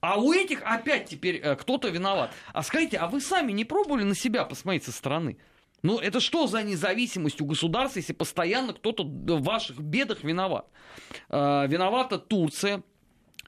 А 0.00 0.18
у 0.18 0.32
этих 0.32 0.62
опять 0.64 1.06
теперь 1.06 1.36
э, 1.36 1.56
кто-то 1.56 1.88
виноват. 1.88 2.30
А 2.52 2.62
скажите, 2.68 2.98
а 2.98 3.08
вы 3.08 3.20
сами 3.20 3.52
не 3.52 3.64
пробовали 3.64 4.04
на 4.04 4.14
себя 4.14 4.44
посмотреть 4.44 4.84
со 4.84 4.92
стороны? 4.92 5.38
Ну, 5.82 5.98
это 5.98 6.20
что 6.20 6.46
за 6.46 6.62
независимость 6.62 7.40
у 7.40 7.46
государства, 7.46 7.98
если 7.98 8.12
постоянно 8.12 8.74
кто-то 8.74 9.04
в 9.04 9.42
ваших 9.42 9.78
бедах 9.78 10.22
виноват? 10.22 10.66
Э, 11.28 11.66
виновата 11.66 12.18
Турция, 12.18 12.82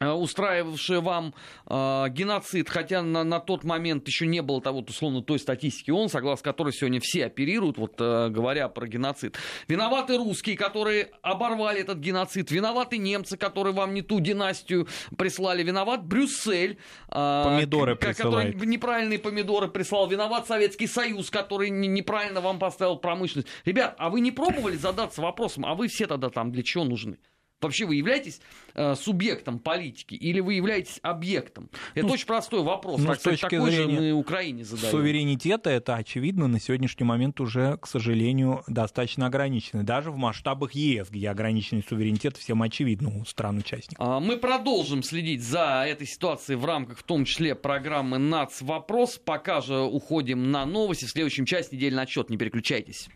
Э, 0.03 0.13
устраивавшие 0.13 1.01
вам 1.01 1.35
э, 1.67 2.07
геноцид, 2.09 2.71
хотя 2.71 3.03
на, 3.03 3.23
на 3.23 3.39
тот 3.39 3.65
момент 3.65 4.07
еще 4.09 4.27
не 4.27 4.41
было 4.41 4.63
того, 4.63 4.79
условно, 4.79 5.23
той 5.23 5.39
статистики 5.39 5.91
ООН, 5.91 6.09
согласно 6.09 6.43
которой 6.43 6.73
сегодня 6.73 7.01
все 7.03 7.27
оперируют, 7.27 7.77
вот 7.77 7.97
э, 8.01 8.31
говоря 8.31 8.71
про 8.71 8.87
геноцид. 8.87 9.37
Виноваты 9.69 10.17
русские, 10.17 10.57
которые 10.57 11.11
оборвали 11.21 11.83
этот 11.83 11.99
геноцид. 11.99 12.51
Виноваты 12.51 12.97
немцы, 12.97 13.37
которые 13.37 13.75
вам 13.75 13.93
не 13.93 14.01
ту 14.01 14.21
династию 14.21 14.89
прислали. 15.19 15.63
Виноват 15.63 16.03
Брюссель. 16.03 16.79
Э, 17.11 17.43
помидоры 17.45 17.95
к- 17.97 18.01
который 18.01 18.55
неправильные 18.55 19.19
помидоры 19.19 19.69
прислал. 19.69 20.09
Виноват 20.09 20.47
Советский 20.47 20.87
Союз, 20.87 21.29
который 21.29 21.69
неправильно 21.69 22.41
вам 22.41 22.59
поставил 22.59 22.97
промышленность. 22.97 23.49
Ребят, 23.67 23.97
а 23.99 24.09
вы 24.09 24.23
не 24.23 24.31
пробовали 24.31 24.77
задаться 24.79 25.21
вопросом, 25.21 25.67
а 25.67 25.75
вы 25.75 25.89
все 25.89 26.07
тогда 26.07 26.31
там 26.31 26.53
для 26.53 26.63
чего 26.63 26.85
нужны? 26.85 27.19
Вообще 27.61 27.85
вы 27.85 27.97
являетесь 27.97 28.41
э, 28.75 28.95
субъектом 28.95 29.59
политики 29.59 30.15
или 30.15 30.41
вы 30.41 30.55
являетесь 30.55 30.99
объектом? 31.03 31.69
Это 31.95 32.07
ну, 32.07 32.15
очень 32.15 32.27
простой 32.27 32.63
вопрос. 32.63 33.01
Ну, 33.01 33.09
так, 33.09 33.21
с 33.21 33.23
точки 33.23 33.43
такой 33.43 33.71
зрения 33.71 33.97
же 33.97 34.01
мы 34.01 34.13
Украине 34.13 34.65
задаем. 34.65 34.91
Суверенитета 34.91 35.69
это 35.69 35.97
очевидно 35.97 36.49
на 36.49 36.59
сегодняшний 36.59 37.05
момент 37.05 37.39
уже, 37.39 37.77
к 37.77 37.87
сожалению, 37.87 38.63
достаточно 38.67 39.27
ограничено. 39.27 39.85
Даже 39.85 40.11
в 40.11 40.17
масштабах 40.17 40.73
ЕС, 40.73 41.11
где 41.11 41.29
ограниченный 41.29 41.85
суверенитет 41.87 42.39
всем 42.39 42.63
очевидно 42.63 43.21
у 43.21 43.27
стран-участников. 43.27 44.07
А, 44.07 44.21
мы 44.21 44.39
продолжим 44.39 45.03
следить 45.03 45.43
за 45.43 45.85
этой 45.87 46.07
ситуацией 46.07 46.57
в 46.57 46.65
рамках, 46.65 46.99
в 46.99 47.03
том 47.03 47.27
числе, 47.27 47.55
программы 47.55 48.17
НАЦ 48.17 48.63
Вопрос. 48.63 49.21
Пока 49.23 49.61
же 49.61 49.81
уходим 49.81 50.51
на 50.51 50.65
новости. 50.65 51.05
В 51.05 51.11
следующем 51.11 51.45
части 51.45 51.75
недельный 51.75 52.05
отчет. 52.05 52.31
Не 52.31 52.39
переключайтесь. 52.39 53.09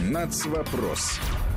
НАЦ 0.00 0.46
Вопрос 0.46 1.18